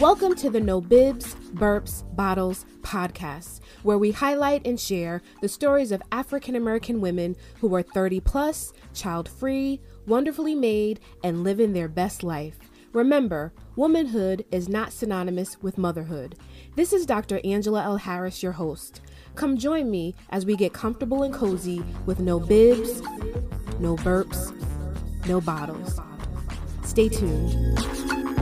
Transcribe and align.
Welcome 0.00 0.36
to 0.36 0.48
the 0.48 0.60
No 0.60 0.80
Bibs, 0.80 1.34
Burps, 1.54 2.04
Bottles 2.14 2.66
podcast, 2.82 3.58
where 3.82 3.98
we 3.98 4.12
highlight 4.12 4.64
and 4.64 4.78
share 4.78 5.22
the 5.42 5.48
stories 5.48 5.90
of 5.90 6.00
African 6.12 6.54
American 6.54 7.00
women 7.00 7.34
who 7.60 7.74
are 7.74 7.82
30 7.82 8.20
plus, 8.20 8.72
child 8.94 9.28
free, 9.28 9.80
wonderfully 10.06 10.54
made, 10.54 11.00
and 11.24 11.42
living 11.42 11.72
their 11.72 11.88
best 11.88 12.22
life. 12.22 12.60
Remember, 12.92 13.52
womanhood 13.74 14.44
is 14.52 14.68
not 14.68 14.92
synonymous 14.92 15.60
with 15.62 15.76
motherhood. 15.76 16.36
This 16.76 16.92
is 16.92 17.04
Dr. 17.04 17.40
Angela 17.42 17.82
L. 17.82 17.96
Harris, 17.96 18.40
your 18.40 18.52
host. 18.52 19.00
Come 19.34 19.58
join 19.58 19.90
me 19.90 20.14
as 20.30 20.46
we 20.46 20.54
get 20.54 20.72
comfortable 20.72 21.24
and 21.24 21.34
cozy 21.34 21.82
with 22.06 22.20
no 22.20 22.38
bibs, 22.38 23.00
no 23.80 23.96
burps, 23.96 24.54
no 25.26 25.40
bottles. 25.40 25.98
Stay 26.84 27.08
tuned. 27.08 28.37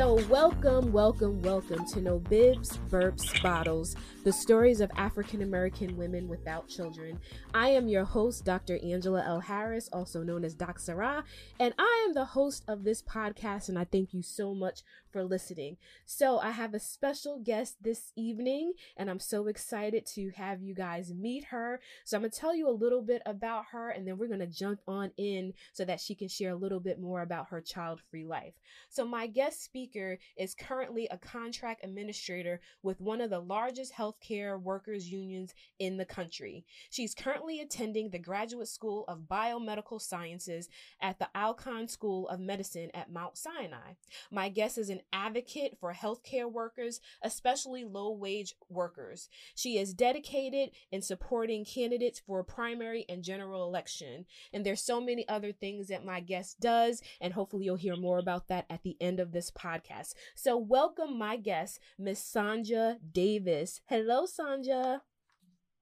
So, 0.00 0.14
welcome, 0.30 0.92
welcome, 0.92 1.42
welcome 1.42 1.84
to 1.88 2.00
No 2.00 2.20
Bibs, 2.20 2.78
Burps, 2.88 3.42
Bottles, 3.42 3.94
the 4.24 4.32
stories 4.32 4.80
of 4.80 4.90
African 4.96 5.42
American 5.42 5.94
women 5.94 6.26
without 6.26 6.66
children. 6.68 7.20
I 7.52 7.68
am 7.68 7.86
your 7.86 8.04
host, 8.04 8.46
Dr. 8.46 8.78
Angela 8.82 9.22
L. 9.26 9.40
Harris, 9.40 9.90
also 9.92 10.22
known 10.22 10.42
as 10.42 10.54
Doc 10.54 10.78
Sarah, 10.78 11.22
and 11.58 11.74
I 11.78 12.06
am 12.08 12.14
the 12.14 12.24
host 12.24 12.64
of 12.66 12.82
this 12.82 13.02
podcast, 13.02 13.68
and 13.68 13.78
I 13.78 13.84
thank 13.84 14.14
you 14.14 14.22
so 14.22 14.54
much 14.54 14.80
for 15.12 15.24
listening. 15.24 15.76
So, 16.04 16.38
I 16.38 16.50
have 16.50 16.74
a 16.74 16.80
special 16.80 17.38
guest 17.38 17.82
this 17.82 18.12
evening, 18.16 18.72
and 18.96 19.10
I'm 19.10 19.20
so 19.20 19.46
excited 19.46 20.06
to 20.14 20.30
have 20.36 20.62
you 20.62 20.74
guys 20.74 21.12
meet 21.12 21.44
her. 21.46 21.80
So, 22.04 22.16
I'm 22.16 22.22
going 22.22 22.30
to 22.30 22.38
tell 22.38 22.54
you 22.54 22.68
a 22.68 22.70
little 22.70 23.02
bit 23.02 23.22
about 23.26 23.66
her, 23.72 23.90
and 23.90 24.06
then 24.06 24.18
we're 24.18 24.28
going 24.28 24.40
to 24.40 24.46
jump 24.46 24.80
on 24.86 25.10
in 25.16 25.54
so 25.72 25.84
that 25.84 26.00
she 26.00 26.14
can 26.14 26.28
share 26.28 26.50
a 26.50 26.56
little 26.56 26.80
bit 26.80 27.00
more 27.00 27.22
about 27.22 27.48
her 27.48 27.60
child 27.60 28.00
free 28.10 28.24
life. 28.24 28.54
So, 28.88 29.04
my 29.04 29.26
guest 29.26 29.62
speaker 29.64 30.18
is 30.36 30.54
currently 30.54 31.08
a 31.10 31.18
contract 31.18 31.84
administrator 31.84 32.60
with 32.82 33.00
one 33.00 33.20
of 33.20 33.30
the 33.30 33.40
largest 33.40 33.94
healthcare 33.94 34.60
workers 34.60 35.10
unions 35.10 35.54
in 35.78 35.96
the 35.96 36.04
country. 36.04 36.64
She's 36.90 37.14
currently 37.14 37.60
attending 37.60 38.10
the 38.10 38.18
Graduate 38.18 38.68
School 38.68 39.04
of 39.08 39.28
Biomedical 39.30 40.00
Sciences 40.00 40.68
at 41.00 41.18
the 41.18 41.28
Icahn 41.34 41.88
School 41.88 42.28
of 42.28 42.40
Medicine 42.40 42.90
at 42.94 43.12
Mount 43.12 43.36
Sinai. 43.36 43.94
My 44.30 44.48
guest 44.48 44.78
is 44.78 44.90
an 44.90 44.99
advocate 45.12 45.76
for 45.80 45.92
healthcare 45.92 46.50
workers, 46.50 47.00
especially 47.22 47.84
low 47.84 48.10
wage 48.12 48.54
workers. 48.68 49.28
She 49.54 49.78
is 49.78 49.94
dedicated 49.94 50.70
in 50.90 51.02
supporting 51.02 51.64
candidates 51.64 52.20
for 52.26 52.42
primary 52.42 53.04
and 53.08 53.22
general 53.22 53.66
election. 53.66 54.26
And 54.52 54.64
there's 54.64 54.82
so 54.82 55.00
many 55.00 55.28
other 55.28 55.52
things 55.52 55.88
that 55.88 56.04
my 56.04 56.20
guest 56.20 56.60
does, 56.60 57.02
and 57.20 57.32
hopefully 57.32 57.64
you'll 57.64 57.76
hear 57.76 57.96
more 57.96 58.18
about 58.18 58.48
that 58.48 58.66
at 58.70 58.82
the 58.82 58.96
end 59.00 59.20
of 59.20 59.32
this 59.32 59.50
podcast. 59.50 60.14
So 60.34 60.56
welcome 60.56 61.18
my 61.18 61.36
guest, 61.36 61.80
Miss 61.98 62.20
Sanja 62.20 62.96
Davis. 63.12 63.80
Hello, 63.86 64.26
Sanja. 64.26 65.00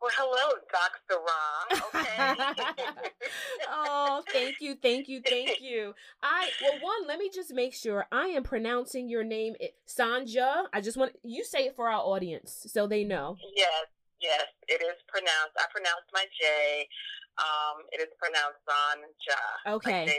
Well, 0.00 0.12
hello, 0.16 0.58
Dr. 0.70 1.20
Ra. 1.20 1.78
Okay. 1.98 2.70
oh, 3.68 4.22
thank 4.32 4.60
you, 4.60 4.76
thank 4.80 5.08
you, 5.08 5.20
thank 5.20 5.60
you. 5.60 5.92
I 6.22 6.50
well, 6.62 6.78
one, 6.80 7.08
let 7.08 7.18
me 7.18 7.30
just 7.34 7.52
make 7.52 7.74
sure 7.74 8.06
I 8.12 8.26
am 8.28 8.44
pronouncing 8.44 9.08
your 9.08 9.24
name 9.24 9.54
eh, 9.60 9.68
Sanja. 9.88 10.66
I 10.72 10.80
just 10.80 10.96
want 10.96 11.12
you 11.24 11.42
say 11.44 11.66
it 11.66 11.74
for 11.74 11.88
our 11.88 12.00
audience 12.00 12.66
so 12.68 12.86
they 12.86 13.02
know. 13.02 13.36
Yes, 13.56 13.86
yes, 14.20 14.46
it 14.68 14.82
is 14.82 14.96
pronounced. 15.08 15.56
I 15.58 15.66
pronounced 15.72 16.08
my 16.12 16.24
J. 16.38 16.88
Um, 17.38 17.84
it 17.92 18.00
is 18.00 18.08
pronounced 18.18 18.58
Sanja. 18.66 19.74
Okay. 19.74 20.06
Like 20.06 20.16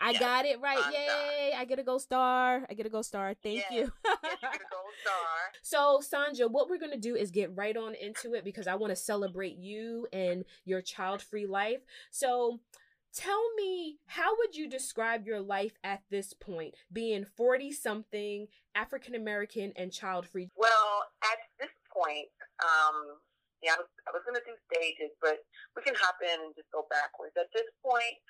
I 0.00 0.10
yes. 0.12 0.20
got 0.20 0.44
it 0.44 0.60
right. 0.60 0.78
Sanja. 0.78 0.92
Yay! 0.92 1.52
I 1.56 1.64
get 1.64 1.78
a 1.78 1.82
gold 1.82 2.02
star. 2.02 2.64
I 2.70 2.74
get 2.74 2.86
a 2.86 2.88
gold 2.88 3.06
star. 3.06 3.34
Thank 3.42 3.56
yes. 3.56 3.72
you. 3.72 3.92
yes, 4.22 4.38
you 4.42 4.48
gold 4.70 4.94
star. 5.02 5.50
So, 5.62 6.00
Sanja, 6.00 6.50
what 6.50 6.70
we're 6.70 6.78
gonna 6.78 6.96
do 6.96 7.16
is 7.16 7.30
get 7.30 7.54
right 7.56 7.76
on 7.76 7.94
into 7.94 8.34
it 8.34 8.44
because 8.44 8.68
I 8.68 8.76
want 8.76 8.90
to 8.90 8.96
celebrate 8.96 9.56
you 9.56 10.06
and 10.12 10.44
your 10.64 10.80
child-free 10.80 11.46
life. 11.46 11.80
So, 12.12 12.60
tell 13.14 13.54
me 13.56 13.98
how 14.06 14.36
would 14.38 14.56
you 14.56 14.68
describe 14.68 15.26
your 15.26 15.40
life 15.40 15.78
at 15.84 16.02
this 16.10 16.32
point 16.32 16.74
being 16.92 17.24
40 17.24 17.70
something 17.70 18.48
african 18.74 19.14
american 19.14 19.72
and 19.76 19.92
child 19.92 20.26
free 20.26 20.50
well 20.56 21.04
at 21.22 21.38
this 21.60 21.70
point 21.94 22.26
um 22.60 23.18
yeah, 23.64 23.74
I 23.74 23.80
was, 23.80 23.90
I 24.04 24.12
was 24.12 24.20
going 24.28 24.36
to 24.36 24.44
do 24.44 24.52
stages, 24.68 25.16
but 25.24 25.40
we 25.72 25.80
can 25.80 25.96
hop 25.96 26.20
in 26.20 26.36
and 26.44 26.52
just 26.52 26.68
go 26.68 26.84
backwards. 26.92 27.32
At 27.40 27.48
this 27.56 27.66
point, 27.80 28.20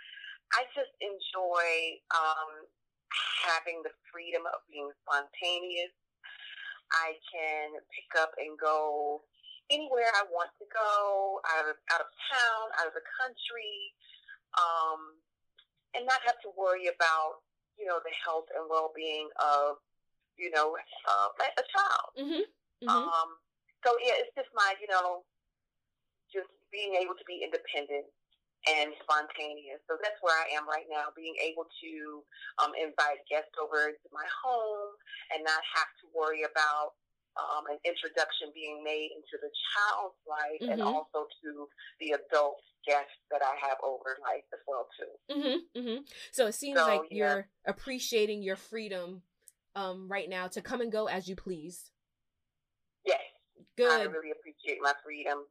I 0.54 0.62
just 0.78 0.94
enjoy 1.02 1.98
um, 2.14 2.70
having 3.42 3.82
the 3.82 3.90
freedom 4.14 4.46
of 4.46 4.62
being 4.70 4.86
spontaneous. 5.02 5.90
I 6.94 7.18
can 7.26 7.74
pick 7.90 8.14
up 8.14 8.30
and 8.38 8.54
go 8.54 9.26
anywhere 9.72 10.06
I 10.14 10.22
want 10.30 10.54
to 10.62 10.66
go, 10.70 11.42
out 11.50 11.66
of, 11.66 11.76
out 11.90 12.04
of 12.04 12.10
town, 12.30 12.64
out 12.78 12.86
of 12.86 12.94
the 12.94 13.02
country, 13.18 13.90
um, 14.54 15.18
and 15.98 16.06
not 16.06 16.22
have 16.22 16.38
to 16.46 16.54
worry 16.54 16.86
about, 16.86 17.42
you 17.74 17.90
know, 17.90 17.98
the 18.04 18.14
health 18.22 18.46
and 18.54 18.70
well-being 18.70 19.26
of, 19.42 19.82
you 20.38 20.52
know, 20.54 20.76
uh, 21.10 21.28
a 21.34 21.64
child. 21.66 22.08
Mm-hmm. 22.14 22.44
Mm-hmm. 22.86 22.92
Um, 22.92 23.30
so 23.84 23.94
yeah, 24.00 24.16
it's 24.18 24.32
just 24.34 24.50
my, 24.56 24.74
you 24.80 24.88
know, 24.88 25.22
just 26.32 26.48
being 26.72 26.96
able 26.98 27.14
to 27.14 27.26
be 27.28 27.44
independent 27.44 28.08
and 28.64 28.96
spontaneous. 29.04 29.78
So 29.86 30.00
that's 30.00 30.16
where 30.24 30.34
I 30.34 30.56
am 30.56 30.64
right 30.64 30.88
now, 30.88 31.12
being 31.12 31.36
able 31.44 31.68
to 31.68 31.92
um, 32.64 32.72
invite 32.74 33.20
guests 33.28 33.52
over 33.60 33.92
to 33.92 34.08
my 34.10 34.24
home 34.42 34.96
and 35.36 35.44
not 35.44 35.60
have 35.76 35.90
to 36.00 36.08
worry 36.16 36.48
about 36.48 36.96
um, 37.36 37.66
an 37.68 37.78
introduction 37.84 38.48
being 38.54 38.80
made 38.80 39.10
into 39.12 39.36
the 39.42 39.50
child's 39.52 40.20
life 40.24 40.60
mm-hmm. 40.62 40.72
and 40.72 40.80
also 40.82 41.28
to 41.42 41.68
the 42.00 42.16
adult 42.16 42.62
guests 42.86 43.20
that 43.30 43.42
I 43.42 43.54
have 43.68 43.76
over 43.82 44.16
life 44.22 44.46
as 44.52 44.60
well 44.66 44.88
too. 44.96 45.12
Mm-hmm, 45.28 45.78
mm-hmm. 45.78 46.00
So 46.32 46.46
it 46.46 46.54
seems 46.54 46.78
so, 46.78 46.86
like 46.86 47.10
yeah. 47.10 47.16
you're 47.16 47.48
appreciating 47.66 48.42
your 48.42 48.56
freedom 48.56 49.22
um, 49.74 50.08
right 50.08 50.28
now 50.28 50.48
to 50.48 50.60
come 50.60 50.80
and 50.80 50.92
go 50.92 51.06
as 51.06 51.28
you 51.28 51.36
please. 51.36 51.90
Yes. 53.04 53.20
Good. 53.76 53.90
I 53.90 54.04
really 54.04 54.30
appreciate 54.30 54.78
my 54.82 54.92
freedom 55.04 55.44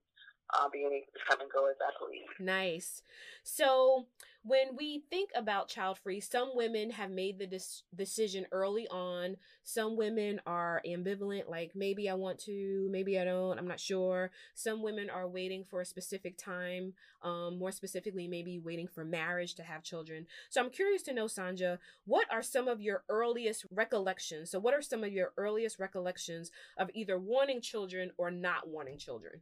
uh, 0.53 0.69
being 0.71 0.87
able 0.87 1.11
to 1.13 1.19
come 1.29 1.41
and 1.41 1.49
go 1.51 1.69
as 1.69 1.75
I 1.81 1.91
please. 1.99 2.27
Nice. 2.39 3.01
So 3.43 4.07
when 4.45 4.75
we 4.75 5.03
think 5.09 5.29
about 5.35 5.69
child 5.69 5.97
free, 5.97 6.19
some 6.19 6.51
women 6.53 6.89
have 6.91 7.09
made 7.09 7.39
the 7.39 7.47
dis- 7.47 7.83
decision 7.95 8.45
early 8.51 8.85
on. 8.89 9.37
Some 9.63 9.95
women 9.95 10.41
are 10.45 10.81
ambivalent, 10.85 11.49
like 11.49 11.71
maybe 11.75 12.09
I 12.09 12.13
want 12.15 12.39
to, 12.39 12.89
maybe 12.91 13.17
I 13.17 13.23
don't, 13.23 13.57
I'm 13.57 13.67
not 13.67 13.79
sure. 13.79 14.31
Some 14.53 14.83
women 14.83 15.09
are 15.09 15.29
waiting 15.29 15.63
for 15.63 15.79
a 15.79 15.85
specific 15.85 16.37
time, 16.37 16.93
um, 17.21 17.57
more 17.57 17.71
specifically, 17.71 18.27
maybe 18.27 18.59
waiting 18.59 18.87
for 18.87 19.05
marriage 19.05 19.55
to 19.55 19.63
have 19.63 19.81
children. 19.81 20.27
So 20.49 20.61
I'm 20.61 20.69
curious 20.69 21.03
to 21.03 21.13
know, 21.13 21.25
Sanja, 21.25 21.77
what 22.05 22.27
are 22.29 22.43
some 22.43 22.67
of 22.67 22.81
your 22.81 23.05
earliest 23.07 23.65
recollections? 23.71 24.51
So, 24.51 24.59
what 24.59 24.73
are 24.73 24.81
some 24.81 25.05
of 25.05 25.13
your 25.13 25.31
earliest 25.37 25.79
recollections 25.79 26.51
of 26.77 26.89
either 26.93 27.17
wanting 27.17 27.61
children 27.61 28.11
or 28.17 28.29
not 28.29 28.67
wanting 28.67 28.97
children? 28.97 29.39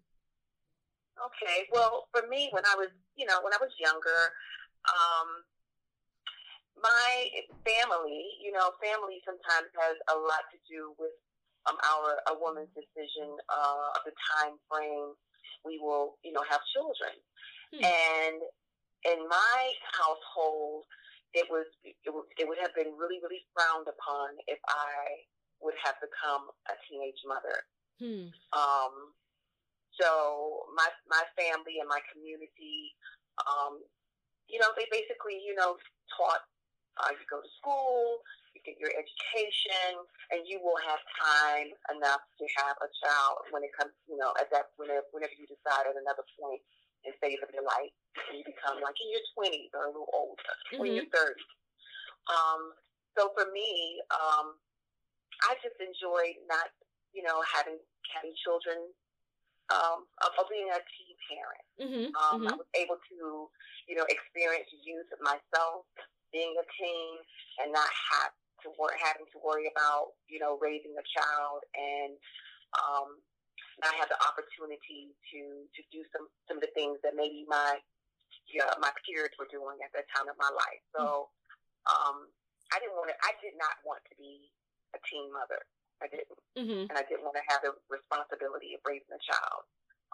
Okay. 1.19 1.67
Well, 1.71 2.07
for 2.11 2.27
me, 2.27 2.49
when 2.51 2.65
I 2.65 2.75
was, 2.75 2.89
you 3.15 3.25
know, 3.25 3.39
when 3.43 3.53
I 3.53 3.57
was 3.61 3.71
younger, 3.79 4.33
um, 4.89 5.27
my 6.81 7.13
family, 7.61 8.25
you 8.41 8.51
know, 8.51 8.73
family 8.81 9.21
sometimes 9.21 9.69
has 9.77 9.97
a 10.09 10.17
lot 10.17 10.49
to 10.49 10.57
do 10.65 10.97
with 10.97 11.13
um, 11.69 11.77
our 11.77 12.17
a 12.33 12.35
woman's 12.41 12.73
decision 12.73 13.37
uh, 13.49 13.97
of 13.97 14.01
the 14.05 14.15
time 14.33 14.57
frame 14.65 15.13
we 15.65 15.77
will, 15.77 16.17
you 16.25 16.33
know, 16.33 16.41
have 16.49 16.61
children. 16.73 17.13
Hmm. 17.69 17.85
And 17.85 18.39
in 19.05 19.19
my 19.29 19.59
household, 19.93 20.85
it 21.33 21.47
was 21.49 21.65
it, 21.85 21.95
would, 22.09 22.27
it 22.37 22.45
would 22.49 22.59
have 22.59 22.75
been 22.75 22.91
really 22.97 23.21
really 23.23 23.45
frowned 23.53 23.87
upon 23.87 24.35
if 24.47 24.59
I 24.67 25.25
would 25.61 25.77
have 25.85 25.95
become 26.01 26.49
a 26.67 26.75
teenage 26.89 27.21
mother. 27.23 27.57
Hmm. 28.01 28.33
Um, 28.57 29.13
so 29.95 30.65
my 30.75 30.89
my 31.07 31.23
family 31.37 31.79
and 31.79 31.87
my 31.87 32.01
community, 32.11 32.91
um, 33.45 33.79
you 34.51 34.59
know, 34.59 34.69
they 34.75 34.85
basically, 34.91 35.39
you 35.39 35.55
know, 35.55 35.79
taught 36.11 36.43
uh, 36.99 37.15
you 37.15 37.23
go 37.31 37.39
to 37.39 37.51
school, 37.55 38.19
you 38.51 38.59
get 38.67 38.75
your 38.75 38.91
education, 38.91 39.95
and 40.35 40.43
you 40.43 40.59
will 40.59 40.77
have 40.83 40.99
time 41.15 41.71
enough 41.95 42.21
to 42.35 42.45
have 42.59 42.75
a 42.83 42.89
child 42.99 43.47
when 43.55 43.63
it 43.63 43.71
comes, 43.71 43.95
you 44.11 44.19
know, 44.19 44.35
at 44.35 44.51
that 44.51 44.75
whenever 44.75 45.07
whenever 45.15 45.31
you 45.39 45.47
decide 45.47 45.87
at 45.87 45.95
another 45.95 46.27
point 46.35 46.59
in 47.07 47.15
phase 47.23 47.39
of 47.41 47.49
your 47.55 47.63
life, 47.63 47.95
you 48.35 48.43
become 48.43 48.83
like 48.83 48.99
in 48.99 49.09
your 49.09 49.23
twenties 49.33 49.71
or 49.71 49.87
a 49.87 49.91
little 49.95 50.11
older, 50.11 50.51
mm-hmm. 50.69 50.83
or 50.83 50.85
in 50.85 50.99
your 50.99 51.09
thirties. 51.09 51.51
Um, 52.27 52.75
so 53.17 53.31
for 53.33 53.49
me, 53.55 54.03
um, 54.13 54.59
I 55.47 55.57
just 55.63 55.79
enjoyed 55.81 56.37
not, 56.45 56.69
you 57.15 57.23
know, 57.23 57.39
having 57.47 57.79
having 58.11 58.35
children 58.43 58.91
um, 59.71 60.05
of, 60.21 60.31
of 60.35 60.45
being 60.51 60.67
a 60.69 60.79
teen 60.83 61.15
parent. 61.31 61.65
Mm-hmm, 61.79 62.07
um, 62.13 62.43
mm-hmm. 62.43 62.51
I 62.51 62.55
was 62.59 62.69
able 62.75 62.99
to, 62.99 63.47
you 63.87 63.95
know, 63.95 64.05
experience 64.11 64.67
youth 64.83 65.07
myself, 65.23 65.87
being 66.35 66.53
a 66.59 66.65
teen, 66.75 67.13
and 67.63 67.71
not 67.71 67.87
have 67.87 68.35
to 68.67 68.69
work, 68.77 68.93
having 68.99 69.25
to 69.31 69.39
worry 69.41 69.71
about, 69.71 70.13
you 70.29 70.37
know, 70.37 70.59
raising 70.61 70.93
a 70.93 71.05
child 71.07 71.63
and 71.73 72.13
um, 72.77 73.17
not 73.81 73.95
have 73.97 74.11
the 74.11 74.19
opportunity 74.21 75.15
to 75.33 75.65
to 75.73 75.81
do 75.89 76.05
some 76.13 76.29
some 76.45 76.61
of 76.61 76.63
the 76.63 76.73
things 76.77 77.01
that 77.01 77.17
maybe 77.17 77.47
my 77.49 77.81
yeah, 78.51 78.71
my 78.83 78.91
peers 79.03 79.31
were 79.39 79.47
doing 79.49 79.79
at 79.83 79.91
that 79.95 80.07
time 80.11 80.27
of 80.27 80.35
my 80.35 80.51
life. 80.51 80.83
So 80.95 81.31
um, 81.87 82.27
I 82.71 82.79
didn't 82.79 82.95
want 82.95 83.11
to. 83.11 83.17
I 83.23 83.33
did 83.39 83.55
not 83.57 83.79
want 83.87 84.03
to 84.11 84.13
be 84.19 84.51
a 84.95 84.99
teen 85.07 85.31
mother. 85.31 85.63
I 86.01 86.07
didn't, 86.09 86.41
mm-hmm. 86.57 86.89
and 86.89 86.97
I 86.97 87.05
didn't 87.07 87.23
want 87.23 87.37
to 87.37 87.45
have 87.53 87.61
the 87.61 87.77
responsibility 87.89 88.73
of 88.73 88.81
raising 88.83 89.13
a 89.13 89.21
child 89.21 89.61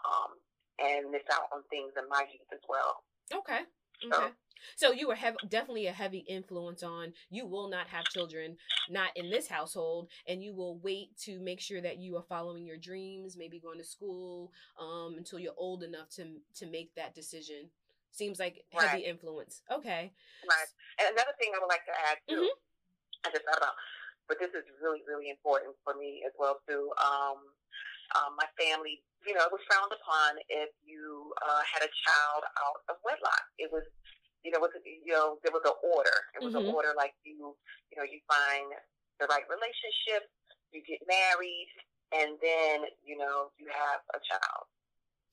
um, 0.04 0.36
and 0.78 1.10
miss 1.10 1.24
out 1.32 1.48
on 1.50 1.64
things 1.72 1.92
in 1.96 2.04
my 2.08 2.22
youth 2.28 2.48
as 2.52 2.60
well. 2.68 3.02
Okay. 3.32 3.64
Okay. 4.04 4.30
So, 4.76 4.90
so 4.90 4.92
you 4.92 5.08
were 5.08 5.14
hev- 5.14 5.36
definitely 5.48 5.86
a 5.86 5.92
heavy 5.92 6.24
influence 6.28 6.82
on 6.82 7.12
you 7.30 7.46
will 7.46 7.68
not 7.68 7.88
have 7.88 8.04
children, 8.04 8.56
not 8.88 9.10
in 9.16 9.30
this 9.30 9.48
household, 9.48 10.08
and 10.26 10.42
you 10.42 10.54
will 10.54 10.78
wait 10.78 11.16
to 11.24 11.40
make 11.40 11.60
sure 11.60 11.80
that 11.80 11.98
you 11.98 12.16
are 12.16 12.22
following 12.28 12.64
your 12.64 12.76
dreams, 12.76 13.36
maybe 13.36 13.58
going 13.58 13.78
to 13.78 13.84
school 13.84 14.52
um, 14.80 15.14
until 15.16 15.38
you're 15.38 15.56
old 15.56 15.82
enough 15.82 16.08
to 16.10 16.26
to 16.56 16.66
make 16.66 16.94
that 16.94 17.14
decision. 17.14 17.70
Seems 18.10 18.38
like 18.38 18.64
heavy 18.70 18.86
right. 18.86 19.04
influence. 19.04 19.62
Okay. 19.70 20.12
Right. 20.48 20.68
And 20.98 21.12
another 21.12 21.34
thing 21.38 21.50
I 21.54 21.58
would 21.60 21.68
like 21.68 21.84
to 21.86 21.92
add 22.10 22.18
too, 22.28 22.36
mm-hmm. 22.36 23.26
I 23.26 23.30
just 23.30 23.44
thought 23.44 23.58
about, 23.58 23.74
but 24.28 24.38
this 24.38 24.52
is 24.52 24.64
really 24.78 25.02
really 25.08 25.32
important 25.32 25.74
for 25.82 25.96
me 25.96 26.22
as 26.22 26.32
well 26.38 26.60
too. 26.68 26.92
Um, 27.00 27.40
um, 28.16 28.36
my 28.40 28.48
family 28.56 29.04
you 29.26 29.34
know, 29.34 29.42
it 29.44 29.52
was 29.54 29.64
frowned 29.66 29.90
upon 29.90 30.38
if 30.46 30.70
you 30.86 31.34
uh, 31.42 31.62
had 31.66 31.82
a 31.82 31.90
child 31.90 32.42
out 32.64 32.80
of 32.88 33.02
wedlock. 33.02 33.44
It 33.58 33.70
was, 33.72 33.82
you 34.40 34.54
know, 34.54 34.62
was 34.62 34.70
you 34.86 35.10
know, 35.10 35.42
there 35.42 35.54
was 35.54 35.64
an 35.66 35.74
order. 35.82 36.18
It 36.38 36.44
was 36.44 36.54
mm-hmm. 36.54 36.70
an 36.70 36.74
order 36.74 36.94
like 36.94 37.12
you, 37.26 37.56
you 37.90 37.96
know, 37.98 38.06
you 38.06 38.22
find 38.30 38.70
the 39.18 39.26
right 39.26 39.44
relationship, 39.50 40.30
you 40.70 40.86
get 40.86 41.02
married, 41.10 41.70
and 42.14 42.38
then 42.38 42.86
you 43.02 43.18
know 43.18 43.50
you 43.58 43.66
have 43.68 44.00
a 44.14 44.20
child. 44.22 44.64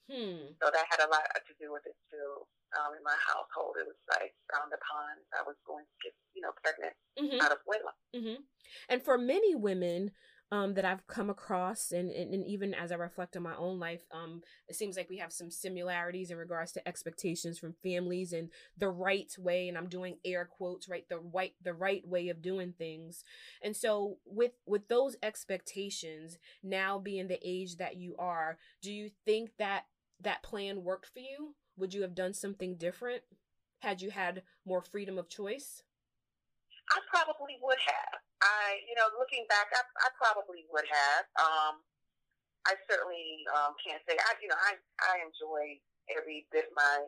Hmm. 0.05 0.53
So 0.61 0.69
that 0.69 0.85
had 0.89 1.01
a 1.01 1.09
lot 1.09 1.25
to 1.33 1.53
do 1.59 1.73
with 1.73 1.85
it 1.85 1.97
too. 2.11 2.45
Um, 2.77 2.93
in 2.93 3.03
my 3.03 3.15
household, 3.25 3.79
it 3.79 3.87
was 3.87 3.97
like 4.11 4.35
frowned 4.51 4.73
upon. 4.73 5.21
I 5.33 5.41
was 5.47 5.55
going 5.65 5.85
to 5.85 5.95
get, 6.03 6.13
you 6.35 6.41
know, 6.43 6.53
pregnant 6.61 6.93
mm-hmm. 7.17 7.41
out 7.41 7.51
of 7.51 7.63
wedlock. 7.65 7.97
Mm-hmm. 8.13 8.43
And 8.89 9.01
for 9.01 9.17
many 9.17 9.55
women, 9.55 10.11
um, 10.51 10.75
that 10.75 10.85
I've 10.85 11.07
come 11.07 11.29
across, 11.29 11.91
and, 11.91 12.11
and, 12.11 12.33
and, 12.33 12.45
even 12.45 12.75
as 12.75 12.91
I 12.91 12.95
reflect 12.95 13.35
on 13.35 13.41
my 13.41 13.55
own 13.55 13.79
life, 13.79 14.03
um, 14.11 14.41
it 14.67 14.75
seems 14.75 14.95
like 14.95 15.09
we 15.09 15.17
have 15.17 15.33
some 15.33 15.49
similarities 15.49 16.29
in 16.29 16.37
regards 16.37 16.71
to 16.73 16.87
expectations 16.87 17.57
from 17.57 17.73
families 17.81 18.31
and 18.31 18.49
the 18.77 18.89
right 18.89 19.31
way. 19.39 19.67
And 19.67 19.77
I'm 19.77 19.89
doing 19.89 20.17
air 20.23 20.45
quotes, 20.45 20.87
right? 20.87 21.03
The 21.09 21.17
right 21.17 21.53
the 21.63 21.73
right 21.73 22.07
way 22.07 22.29
of 22.29 22.43
doing 22.43 22.73
things. 22.77 23.23
And 23.63 23.75
so 23.75 24.17
with 24.23 24.51
with 24.67 24.87
those 24.87 25.15
expectations, 25.23 26.37
now 26.61 26.99
being 26.99 27.27
the 27.27 27.39
age 27.43 27.77
that 27.77 27.97
you 27.97 28.15
are, 28.19 28.57
do 28.83 28.93
you 28.93 29.09
think 29.25 29.49
that 29.57 29.85
that 30.21 30.43
plan 30.43 30.83
worked 30.83 31.07
for 31.07 31.19
you? 31.19 31.55
Would 31.77 31.93
you 31.93 32.01
have 32.01 32.15
done 32.15 32.33
something 32.33 32.75
different 32.75 33.23
had 33.79 34.01
you 34.01 34.09
had 34.09 34.43
more 34.65 34.81
freedom 34.81 35.17
of 35.17 35.29
choice? 35.29 35.83
I 36.89 36.99
probably 37.09 37.57
would 37.61 37.81
have. 37.81 38.17
I, 38.41 38.81
you 38.87 38.93
know, 38.93 39.09
looking 39.17 39.45
back, 39.49 39.73
I, 39.73 39.81
I 40.05 40.09
probably 40.17 40.65
would 40.69 40.85
have. 40.85 41.25
Um, 41.37 41.81
I 42.65 42.73
certainly 42.89 43.45
um, 43.53 43.77
can't 43.81 44.01
say 44.09 44.17
I, 44.17 44.33
you 44.41 44.49
know, 44.49 44.57
I 44.57 44.77
I 45.05 45.21
enjoy 45.21 45.77
every 46.09 46.49
bit 46.49 46.69
of 46.69 46.73
my 46.73 47.05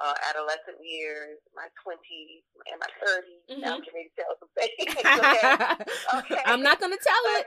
uh, 0.00 0.16
adolescent 0.32 0.80
years, 0.80 1.36
my 1.52 1.68
twenties, 1.84 2.40
and 2.72 2.80
my 2.80 2.88
30s 3.04 3.20
mm-hmm. 3.52 3.60
Now 3.60 3.76
I'm 3.76 3.84
getting 3.84 4.08
ready 4.08 4.10
to 4.10 4.16
tell 4.16 4.34
some 4.40 4.52
things. 4.56 4.96
okay? 5.04 5.44
okay. 6.24 6.42
I'm 6.48 6.64
not 6.64 6.80
going 6.80 6.96
to 6.96 7.02
tell 7.04 7.24
it. 7.36 7.46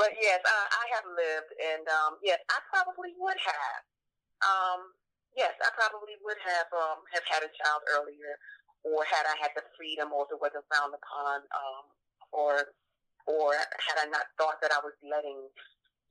but 0.00 0.12
yes, 0.24 0.40
uh, 0.40 0.66
I 0.72 0.84
have 0.96 1.06
lived, 1.12 1.50
and 1.60 1.84
um, 1.92 2.16
yes, 2.24 2.40
I 2.48 2.58
probably 2.72 3.12
would 3.20 3.36
have. 3.36 3.80
Um, 4.40 4.80
yes, 5.36 5.52
I 5.60 5.68
probably 5.76 6.16
would 6.24 6.40
have 6.40 6.68
um, 6.72 7.04
have 7.12 7.24
had 7.28 7.44
a 7.44 7.52
child 7.52 7.84
earlier 7.92 8.40
or 8.84 9.00
had 9.08 9.24
I 9.24 9.36
had 9.40 9.56
the 9.56 9.64
freedom, 9.74 10.12
or 10.12 10.28
if 10.28 10.36
it 10.36 10.40
wasn't 10.40 10.68
frowned 10.68 10.92
upon, 10.92 11.40
um, 11.56 11.84
or 12.30 12.52
or 13.24 13.56
had 13.56 13.96
I 13.96 14.06
not 14.12 14.28
thought 14.36 14.60
that 14.60 14.70
I 14.76 14.80
was 14.84 14.92
letting, 15.00 15.40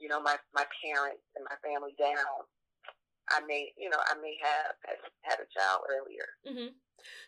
you 0.02 0.10
know, 0.10 0.20
my 0.20 0.36
my 0.58 0.66
parents 0.82 1.22
and 1.38 1.46
my 1.46 1.58
family 1.62 1.94
down, 2.02 2.50
I 3.30 3.42
may, 3.48 3.74
you 3.78 3.90
know, 3.90 3.98
I 4.00 4.16
may 4.22 4.38
have 4.42 4.76
had, 5.24 5.40
a 5.40 5.60
child 5.60 5.82
earlier. 5.90 6.26
Mm-hmm. 6.48 6.74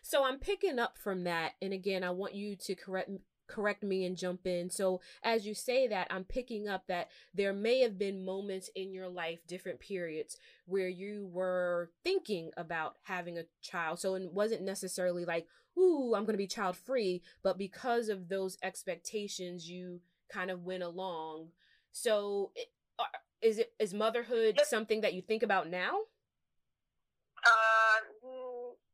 So 0.02 0.24
I'm 0.24 0.38
picking 0.38 0.78
up 0.78 0.96
from 0.98 1.24
that, 1.24 1.52
and 1.60 1.72
again, 1.72 2.04
I 2.04 2.10
want 2.10 2.34
you 2.34 2.56
to 2.56 2.74
correct 2.74 3.10
correct 3.48 3.82
me 3.82 4.04
and 4.04 4.16
jump 4.16 4.46
in. 4.46 4.70
So, 4.70 5.00
as 5.22 5.46
you 5.46 5.54
say 5.54 5.86
that, 5.88 6.08
I'm 6.10 6.24
picking 6.24 6.68
up 6.68 6.86
that 6.88 7.08
there 7.34 7.52
may 7.52 7.80
have 7.80 7.98
been 7.98 8.24
moments 8.24 8.70
in 8.74 8.92
your 8.92 9.08
life, 9.08 9.40
different 9.46 9.80
periods, 9.80 10.36
where 10.66 10.88
you 10.88 11.28
were 11.32 11.90
thinking 12.04 12.50
about 12.56 12.96
having 13.02 13.38
a 13.38 13.44
child. 13.62 14.00
So, 14.00 14.14
it 14.14 14.32
wasn't 14.32 14.62
necessarily 14.62 15.24
like, 15.24 15.46
ooh, 15.78 16.14
I'm 16.14 16.24
going 16.24 16.34
to 16.34 16.38
be 16.38 16.46
child 16.46 16.76
free, 16.76 17.22
but 17.42 17.58
because 17.58 18.08
of 18.08 18.28
those 18.28 18.58
expectations, 18.62 19.68
you 19.68 20.00
kind 20.30 20.50
of 20.50 20.64
went 20.64 20.82
along. 20.82 21.48
So, 21.92 22.52
uh, 22.98 23.04
is 23.42 23.58
it 23.58 23.72
is 23.78 23.94
motherhood 23.94 24.60
something 24.64 25.02
that 25.02 25.14
you 25.14 25.22
think 25.22 25.42
about 25.42 25.68
now? 25.68 26.00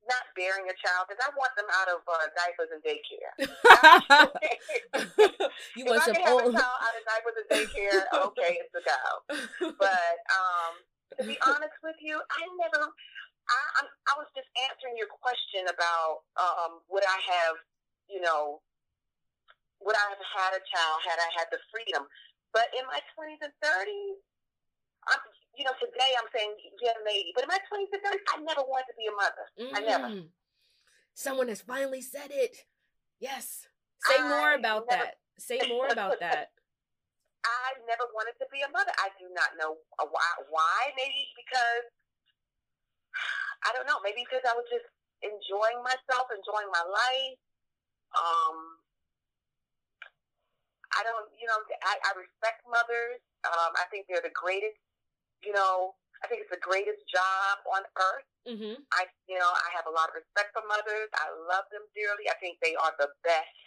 not 0.09 0.25
bearing 0.35 0.67
a 0.67 0.75
child 0.77 1.07
because 1.07 1.23
I 1.23 1.31
want 1.39 1.55
them 1.55 1.71
out 1.71 1.87
of 1.89 2.03
uh, 2.05 2.27
diapers 2.35 2.75
and 2.75 2.83
daycare. 2.83 3.31
you 5.79 5.85
want 5.89 6.03
if 6.03 6.11
some 6.11 6.19
I 6.19 6.27
old... 6.29 6.43
have 6.43 6.51
a 6.53 6.59
child 6.59 6.79
out 6.83 6.99
of 6.99 7.05
diapers 7.07 7.39
and 7.39 7.47
daycare, 7.49 8.03
okay, 8.29 8.59
it's 8.61 8.75
a 8.75 8.83
go. 8.83 9.23
But 9.79 10.19
um, 10.29 10.83
to 11.19 11.25
be 11.25 11.39
honest 11.47 11.79
with 11.83 11.97
you, 12.03 12.19
I 12.19 12.43
never. 12.59 12.93
I, 13.43 13.83
I'm, 13.83 13.91
I 14.07 14.15
was 14.23 14.31
just 14.39 14.47
answering 14.71 14.95
your 14.95 15.11
question 15.11 15.67
about 15.67 16.23
um, 16.39 16.79
would 16.95 17.03
I 17.03 17.19
have, 17.27 17.59
you 18.07 18.23
know, 18.23 18.63
would 19.83 19.99
I 19.99 20.15
have 20.15 20.23
had 20.23 20.55
a 20.55 20.63
child 20.63 21.03
had 21.03 21.19
I 21.19 21.27
had 21.35 21.51
the 21.51 21.59
freedom? 21.75 22.07
But 22.55 22.71
in 22.71 22.87
my 22.87 23.03
20s 23.19 23.43
and 23.43 23.51
30s, 23.59 24.23
I'm, 24.23 24.32
you 25.57 25.65
know, 25.65 25.77
today 25.77 26.11
I'm 26.17 26.29
saying 26.33 26.57
young 26.81 27.01
lady, 27.05 27.33
but 27.37 27.45
in 27.45 27.51
my 27.53 27.61
20s 27.69 27.93
and 27.93 28.01
30s, 28.01 28.25
I 28.33 28.37
never 28.41 28.65
wanted 28.65 28.89
to 28.89 28.97
be 28.97 29.07
a 29.09 29.15
mother. 29.15 29.45
Mm-hmm. 29.61 29.77
I 29.77 29.81
never. 29.85 30.09
Someone 31.13 31.49
has 31.53 31.61
finally 31.61 32.01
said 32.01 32.33
it. 32.33 32.65
Yes. 33.21 33.69
Say 34.09 34.17
I 34.17 34.29
more 34.29 34.53
about 34.57 34.89
never... 34.89 35.05
that. 35.05 35.21
Say 35.37 35.61
more 35.69 35.89
about 35.93 36.21
that. 36.25 36.57
I 37.45 37.75
never 37.85 38.07
wanted 38.15 38.39
to 38.39 38.47
be 38.55 38.63
a 38.63 38.71
mother. 38.71 38.95
I 38.97 39.11
do 39.19 39.27
not 39.35 39.59
know 39.59 39.77
why. 39.99 40.31
Why? 40.49 40.95
Maybe 40.95 41.27
because 41.35 41.91
I 43.67 43.75
don't 43.75 43.85
know. 43.85 43.99
Maybe 44.01 44.23
because 44.23 44.47
I 44.47 44.55
was 44.55 44.65
just 44.71 44.87
enjoying 45.21 45.83
myself, 45.83 46.31
enjoying 46.31 46.71
my 46.71 46.87
life. 46.87 47.39
Um, 48.15 48.79
I 50.95 51.03
don't. 51.03 51.35
You 51.35 51.51
know, 51.51 51.59
I, 51.83 51.99
I 51.99 52.11
respect 52.15 52.63
mothers. 52.71 53.19
Um, 53.43 53.75
I 53.75 53.91
think 53.91 54.07
they're 54.07 54.23
the 54.23 54.31
greatest 54.39 54.79
you 55.43 55.53
know, 55.53 55.95
I 56.23 56.31
think 56.31 56.47
it's 56.47 56.55
the 56.55 56.63
greatest 56.63 57.03
job 57.11 57.57
on 57.67 57.83
earth. 57.99 58.29
Mm-hmm. 58.47 58.79
I, 58.95 59.03
you 59.31 59.39
know, 59.39 59.51
I 59.51 59.69
have 59.75 59.87
a 59.87 59.95
lot 59.95 60.11
of 60.11 60.19
respect 60.19 60.55
for 60.55 60.63
mothers. 60.67 61.11
I 61.15 61.31
love 61.47 61.67
them 61.71 61.87
dearly. 61.95 62.27
I 62.31 62.39
think 62.43 62.59
they 62.59 62.75
are 62.79 62.95
the 62.99 63.11
best. 63.23 63.59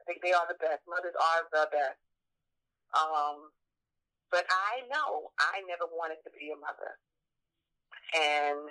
I 0.00 0.02
think 0.04 0.20
they 0.24 0.36
are 0.36 0.44
the 0.48 0.60
best. 0.60 0.84
Mothers 0.84 1.16
are 1.16 1.48
the 1.52 1.64
best. 1.72 2.00
Um, 2.92 3.52
but 4.28 4.44
I 4.48 4.84
know 4.88 5.32
I 5.40 5.64
never 5.68 5.88
wanted 5.88 6.20
to 6.24 6.32
be 6.32 6.52
a 6.52 6.58
mother, 6.60 6.96
and 8.16 8.64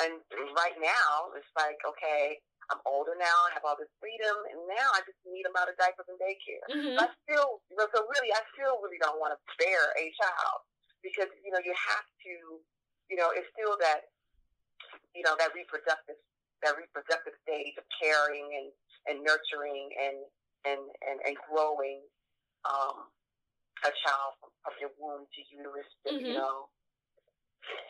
and 0.00 0.12
right 0.56 0.76
now 0.80 1.32
it's 1.36 1.48
like 1.56 1.80
okay, 1.84 2.36
I'm 2.72 2.80
older 2.84 3.16
now. 3.16 3.38
I 3.48 3.56
have 3.56 3.64
all 3.64 3.76
this 3.76 3.92
freedom, 4.00 4.36
and 4.52 4.60
now 4.68 4.88
I 4.92 5.04
just 5.04 5.20
need 5.24 5.44
them 5.44 5.56
out 5.56 5.72
of 5.72 5.76
diapers 5.80 6.08
and 6.08 6.20
daycare. 6.20 6.64
Mm-hmm. 6.68 6.96
I 7.00 7.08
still, 7.24 7.64
so 7.76 8.00
really, 8.08 8.32
I 8.32 8.40
still 8.56 8.80
really 8.80 9.00
don't 9.00 9.20
want 9.20 9.36
to 9.36 9.40
bear 9.56 9.92
a 9.96 10.04
child 10.16 10.64
because 11.02 11.28
you 11.44 11.50
know 11.50 11.60
you 11.62 11.74
have 11.74 12.06
to, 12.24 12.32
you 13.10 13.16
know, 13.18 13.30
it's 13.34 13.50
still 13.52 13.76
that, 13.78 14.08
you 15.14 15.22
know, 15.22 15.34
that 15.38 15.52
reproductive 15.54 16.18
that 16.62 16.78
reproductive 16.78 17.34
stage 17.42 17.74
of 17.76 17.84
caring 17.98 18.46
and 18.54 18.68
and 19.10 19.16
nurturing 19.26 19.90
and 19.98 20.18
and 20.64 20.82
and, 21.04 21.18
and 21.26 21.34
growing 21.50 22.00
um, 22.64 23.10
a 23.82 23.90
child 23.90 24.38
from, 24.38 24.50
from 24.62 24.74
your 24.78 24.94
womb 24.98 25.26
to 25.34 25.40
uterus, 25.50 25.90
to, 26.06 26.14
mm-hmm. 26.14 26.26
you 26.26 26.34
know, 26.38 26.70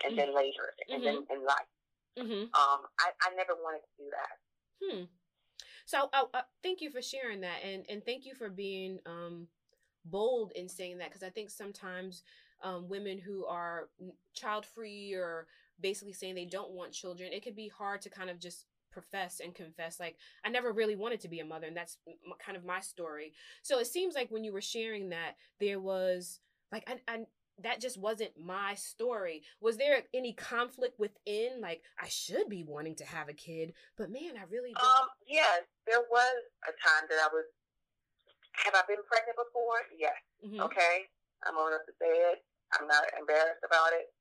and 0.05 0.17
then 0.17 0.35
later, 0.35 0.73
and 0.89 1.05
mm-hmm. 1.05 1.05
then 1.05 1.39
in 1.39 1.45
life. 1.45 1.71
Mm-hmm. 2.19 2.49
Um, 2.53 2.81
I, 3.01 3.09
I 3.25 3.35
never 3.37 3.55
wanted 3.57 3.81
to 3.81 3.93
do 3.97 4.09
that. 4.13 4.35
Hmm. 4.81 5.05
So 5.87 6.09
uh, 6.13 6.25
uh, 6.35 6.43
thank 6.63 6.81
you 6.81 6.91
for 6.91 7.03
sharing 7.03 7.41
that, 7.41 7.65
and 7.65 7.85
and 7.89 8.05
thank 8.05 8.25
you 8.27 8.35
for 8.35 8.49
being 8.49 8.99
um, 9.07 9.49
bold 10.05 10.53
in 10.55 10.69
saying 10.69 10.99
that 10.99 11.09
because 11.09 11.23
I 11.23 11.31
think 11.31 11.51
sometimes 11.51 12.23
um, 12.63 12.89
women 12.89 13.19
who 13.19 13.45
are 13.47 13.89
child 14.35 14.65
free 14.67 15.15
or 15.15 15.47
basically 15.81 16.13
saying 16.13 16.35
they 16.35 16.45
don't 16.45 16.71
want 16.73 16.93
children, 16.93 17.33
it 17.33 17.43
could 17.43 17.57
be 17.57 17.69
hard 17.69 18.01
to 18.03 18.11
kind 18.11 18.31
of 18.31 18.39
just 18.39 18.67
profess 18.91 19.41
and 19.43 19.55
confess 19.55 19.99
like 19.99 20.17
I 20.45 20.51
never 20.51 20.71
really 20.71 20.97
wanted 20.97 21.21
to 21.21 21.29
be 21.29 21.41
a 21.41 21.45
mother 21.47 21.67
and 21.67 21.75
that's 21.75 21.97
m- 22.07 22.15
kind 22.45 22.59
of 22.59 22.65
my 22.65 22.81
story. 22.81 23.33
So 23.63 23.79
it 23.79 23.87
seems 23.87 24.15
like 24.15 24.31
when 24.31 24.45
you 24.45 24.53
were 24.53 24.61
sharing 24.61 25.09
that 25.09 25.37
there 25.61 25.81
was 25.81 26.41
like 26.71 26.89
I, 26.89 27.01
I 27.13 27.21
that 27.63 27.81
just 27.81 27.97
wasn't 27.97 28.33
my 28.39 28.75
story. 28.75 29.45
Was 29.63 29.79
there 29.79 30.03
any 30.13 30.35
conflict 30.35 30.99
within 30.99 31.61
like 31.63 31.81
I 31.99 32.09
should 32.09 32.51
be 32.51 32.65
wanting 32.65 32.95
to 32.97 33.05
have 33.07 33.31
a 33.31 33.33
kid, 33.33 33.73
but 33.97 34.11
man, 34.11 34.37
I 34.39 34.45
really 34.51 34.75
don't. 34.75 34.85
Um 34.85 35.09
yes, 35.27 35.63
there 35.87 36.01
was 36.11 36.35
a 36.69 36.73
time 36.73 37.09
that 37.09 37.19
I 37.19 37.29
was 37.33 37.45
have 38.53 38.75
I 38.75 38.83
been 38.87 39.03
pregnant 39.09 39.37
before? 39.39 39.81
Yes. 39.99 40.13
Mhm. 40.45 40.61
Okay. 40.67 41.07
I'm 41.45 41.57
old 41.57 41.69
enough 41.69 41.87
to 41.87 41.93
say 41.99 42.07
it. 42.09 42.45
I'm 42.75 42.87
not 42.87 43.05
embarrassed 43.19 43.65
about 43.65 43.93
it. 43.93 44.13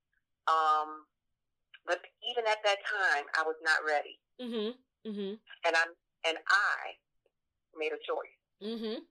Um 0.47 1.05
but 1.85 1.99
even 2.29 2.45
at 2.45 2.61
that 2.63 2.77
time 2.85 3.25
I 3.37 3.43
was 3.43 3.55
not 3.61 3.83
ready. 3.85 4.19
Mhm. 4.39 4.77
Mhm. 5.05 5.39
And 5.65 5.75
I'm 5.75 5.91
and 6.25 6.37
I 6.47 6.97
made 7.75 7.91
a 7.93 7.99
choice. 8.05 8.37
Mhm. 8.61 9.05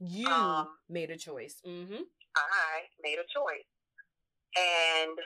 You 0.00 0.28
Um, 0.28 0.78
made 0.88 1.10
a 1.10 1.16
choice. 1.16 1.60
Mhm. 1.64 2.04
I 2.36 2.88
made 3.02 3.18
a 3.18 3.26
choice. 3.26 3.66
And 4.56 5.18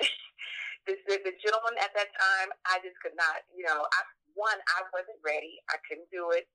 the, 0.86 0.94
the, 1.06 1.16
the 1.24 1.34
gentleman 1.42 1.78
at 1.80 1.92
that 1.94 2.10
time, 2.14 2.52
I 2.66 2.78
just 2.84 2.98
could 3.00 3.14
not, 3.16 3.42
you 3.54 3.64
know, 3.64 3.86
I, 3.92 4.00
one, 4.34 4.58
I 4.76 4.82
wasn't 4.92 5.18
ready. 5.24 5.62
I 5.70 5.76
couldn't 5.88 6.10
do 6.10 6.30
it. 6.32 6.48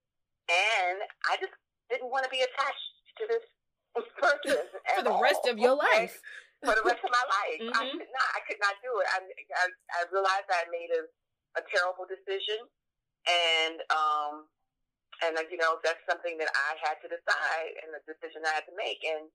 And 0.50 0.98
I 1.30 1.38
just 1.38 1.54
didn't 1.90 2.10
want 2.12 2.24
to 2.26 2.30
be 2.32 2.42
attached 2.42 2.90
to 3.20 3.28
this 3.28 3.44
For 4.96 5.04
the 5.04 5.18
rest 5.20 5.44
all, 5.44 5.52
of 5.52 5.60
your 5.60 5.76
life. 5.76 6.22
For 6.64 6.76
the 6.76 6.86
rest 6.86 7.04
of 7.04 7.12
my 7.12 7.26
life. 7.28 7.60
I 7.76 7.82
Mhm. 7.86 7.98
could 7.98 8.12
not, 8.12 8.30
I 8.36 8.40
could 8.48 8.60
not 8.62 8.76
do 8.82 8.92
it. 9.00 9.08
I, 9.12 9.18
I, 9.20 9.66
I 10.00 10.00
realized 10.12 10.48
I 10.50 10.66
made 10.72 10.92
a, 10.92 11.04
a 11.60 11.64
terrible 11.74 12.06
decision. 12.06 12.60
And, 13.28 13.82
um, 13.92 14.48
and 15.22 15.36
like, 15.36 15.52
you 15.52 15.58
know, 15.58 15.78
that's 15.84 16.02
something 16.10 16.38
that 16.38 16.50
I 16.56 16.78
had 16.82 17.02
to 17.02 17.08
decide 17.08 17.74
and 17.84 17.94
the 17.94 18.02
decision 18.08 18.42
I 18.46 18.54
had 18.62 18.66
to 18.66 18.76
make. 18.78 19.04
And, 19.04 19.30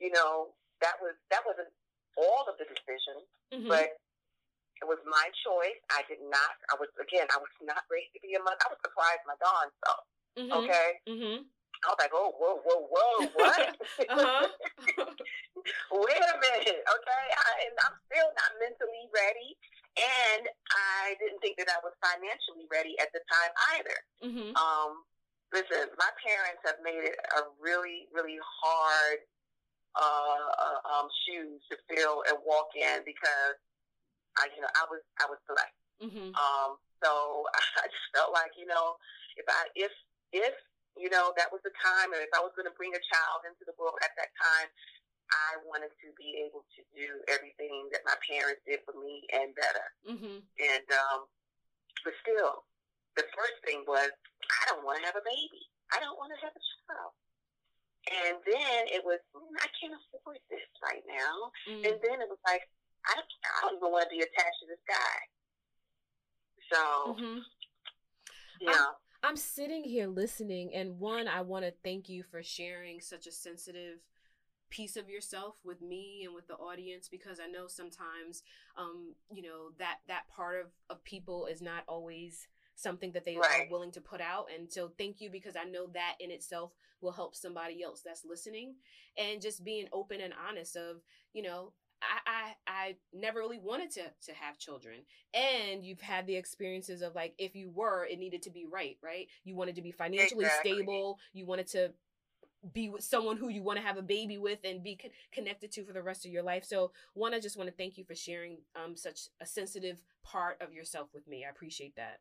you 0.00 0.10
know, 0.10 0.54
that 0.80 0.96
was, 1.02 1.14
that 1.30 1.44
wasn't 1.46 1.70
all 2.16 2.48
of 2.48 2.58
the 2.58 2.64
decision, 2.66 3.22
Mhm. 3.52 3.68
but 3.68 3.98
it 4.80 4.86
was 4.88 4.98
my 5.04 5.30
choice. 5.44 5.78
I 5.92 6.02
did 6.08 6.22
not, 6.22 6.56
I 6.72 6.76
was, 6.80 6.88
again, 6.98 7.28
I 7.30 7.38
was 7.38 7.52
not 7.60 7.84
ready 7.90 8.10
to 8.14 8.20
be 8.20 8.34
a 8.34 8.40
mother. 8.42 8.58
I 8.64 8.70
was 8.72 8.80
surprised 8.82 9.22
my 9.26 9.36
darn 9.38 9.70
self. 9.84 10.04
Mhm. 10.36 10.52
Okay. 10.64 11.00
Mhm. 11.06 11.50
I 11.80 11.86
was 11.88 11.98
like, 12.00 12.12
oh, 12.12 12.32
whoa, 12.36 12.60
whoa, 12.60 12.80
whoa, 12.92 13.14
what? 13.40 13.62
Uh-huh. 14.04 14.46
Wait 15.92 16.22
a 16.22 16.34
minute, 16.40 16.82
okay? 16.84 17.24
I, 17.36 17.50
and 17.68 17.76
I'm 17.84 17.96
still 18.08 18.30
not 18.36 18.50
mentally 18.60 19.08
ready. 19.12 19.56
And 19.98 20.46
I 20.70 21.18
didn't 21.18 21.40
think 21.42 21.58
that 21.58 21.68
I 21.68 21.82
was 21.82 21.92
financially 21.98 22.64
ready 22.70 22.94
at 23.02 23.10
the 23.12 23.20
time 23.26 23.52
either. 23.74 23.98
Mhm. 24.22 24.54
Um, 24.54 25.02
listen, 25.52 25.90
my 25.98 26.10
parents 26.22 26.62
have 26.64 26.78
made 26.84 27.02
it 27.02 27.18
a 27.36 27.50
really, 27.58 28.06
really 28.14 28.38
hard 28.38 29.18
uh, 29.98 30.46
uh, 30.54 30.78
um, 30.86 31.08
shoes 31.26 31.58
to 31.68 31.76
fill 31.90 32.22
and 32.30 32.38
walk 32.46 32.70
in 32.78 33.02
because 33.02 33.58
I, 34.38 34.46
you 34.54 34.62
know, 34.62 34.70
I 34.78 34.86
was, 34.86 35.02
I 35.18 35.26
was 35.26 35.40
blessed. 35.50 35.80
Mhm. 36.06 36.30
Um, 36.38 36.78
so 37.02 37.44
I 37.82 37.90
just 37.90 38.08
felt 38.14 38.30
like, 38.32 38.54
you 38.56 38.70
know, 38.70 38.94
if 39.36 39.44
I, 39.50 39.66
if, 39.74 39.92
if, 40.32 40.54
you 40.96 41.08
know, 41.10 41.32
that 41.36 41.52
was 41.52 41.62
the 41.62 41.74
time, 41.78 42.12
and 42.12 42.22
if 42.22 42.32
I 42.34 42.40
was 42.42 42.52
going 42.56 42.66
to 42.66 42.76
bring 42.76 42.94
a 42.94 43.02
child 43.12 43.46
into 43.46 43.64
the 43.66 43.76
world 43.78 43.98
at 44.02 44.14
that 44.18 44.30
time, 44.38 44.68
I 45.30 45.62
wanted 45.62 45.94
to 46.02 46.08
be 46.18 46.42
able 46.42 46.66
to 46.74 46.80
do 46.90 47.22
everything 47.30 47.86
that 47.94 48.02
my 48.02 48.18
parents 48.26 48.62
did 48.66 48.82
for 48.82 48.98
me 48.98 49.22
and 49.30 49.54
better. 49.54 49.86
Mhm. 50.04 50.42
And, 50.58 50.86
um, 50.90 51.28
but 52.02 52.14
still, 52.22 52.66
the 53.14 53.22
first 53.34 53.62
thing 53.64 53.84
was, 53.86 54.10
I 54.10 54.62
don't 54.66 54.84
want 54.84 54.98
to 54.98 55.06
have 55.06 55.16
a 55.16 55.22
baby. 55.22 55.70
I 55.92 56.00
don't 56.00 56.18
want 56.18 56.34
to 56.34 56.40
have 56.42 56.54
a 56.54 56.60
child. 56.60 57.14
And 58.10 58.42
then 58.42 58.88
it 58.88 59.04
was, 59.04 59.20
mm, 59.34 59.54
I 59.60 59.68
can't 59.78 59.94
afford 59.94 60.40
this 60.50 60.66
right 60.82 61.04
now. 61.06 61.52
Mhm. 61.66 61.86
And 61.86 62.02
then 62.02 62.20
it 62.20 62.28
was 62.28 62.40
like, 62.44 62.68
I 63.06 63.14
don't, 63.14 63.26
I 63.44 63.60
don't 63.62 63.76
even 63.76 63.92
want 63.92 64.10
to 64.10 64.10
be 64.10 64.22
attached 64.22 64.60
to 64.60 64.66
this 64.66 64.82
guy. 64.88 65.28
So, 66.72 67.14
Mhm. 67.14 67.44
you 68.60 68.66
know, 68.66 68.96
I'm 69.22 69.36
sitting 69.36 69.84
here 69.84 70.06
listening, 70.06 70.74
and 70.74 70.98
one, 70.98 71.28
I 71.28 71.42
want 71.42 71.64
to 71.64 71.72
thank 71.84 72.08
you 72.08 72.22
for 72.22 72.42
sharing 72.42 73.00
such 73.00 73.26
a 73.26 73.32
sensitive 73.32 73.98
piece 74.70 74.96
of 74.96 75.08
yourself 75.10 75.56
with 75.64 75.82
me 75.82 76.22
and 76.24 76.34
with 76.34 76.46
the 76.48 76.54
audience 76.54 77.08
because 77.08 77.38
I 77.40 77.46
know 77.48 77.66
sometimes, 77.66 78.42
um, 78.78 79.14
you 79.32 79.42
know 79.42 79.70
that 79.78 79.98
that 80.08 80.28
part 80.34 80.60
of 80.64 80.68
of 80.88 81.04
people 81.04 81.46
is 81.46 81.60
not 81.60 81.84
always 81.88 82.48
something 82.76 83.12
that 83.12 83.24
they 83.26 83.36
Right. 83.36 83.66
are 83.66 83.70
willing 83.70 83.92
to 83.92 84.00
put 84.00 84.20
out. 84.22 84.46
And 84.56 84.72
so, 84.72 84.90
thank 84.96 85.20
you 85.20 85.30
because 85.30 85.56
I 85.56 85.64
know 85.64 85.88
that 85.94 86.16
in 86.20 86.30
itself 86.30 86.72
will 87.02 87.12
help 87.12 87.34
somebody 87.36 87.82
else 87.82 88.00
that's 88.02 88.24
listening, 88.24 88.76
and 89.18 89.42
just 89.42 89.64
being 89.64 89.86
open 89.92 90.20
and 90.22 90.32
honest 90.48 90.76
of, 90.76 91.02
you 91.34 91.42
know. 91.42 91.72
I, 92.02 92.30
I 92.30 92.54
I 92.66 92.96
never 93.12 93.40
really 93.40 93.58
wanted 93.58 93.90
to 93.92 94.02
to 94.26 94.32
have 94.34 94.58
children 94.58 95.00
and 95.34 95.84
you've 95.84 96.00
had 96.00 96.26
the 96.26 96.36
experiences 96.36 97.02
of 97.02 97.14
like 97.14 97.34
if 97.38 97.54
you 97.54 97.70
were 97.70 98.06
it 98.06 98.18
needed 98.18 98.42
to 98.42 98.50
be 98.50 98.66
right 98.70 98.96
right 99.02 99.28
you 99.44 99.54
wanted 99.54 99.74
to 99.76 99.82
be 99.82 99.90
financially 99.90 100.44
Exactly. 100.44 100.72
stable 100.72 101.18
you 101.32 101.46
wanted 101.46 101.66
to 101.68 101.92
be 102.72 102.90
with 102.90 103.02
someone 103.02 103.36
who 103.36 103.48
you 103.48 103.62
want 103.62 103.78
to 103.78 103.84
have 103.84 103.96
a 103.96 104.02
baby 104.02 104.36
with 104.36 104.58
and 104.64 104.82
be 104.82 104.96
con- 104.96 105.10
connected 105.32 105.72
to 105.72 105.84
for 105.84 105.92
the 105.94 106.02
rest 106.02 106.26
of 106.26 106.30
your 106.32 106.42
life 106.42 106.64
so 106.64 106.92
one 107.14 107.32
i 107.32 107.40
just 107.40 107.56
want 107.56 107.68
to 107.68 107.74
thank 107.76 107.96
you 107.96 108.04
for 108.04 108.14
sharing 108.14 108.58
um 108.76 108.96
such 108.96 109.28
a 109.40 109.46
sensitive 109.46 110.02
part 110.22 110.60
of 110.60 110.72
yourself 110.72 111.08
with 111.14 111.26
me 111.26 111.44
i 111.46 111.50
appreciate 111.50 111.96
that 111.96 112.20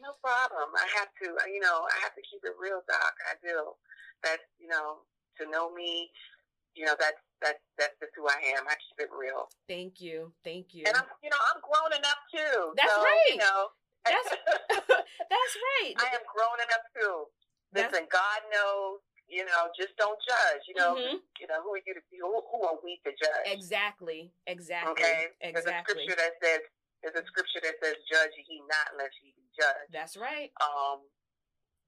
no 0.00 0.14
problem. 0.22 0.70
I 0.78 0.86
have 0.98 1.10
to, 1.22 1.26
you 1.50 1.60
know, 1.60 1.82
I 1.90 1.98
have 2.02 2.14
to 2.14 2.22
keep 2.22 2.42
it 2.46 2.54
real, 2.58 2.82
Doc. 2.86 3.14
I 3.26 3.34
do. 3.42 3.74
That's, 4.22 4.46
you 4.58 4.68
know, 4.68 5.02
to 5.38 5.50
know 5.50 5.74
me, 5.74 6.10
you 6.78 6.86
know, 6.86 6.94
that's, 6.98 7.18
that's, 7.42 7.58
that's 7.76 7.94
just 7.98 8.14
who 8.14 8.26
I 8.30 8.38
am. 8.54 8.62
I 8.70 8.74
keep 8.78 9.02
it 9.02 9.10
real. 9.10 9.50
thank 9.66 9.98
you 10.00 10.30
thank 10.46 10.70
you 10.74 10.84
And 10.86 10.94
I'm, 10.94 11.06
you 11.22 11.30
know, 11.30 11.42
I'm 11.50 11.58
grown 11.60 11.90
enough 11.98 12.22
too. 12.30 12.72
That's 12.78 12.94
so, 12.94 13.02
right. 13.02 13.30
You 13.34 13.42
know, 13.42 13.60
That's- 14.06 14.30
that's 15.32 15.54
right 15.58 15.94
I 15.98 16.14
am 16.14 16.24
grown 16.30 16.58
enough 16.62 16.86
too. 16.94 17.14
That's- 17.74 17.90
Listen, 17.92 18.06
God 18.10 18.40
knows. 18.54 19.02
You 19.28 19.44
know, 19.44 19.68
just 19.76 19.92
don't 20.00 20.16
judge. 20.24 20.64
You 20.64 20.74
know, 20.80 20.96
Mhm. 20.96 21.20
you 21.36 21.46
know 21.52 21.60
who 21.60 21.74
are 21.76 21.82
you 21.84 21.92
to 21.92 22.00
be? 22.08 22.16
Who, 22.16 22.32
who 22.48 22.64
are 22.64 22.78
we 22.82 22.96
to 23.04 23.12
judge? 23.12 23.44
exactly 23.44 24.32
exactly 24.48 24.92
Okay, 25.04 25.28
exactly. 25.44 25.52
there's 25.52 25.68
a 25.68 25.84
scripture 25.84 26.16
that 26.16 26.32
says 26.40 26.60
there's 27.04 27.18
a 27.20 27.26
scripture 27.28 27.60
that 27.60 27.76
says, 27.84 27.96
"Judge 28.10 28.32
ye 28.48 28.62
not, 28.64 28.96
lest 28.96 29.12
ye 29.22 29.34
be 29.36 29.44
judged." 29.52 29.92
that's 29.92 30.16
right 30.16 30.48
Um, 30.64 31.04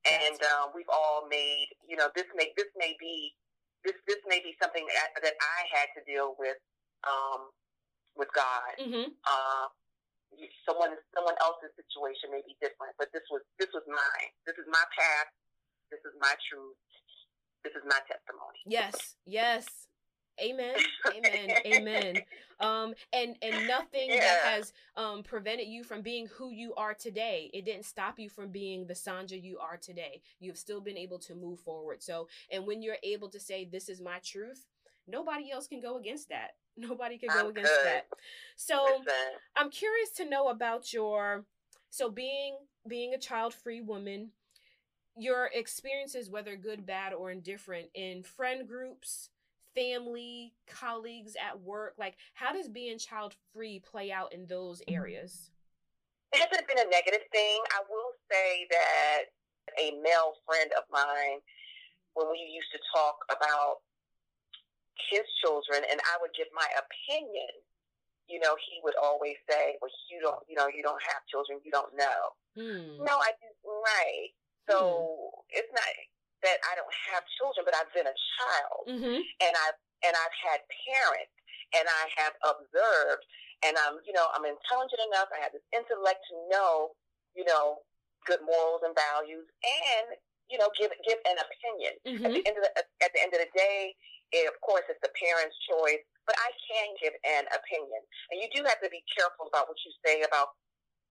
and 0.04 0.36
um, 0.52 0.72
we've 0.76 0.88
all 0.92 1.26
made, 1.32 1.68
you 1.88 1.96
know, 1.96 2.08
this 2.14 2.26
may 2.36 2.52
this 2.60 2.68
may 2.76 2.92
be 3.00 3.32
this 3.84 3.96
this 4.06 4.20
may 4.28 4.40
be 4.40 4.56
something 4.60 4.84
that, 4.86 5.16
that 5.22 5.36
I 5.40 5.58
had 5.72 5.88
to 5.96 6.00
deal 6.04 6.36
with 6.38 6.58
um, 7.04 7.50
with 8.16 8.28
God. 8.36 8.72
mm-hmm. 8.76 9.08
Uh, 9.24 9.66
someone 10.64 10.94
someone 11.14 11.36
else's 11.42 11.72
situation 11.74 12.30
may 12.30 12.44
be 12.46 12.54
different, 12.60 12.94
but 12.98 13.08
this 13.12 13.24
was 13.30 13.42
this 13.58 13.68
was 13.72 13.84
mine. 13.88 14.30
This 14.46 14.56
is 14.60 14.66
my 14.70 14.84
path. 14.94 15.30
This 15.90 16.00
is 16.06 16.14
my 16.20 16.34
truth. 16.48 16.76
This 17.64 17.76
is 17.76 17.84
my 17.84 18.00
testimony. 18.08 18.60
yes 18.64 19.16
yes 19.26 19.89
amen 20.42 20.74
amen 21.16 21.50
amen. 21.66 22.22
Um 22.60 22.92
and 23.14 23.36
and 23.40 23.66
nothing 23.66 24.10
that 24.10 24.40
has 24.44 24.74
um 24.94 25.22
prevented 25.22 25.66
you 25.66 25.82
from 25.82 26.02
being 26.02 26.26
who 26.26 26.50
you 26.50 26.74
are 26.74 26.92
today. 26.92 27.50
It 27.54 27.64
didn't 27.64 27.86
stop 27.86 28.18
you 28.18 28.28
from 28.28 28.50
being 28.50 28.86
the 28.86 28.92
Sanja 28.92 29.42
you 29.42 29.58
are 29.58 29.78
today. 29.78 30.20
You've 30.40 30.58
still 30.58 30.82
been 30.82 30.98
able 30.98 31.18
to 31.20 31.34
move 31.34 31.60
forward. 31.60 32.02
So 32.02 32.28
and 32.52 32.66
when 32.66 32.82
you're 32.82 32.98
able 33.02 33.30
to 33.30 33.40
say 33.40 33.64
this 33.64 33.88
is 33.88 34.00
my 34.02 34.18
truth 34.22 34.66
nobody 35.08 35.50
else 35.50 35.66
can 35.66 35.80
go 35.80 35.96
against 35.98 36.28
that. 36.28 36.50
Nobody 36.76 37.18
can 37.18 37.30
go 37.30 37.40
I'm 37.40 37.46
against 37.50 37.72
good. 37.72 37.86
that. 37.86 38.06
So 38.56 39.02
i'm 39.56 39.70
curious 39.70 40.10
to 40.10 40.28
know 40.28 40.48
about 40.48 40.92
your 40.92 41.44
so 41.90 42.10
being 42.10 42.56
being 42.88 43.14
a 43.14 43.18
child 43.18 43.52
free 43.54 43.80
woman 43.80 44.30
your 45.16 45.50
experiences 45.52 46.30
whether 46.30 46.56
good 46.56 46.86
bad 46.86 47.12
or 47.12 47.30
indifferent 47.30 47.88
in 47.94 48.22
friend 48.22 48.66
groups 48.66 49.30
family 49.74 50.52
colleagues 50.66 51.36
at 51.36 51.60
work 51.60 51.94
like 51.98 52.16
how 52.34 52.52
does 52.52 52.68
being 52.68 52.98
child 52.98 53.34
free 53.52 53.78
play 53.78 54.10
out 54.10 54.32
in 54.32 54.46
those 54.46 54.82
areas 54.88 55.50
it 56.32 56.38
hasn't 56.38 56.66
been 56.70 56.78
a 56.78 56.90
negative 56.90 57.26
thing. 57.34 57.58
I 57.74 57.82
will 57.90 58.14
say 58.30 58.66
that 58.70 59.34
a 59.78 59.98
male 59.98 60.38
friend 60.46 60.70
of 60.78 60.86
mine, 60.90 61.42
when 62.14 62.30
we 62.30 62.38
used 62.38 62.70
to 62.70 62.80
talk 62.94 63.18
about 63.30 63.82
his 65.10 65.26
children, 65.42 65.82
and 65.90 65.98
I 66.06 66.22
would 66.22 66.30
give 66.38 66.46
my 66.54 66.66
opinion, 66.78 67.50
you 68.30 68.38
know, 68.38 68.54
he 68.62 68.78
would 68.86 68.94
always 68.94 69.34
say, 69.50 69.74
"Well, 69.82 69.90
you 70.06 70.22
don't, 70.22 70.38
you 70.46 70.54
know, 70.54 70.68
you 70.70 70.82
don't 70.86 71.02
have 71.02 71.26
children, 71.26 71.58
you 71.64 71.72
don't 71.74 71.94
know." 71.98 72.20
hmm. 72.54 73.02
No, 73.02 73.18
I 73.18 73.34
didn't. 73.34 73.58
Right. 73.66 74.30
So 74.70 75.44
it's 75.50 75.72
not 75.74 75.90
that 76.42 76.58
I 76.68 76.72
don't 76.76 76.96
have 77.12 77.22
children, 77.36 77.68
but 77.68 77.76
I've 77.76 77.92
been 77.92 78.08
a 78.08 78.18
child, 78.36 78.80
mm-hmm. 78.88 79.20
and 79.20 79.52
I've 79.68 79.78
and 80.00 80.14
I've 80.16 80.36
had 80.40 80.64
parents, 80.88 81.34
and 81.76 81.84
I 81.84 82.04
have 82.24 82.34
observed, 82.40 83.24
and 83.64 83.76
I'm, 83.76 84.00
you 84.08 84.16
know, 84.16 84.24
I'm 84.32 84.48
intelligent 84.48 85.00
enough. 85.12 85.28
I 85.28 85.44
have 85.44 85.52
this 85.52 85.66
intellect 85.76 86.24
to 86.32 86.34
know 86.48 86.96
you 87.34 87.44
know, 87.46 87.82
good 88.26 88.42
morals 88.42 88.82
and 88.84 88.94
values, 88.94 89.46
and 89.62 90.06
you 90.50 90.58
know, 90.58 90.68
give 90.74 90.90
give 91.06 91.20
an 91.26 91.38
opinion. 91.38 91.94
Mm-hmm. 92.06 92.26
At 92.26 92.30
the 92.34 92.42
end 92.46 92.56
of 92.58 92.64
the 92.66 92.72
at 93.00 93.10
the 93.14 93.20
end 93.22 93.32
of 93.34 93.40
the 93.40 93.52
day, 93.54 93.94
it, 94.34 94.50
of 94.50 94.56
course, 94.60 94.84
it's 94.90 95.00
the 95.02 95.12
parent's 95.14 95.56
choice, 95.66 96.02
but 96.26 96.34
I 96.38 96.50
can 96.66 96.88
give 96.98 97.14
an 97.22 97.46
opinion, 97.54 98.02
and 98.34 98.36
you 98.42 98.48
do 98.50 98.66
have 98.66 98.82
to 98.82 98.90
be 98.90 99.02
careful 99.14 99.46
about 99.48 99.70
what 99.70 99.78
you 99.86 99.92
say 100.02 100.22
about 100.26 100.58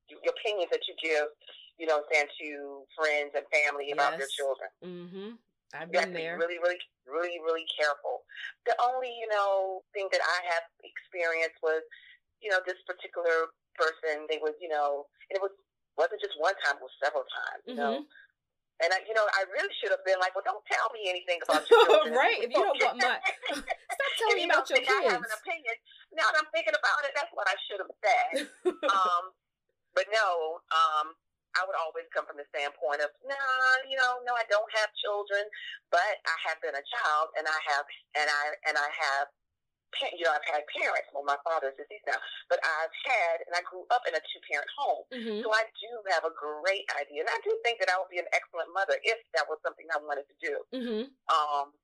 your 0.10 0.34
opinions 0.34 0.72
that 0.74 0.84
you 0.90 0.96
give. 1.00 1.30
You 1.80 1.88
know, 1.88 2.04
saying 2.12 2.28
to 2.44 2.84
friends 2.94 3.32
and 3.34 3.48
family 3.48 3.96
about 3.96 4.20
yes. 4.20 4.20
their 4.20 4.32
children. 4.36 4.70
Mm-hmm. 4.84 5.30
I've 5.74 5.92
been 5.94 6.14
there. 6.14 6.38
really, 6.38 6.58
really, 6.58 6.82
really, 7.06 7.38
really 7.40 7.66
careful. 7.70 8.26
The 8.66 8.74
only, 8.82 9.14
you 9.14 9.30
know, 9.30 9.86
thing 9.94 10.10
that 10.10 10.22
I 10.22 10.40
have 10.50 10.66
experienced 10.82 11.62
was, 11.62 11.86
you 12.42 12.50
know, 12.50 12.58
this 12.66 12.82
particular 12.90 13.54
person. 13.78 14.26
They 14.26 14.42
was, 14.42 14.58
you 14.58 14.68
know, 14.68 15.06
and 15.30 15.38
it 15.38 15.44
was 15.44 15.54
wasn't 15.96 16.20
just 16.24 16.36
one 16.42 16.56
time; 16.66 16.82
it 16.82 16.86
was 16.86 16.96
several 16.98 17.28
times. 17.28 17.64
You 17.70 17.78
mm-hmm. 17.78 18.04
know. 18.04 18.18
And 18.80 18.96
I, 18.96 19.04
you 19.04 19.12
know, 19.12 19.28
I 19.36 19.44
really 19.52 19.76
should 19.84 19.92
have 19.92 20.02
been 20.08 20.18
like, 20.24 20.34
"Well, 20.34 20.48
don't 20.48 20.64
tell 20.66 20.88
me 20.96 21.12
anything 21.12 21.44
about 21.44 21.64
your 21.70 21.84
children." 21.86 22.16
right? 22.16 22.40
If 22.40 22.50
you 22.50 22.64
don't 22.64 22.80
want 22.80 22.98
my, 22.98 23.20
stop 23.54 24.12
telling 24.18 24.40
me 24.40 24.48
about 24.48 24.66
your 24.72 24.82
kids. 24.82 24.90
I 24.90 25.14
have 25.14 25.22
an 25.22 25.36
opinion. 25.36 25.76
Now 26.16 26.26
that 26.34 26.42
I'm 26.42 26.50
thinking 26.56 26.74
about 26.74 27.02
it, 27.06 27.14
that's 27.14 27.30
what 27.36 27.46
I 27.46 27.58
should 27.68 27.84
have 27.84 27.94
said. 28.02 28.50
um, 28.90 29.24
but 29.94 30.08
no, 30.10 30.64
um, 30.72 31.14
I 31.60 31.68
would 31.68 31.76
always 31.76 32.08
come 32.16 32.24
from 32.24 32.40
the 32.40 32.48
standpoint 32.56 33.04
of, 33.04 33.12
no, 33.28 33.36
nah, 33.36 33.84
you 33.84 34.00
know, 34.00 34.24
no, 34.24 34.32
I 34.40 34.48
don't 34.48 34.72
have 34.80 34.90
children, 35.04 35.44
but 35.92 36.16
I 36.24 36.36
have 36.48 36.64
been 36.64 36.80
a 36.80 36.86
child, 36.88 37.36
and 37.36 37.44
I 37.44 37.60
have, 37.76 37.84
and 38.16 38.28
I, 38.32 38.44
and 38.72 38.76
I 38.80 38.88
have, 38.88 39.28
you 40.16 40.24
know, 40.24 40.32
I've 40.32 40.46
had 40.48 40.64
parents. 40.72 41.12
Well, 41.12 41.28
my 41.28 41.36
father's 41.44 41.76
deceased 41.76 42.08
now, 42.08 42.22
but 42.48 42.64
I've 42.64 42.96
had, 43.04 43.44
and 43.44 43.52
I 43.52 43.62
grew 43.68 43.84
up 43.92 44.08
in 44.08 44.16
a 44.16 44.24
two-parent 44.24 44.70
home, 44.80 45.04
mm-hmm. 45.12 45.44
so 45.44 45.52
I 45.52 45.68
do 45.84 45.92
have 46.16 46.24
a 46.24 46.32
great 46.32 46.88
idea, 46.96 47.28
and 47.28 47.32
I 47.34 47.42
do 47.44 47.52
think 47.68 47.84
that 47.84 47.92
I 47.92 48.00
would 48.00 48.08
be 48.08 48.24
an 48.24 48.32
excellent 48.32 48.72
mother 48.72 48.96
if 49.04 49.20
that 49.36 49.50
was 49.52 49.60
something 49.60 49.90
I 49.92 50.00
wanted 50.00 50.30
to 50.32 50.38
do. 50.40 50.54
Mm-hmm. 50.72 51.04
Um, 51.28 51.76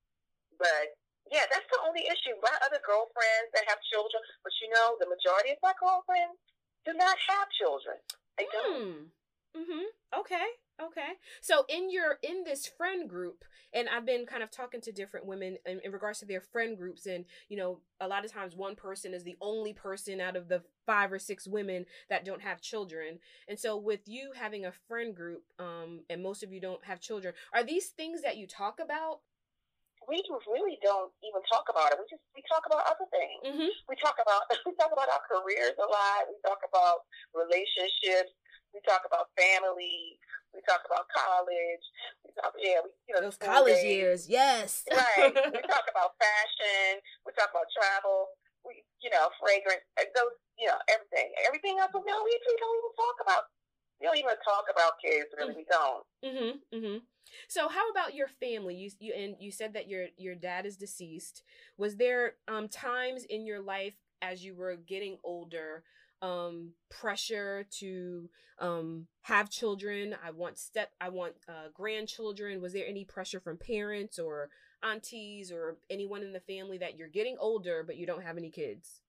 but 0.55 0.95
yeah, 1.33 1.49
that's 1.49 1.65
the 1.73 1.81
only 1.81 2.05
issue. 2.05 2.37
My 2.39 2.53
other 2.61 2.77
girlfriends 2.85 3.49
that 3.57 3.65
have 3.67 3.81
children, 3.89 4.21
but 4.45 4.53
you 4.61 4.69
know, 4.69 4.95
the 5.01 5.09
majority 5.09 5.57
of 5.57 5.59
my 5.65 5.73
girlfriends 5.81 6.37
do 6.85 6.93
not 6.93 7.17
have 7.17 7.49
children. 7.57 7.97
They 8.37 8.45
don't. 8.53 9.09
Hmm. 9.55 9.61
Mm-hmm. 9.61 10.19
Okay. 10.19 10.45
Okay. 10.83 11.13
So 11.41 11.63
in 11.69 11.89
your 11.89 12.17
in 12.21 12.43
this 12.43 12.67
friend 12.67 13.09
group, 13.09 13.45
and 13.73 13.87
I've 13.87 14.05
been 14.05 14.25
kind 14.25 14.43
of 14.43 14.51
talking 14.51 14.81
to 14.81 14.91
different 14.91 15.25
women 15.25 15.57
in, 15.65 15.79
in, 15.83 15.91
regards 15.91 16.19
to 16.19 16.25
their 16.25 16.41
friend 16.41 16.77
groups, 16.77 17.05
and 17.05 17.23
you 17.47 17.55
know, 17.55 17.79
a 18.01 18.07
lot 18.07 18.25
of 18.25 18.31
times 18.31 18.55
one 18.55 18.75
person 18.75 19.13
is 19.13 19.23
the 19.23 19.37
only 19.41 19.71
person 19.71 20.19
out 20.19 20.35
of 20.35 20.49
the 20.49 20.63
five 20.85 21.13
or 21.13 21.19
six 21.19 21.47
women 21.47 21.85
that 22.09 22.25
don't 22.25 22.41
have 22.41 22.59
children. 22.59 23.19
And 23.47 23.57
so 23.57 23.77
with 23.77 24.01
you 24.05 24.31
having 24.35 24.65
a 24.65 24.73
friend 24.89 25.15
group, 25.15 25.43
um, 25.59 26.01
and 26.09 26.21
most 26.21 26.43
of 26.43 26.51
you 26.51 26.59
don't 26.59 26.83
have 26.83 26.99
children, 26.99 27.33
are 27.53 27.63
these 27.63 27.87
things 27.87 28.21
that 28.23 28.35
you 28.35 28.45
talk 28.45 28.79
about? 28.83 29.19
We 30.07 30.21
really 30.51 30.77
don't 30.83 31.09
even 31.23 31.41
talk 31.49 31.65
about 31.71 31.93
it. 31.93 31.97
We 31.97 32.05
just 32.11 32.21
we 32.35 32.43
talk 32.51 32.67
about 32.67 32.83
other 32.85 33.07
things. 33.09 33.41
Mm-hmm. 33.47 33.71
We 33.87 33.95
talk 34.03 34.19
about 34.19 34.43
we 34.67 34.75
talk 34.75 34.91
about 34.91 35.07
our 35.07 35.23
careers 35.23 35.79
a 35.79 35.87
lot. 35.87 36.27
We 36.27 36.35
talk 36.43 36.59
about 36.67 37.07
relationships 37.33 38.35
we 38.75 38.83
talk 38.83 39.07
about 39.07 39.31
family. 39.39 40.19
We 40.51 40.59
talk 40.67 40.83
about 40.83 41.07
college. 41.07 41.83
We 42.27 42.35
talk, 42.35 42.51
yeah, 42.59 42.83
we, 42.83 42.91
you 43.07 43.15
know, 43.15 43.23
those 43.23 43.39
college 43.39 43.79
days. 43.79 43.87
years, 43.87 44.21
yes. 44.27 44.83
right. 44.91 45.31
We 45.55 45.63
talk 45.63 45.87
about 45.87 46.19
fashion. 46.19 46.99
We 47.23 47.31
talk 47.39 47.55
about 47.55 47.71
travel. 47.71 48.35
We, 48.67 48.83
you 48.99 49.07
know, 49.15 49.31
fragrance. 49.39 49.87
Those, 49.95 50.35
you 50.59 50.67
know, 50.67 50.79
everything. 50.91 51.31
Everything 51.47 51.79
else, 51.79 51.95
no, 51.95 52.03
we, 52.03 52.35
we 52.35 52.55
don't 52.59 52.75
even 52.83 52.93
talk 52.99 53.17
about. 53.23 53.43
We 53.99 54.11
don't 54.11 54.19
even 54.19 54.35
talk 54.43 54.67
about 54.67 54.99
kids. 54.99 55.31
Really, 55.39 55.55
we 55.55 55.65
don't. 55.71 56.03
Mm-hmm. 56.19 56.53
Mm-hmm. 56.75 56.97
So, 57.47 57.69
how 57.71 57.89
about 57.89 58.13
your 58.13 58.27
family? 58.27 58.75
You 58.75 58.91
you 58.99 59.13
and 59.15 59.35
you 59.39 59.51
said 59.51 59.73
that 59.73 59.87
your 59.87 60.07
your 60.17 60.35
dad 60.35 60.65
is 60.65 60.75
deceased. 60.75 61.43
Was 61.77 61.95
there 61.95 62.35
um 62.47 62.67
times 62.67 63.23
in 63.23 63.45
your 63.45 63.61
life 63.61 63.95
as 64.21 64.43
you 64.43 64.55
were 64.55 64.75
getting 64.75 65.17
older 65.23 65.83
um 66.25 66.71
pressure 66.89 67.65
to 67.79 68.29
um 68.59 69.07
have 69.21 69.49
children. 69.49 70.15
I 70.25 70.31
want 70.31 70.57
step 70.57 70.91
i 70.99 71.09
want 71.09 71.33
uh 71.47 71.69
grandchildren. 71.73 72.61
Was 72.61 72.73
there 72.73 72.87
any 72.87 73.05
pressure 73.05 73.39
from 73.39 73.57
parents 73.57 74.17
or 74.17 74.49
aunties 74.83 75.51
or 75.51 75.77
anyone 75.89 76.21
in 76.21 76.33
the 76.33 76.39
family 76.39 76.77
that 76.77 76.97
you're 76.97 77.07
getting 77.07 77.37
older 77.39 77.83
but 77.85 77.97
you 77.97 78.05
don't 78.05 78.23
have 78.23 78.37
any 78.37 78.49
kids? 78.49 79.01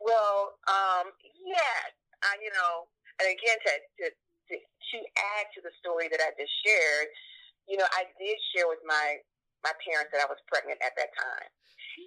Well 0.00 0.58
um 0.68 1.10
yeah 1.46 1.78
i 2.22 2.36
you 2.42 2.50
know 2.52 2.86
and 3.20 3.28
again 3.28 3.58
to 3.66 3.72
to 3.98 4.06
to, 4.50 4.54
to 4.58 4.98
add 5.38 5.46
to 5.56 5.60
the 5.64 5.72
story 5.80 6.08
that 6.12 6.20
i 6.20 6.28
just 6.36 6.52
shared 6.66 7.08
you 7.68 7.76
know 7.78 7.88
i 7.96 8.04
did 8.20 8.36
share 8.52 8.68
with 8.68 8.82
my 8.84 9.16
my 9.64 9.72
parents 9.80 10.12
that 10.12 10.20
i 10.20 10.28
was 10.28 10.40
pregnant 10.46 10.78
at 10.84 10.92
that 10.96 11.10
time. 11.16 11.48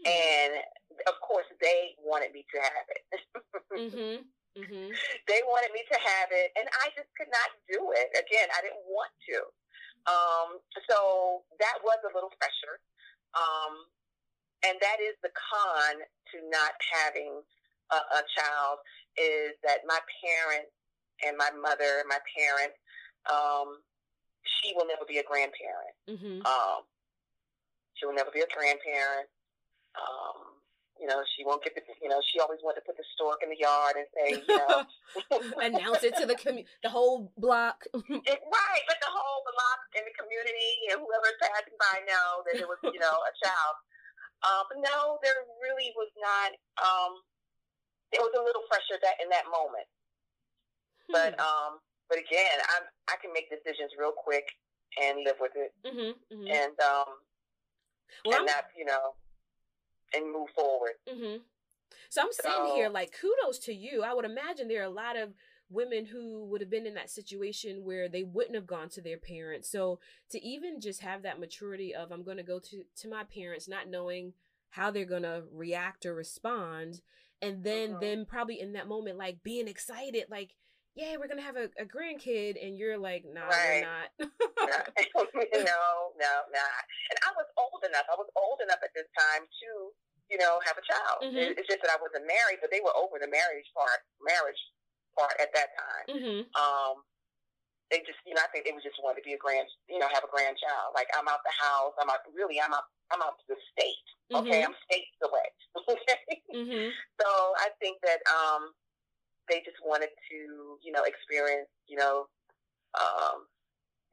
And 0.06 0.63
of 1.06 1.15
course, 1.21 1.45
they 1.62 1.93
wanted 2.02 2.34
me 2.34 2.45
to 2.54 2.58
have 2.60 2.88
it. 2.89 3.04
mm-hmm. 3.78 4.17
Mm-hmm. 4.58 4.89
They 5.30 5.41
wanted 5.45 5.69
me 5.69 5.86
to 5.86 5.97
have 6.02 6.30
it, 6.34 6.50
and 6.58 6.65
I 6.82 6.89
just 6.97 7.13
could 7.13 7.30
not 7.30 7.54
do 7.69 7.93
it. 7.93 8.10
Again, 8.17 8.50
I 8.50 8.65
didn't 8.65 8.82
want 8.89 9.13
to. 9.30 9.39
Um, 10.10 10.50
so 10.89 11.43
that 11.62 11.78
was 11.86 12.02
a 12.02 12.12
little 12.15 12.34
pressure. 12.41 12.82
Um, 13.38 13.86
and 14.65 14.80
that 14.82 14.97
is 14.97 15.13
the 15.21 15.30
con 15.38 16.02
to 16.02 16.38
not 16.50 16.73
having 16.82 17.43
a, 17.93 18.00
a 18.17 18.21
child 18.34 18.82
is 19.19 19.54
that 19.62 19.86
my 19.86 20.00
parents 20.23 20.73
and 21.21 21.38
my 21.38 21.54
mother, 21.54 22.02
my 22.10 22.17
parents, 22.34 22.78
um, 23.30 23.84
she 24.43 24.73
will 24.73 24.88
never 24.88 25.06
be 25.06 25.21
a 25.21 25.28
grandparent. 25.28 25.95
Mm-hmm. 26.10 26.41
Um, 26.45 26.82
she 27.93 28.06
will 28.06 28.17
never 28.17 28.32
be 28.34 28.41
a 28.41 28.50
grandparent. 28.50 29.30
Um, 29.97 30.57
you 30.99 31.05
know, 31.05 31.21
she 31.38 31.45
won't 31.45 31.62
get 31.62 31.77
the, 31.77 31.81
you 32.01 32.10
know, 32.10 32.21
she 32.25 32.41
always 32.41 32.60
wanted 32.65 32.81
to 32.81 32.86
put 32.89 32.97
the 32.97 33.05
stork 33.13 33.45
in 33.45 33.53
the 33.53 33.60
yard 33.60 33.95
and 33.97 34.07
say, 34.17 34.27
you 34.41 34.57
know, 34.57 34.81
announce 35.69 36.01
it 36.01 36.17
to 36.17 36.25
the 36.25 36.33
commu- 36.33 36.65
the 36.81 36.89
whole 36.89 37.29
block. 37.38 37.86
it, 37.93 38.39
right, 38.49 38.83
but 38.89 38.97
the 39.01 39.13
whole 39.13 39.41
block 39.45 39.81
in 39.93 40.03
the 40.05 40.15
community 40.17 40.73
and 40.89 40.97
whoever's 41.01 41.38
passing 41.38 41.77
by 41.77 42.01
know 42.10 42.41
that 42.49 42.57
it 42.57 42.67
was, 42.67 42.81
you 42.89 43.01
know, 43.01 43.17
a 43.21 43.33
child. 43.38 43.75
Um, 44.45 44.63
but 44.69 44.77
no, 44.81 45.17
there 45.21 45.38
really 45.62 45.93
was 45.97 46.10
not. 46.17 46.53
Um, 46.77 47.21
there 48.13 48.21
was 48.21 48.33
a 48.38 48.43
little 48.43 48.65
pressure 48.69 48.97
that 49.01 49.17
in 49.17 49.27
that 49.33 49.49
moment, 49.49 49.89
hmm. 51.10 51.13
but 51.13 51.33
um, 51.41 51.81
but 52.05 52.21
again, 52.21 52.62
I'm 52.77 52.86
I 53.10 53.17
can 53.17 53.33
make 53.33 53.49
decisions 53.49 53.97
real 53.97 54.13
quick 54.13 54.45
and 55.01 55.25
live 55.25 55.41
with 55.41 55.57
it, 55.57 55.73
mm-hmm, 55.81 56.13
mm-hmm. 56.29 56.53
and 56.53 56.77
um, 56.86 57.10
well, 58.29 58.38
and 58.38 58.45
I'm... 58.45 58.45
not, 58.45 58.69
you 58.77 58.86
know 58.86 59.17
and 60.13 60.32
move 60.32 60.50
forward. 60.50 60.93
Mm-hmm. 61.10 61.38
So 62.10 62.22
I'm 62.22 62.32
sitting 62.32 62.52
so, 62.52 62.76
here 62.76 62.89
like 62.89 63.13
kudos 63.20 63.60
to 63.60 63.74
you. 63.74 64.04
I 64.04 64.13
would 64.13 64.26
imagine 64.26 64.67
there 64.67 64.82
are 64.82 64.86
a 64.86 64.89
lot 64.89 65.17
of 65.17 65.34
women 65.70 66.06
who 66.06 66.46
would 66.46 66.62
have 66.62 66.70
been 66.70 66.86
in 66.86 66.93
that 66.93 67.10
situation 67.10 67.84
where 67.84 68.08
they 68.08 68.24
wouldn't 68.24 68.56
have 68.56 68.67
gone 68.67 68.89
to 68.89 69.02
their 69.02 69.17
parents. 69.17 69.70
So 69.70 70.00
to 70.30 70.41
even 70.41 70.80
just 70.80 71.02
have 71.02 71.24
that 71.24 71.39
maturity 71.39 71.93
of 71.93 72.12
I'm 72.12 72.24
going 72.24 72.38
to 72.38 72.43
go 72.43 72.60
to 72.60 72.84
to 72.98 73.10
my 73.10 73.24
parents 73.24 73.67
not 73.67 73.89
knowing 73.89 74.34
how 74.70 74.91
they're 74.91 75.06
going 75.06 75.24
to 75.24 75.43
react 75.52 76.06
or 76.06 76.13
respond 76.13 77.02
and 77.41 77.63
then 77.63 77.91
mm-hmm. 77.91 78.00
then 78.00 78.26
probably 78.26 78.60
in 78.60 78.74
that 78.74 78.88
moment 78.88 79.17
like 79.17 79.43
being 79.43 79.67
excited 79.67 80.26
like 80.30 80.56
yeah, 80.98 81.15
we're 81.20 81.28
gonna 81.28 81.43
have 81.43 81.58
a, 81.58 81.70
a 81.80 81.86
grandkid, 81.86 82.56
and 82.65 82.76
you're 82.76 82.98
like, 82.98 83.24
nah, 83.32 83.46
right. 83.46 83.86
we're 84.20 84.26
not. 84.26 84.32
no, 85.71 85.84
no, 86.17 86.34
not. 86.50 86.82
And 87.13 87.17
I 87.23 87.32
was 87.38 87.47
old 87.58 87.82
enough. 87.86 88.08
I 88.10 88.17
was 88.17 88.30
old 88.34 88.60
enough 88.63 88.82
at 88.82 88.93
this 88.97 89.08
time 89.13 89.45
to, 89.45 89.69
you 90.32 90.38
know, 90.41 90.60
have 90.65 90.78
a 90.78 90.86
child. 90.86 91.17
Mm-hmm. 91.23 91.58
It's 91.58 91.69
just 91.69 91.82
that 91.86 91.93
I 91.93 92.00
wasn't 92.02 92.26
married, 92.26 92.60
but 92.60 92.73
they 92.73 92.82
were 92.82 92.95
over 92.95 93.21
the 93.21 93.30
marriage 93.30 93.67
part, 93.76 94.02
marriage 94.19 94.60
part 95.15 95.36
at 95.38 95.54
that 95.54 95.69
time. 95.78 96.06
Mm-hmm. 96.12 96.39
Um, 96.58 97.06
they 97.89 98.04
just, 98.04 98.19
you 98.28 98.36
know, 98.36 98.43
I 98.43 98.52
think 98.52 98.67
they 98.67 98.76
was 98.76 98.84
just 98.84 99.00
wanted 99.00 99.23
to 99.23 99.28
be 99.28 99.38
a 99.38 99.39
grand, 99.39 99.67
you 99.88 99.95
know, 99.95 100.12
have 100.12 100.28
a 100.28 100.32
grandchild. 100.32 100.91
Like 100.91 101.08
I'm 101.15 101.28
out 101.32 101.39
the 101.47 101.56
house. 101.56 101.95
I'm 101.95 102.12
out. 102.12 102.26
Really, 102.36 102.60
I'm 102.60 102.76
out. 102.76 102.88
I'm 103.12 103.23
out 103.23 103.39
to 103.39 103.56
the 103.56 103.60
state. 103.71 104.08
Okay, 104.28 104.60
mm-hmm. 104.60 104.67
I'm 104.67 104.76
states 104.91 105.15
away. 105.28 105.47
okay. 105.88 106.43
Mm-hmm. 106.52 106.91
So 107.21 107.28
I 107.63 107.71
think 107.80 108.04
that 108.04 108.19
um 108.28 108.76
they 109.47 109.63
just 109.63 109.80
wanted 109.80 110.12
to, 110.12 110.39
you 110.84 110.91
know, 110.91 111.08
experience, 111.08 111.71
you 111.88 111.95
know, 111.95 112.28
um, 113.00 113.47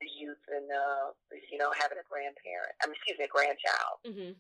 the 0.01 0.09
youth 0.09 0.43
and, 0.49 0.67
uh, 0.71 1.13
you 1.51 1.59
know, 1.59 1.71
having 1.73 1.99
a 1.99 2.07
grandparent. 2.09 2.75
I 2.83 2.87
mean, 2.87 2.97
excuse 2.97 3.19
me, 3.19 3.25
a 3.25 3.29
grandchild. 3.29 3.99
Mm-hmm. 4.07 4.33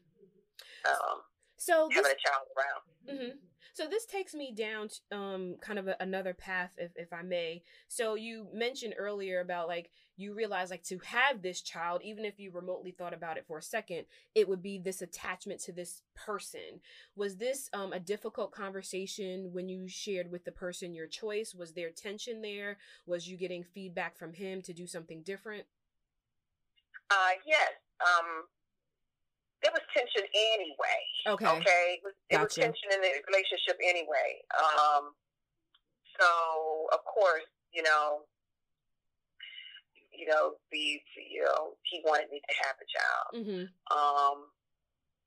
Um, 0.91 1.19
So 1.57 1.89
having 1.91 2.13
a 2.13 2.21
child 2.21 2.47
around. 2.57 2.83
Mm-hmm. 3.19 3.37
So 3.75 3.89
this 3.89 4.07
takes 4.07 4.35
me 4.35 4.53
down 4.55 4.89
um 5.11 5.57
kind 5.61 5.79
of 5.79 5.89
a, 5.89 5.97
another 6.01 6.35
path 6.35 6.71
if 6.79 6.93
if 6.97 7.13
I 7.13 7.23
may. 7.23 7.63
So 7.89 8.15
you 8.15 8.47
mentioned 8.53 8.95
earlier 8.97 9.41
about 9.41 9.69
like 9.69 9.91
you 10.17 10.35
realize 10.35 10.71
like 10.71 10.85
to 10.85 10.99
have 11.05 11.43
this 11.43 11.61
child 11.61 12.01
even 12.05 12.25
if 12.25 12.39
you 12.39 12.51
remotely 12.51 12.93
thought 12.93 13.15
about 13.15 13.37
it 13.37 13.45
for 13.47 13.59
a 13.59 13.63
second, 13.63 14.05
it 14.35 14.49
would 14.49 14.63
be 14.63 14.79
this 14.79 15.03
attachment 15.03 15.61
to 15.61 15.73
this 15.73 16.03
person. 16.15 16.81
Was 17.17 17.37
this 17.37 17.69
um 17.73 17.93
a 17.93 18.01
difficult 18.01 18.53
conversation 18.53 19.51
when 19.53 19.69
you 19.69 19.89
shared 19.89 20.31
with 20.31 20.45
the 20.45 20.53
person 20.53 20.95
your 20.95 21.07
choice? 21.07 21.55
Was 21.55 21.73
there 21.73 21.91
tension 21.91 22.43
there? 22.43 22.79
Was 23.07 23.29
you 23.29 23.37
getting 23.37 23.65
feedback 23.65 24.17
from 24.17 24.33
him 24.33 24.63
to 24.63 24.73
do 24.73 24.87
something 24.87 25.23
different? 25.23 25.65
Uh 27.11 27.35
yes. 27.47 27.73
Um 28.01 28.45
there 29.63 29.73
was 29.73 29.83
tension 29.97 30.29
anyway. 30.29 31.01
Okay. 31.27 31.49
Okay. 31.49 31.97
It 31.97 32.05
was, 32.05 32.15
it 32.29 32.37
was 32.39 32.55
tension 32.55 32.93
in 32.93 33.01
the 33.01 33.13
relationship 33.33 33.81
anyway. 33.83 34.45
Um, 34.53 35.17
so 36.21 36.29
of 36.93 37.01
course, 37.09 37.49
you 37.73 37.83
know, 37.83 38.29
you 40.25 40.33
know, 40.33 40.57
the 40.73 40.97
you 41.21 41.45
know, 41.45 41.77
he 41.85 42.01
wanted 42.01 42.33
me 42.33 42.41
to 42.41 42.53
have 42.65 42.77
a 42.81 42.87
child. 42.89 43.29
Mm-hmm. 43.37 43.65
Um, 43.93 44.49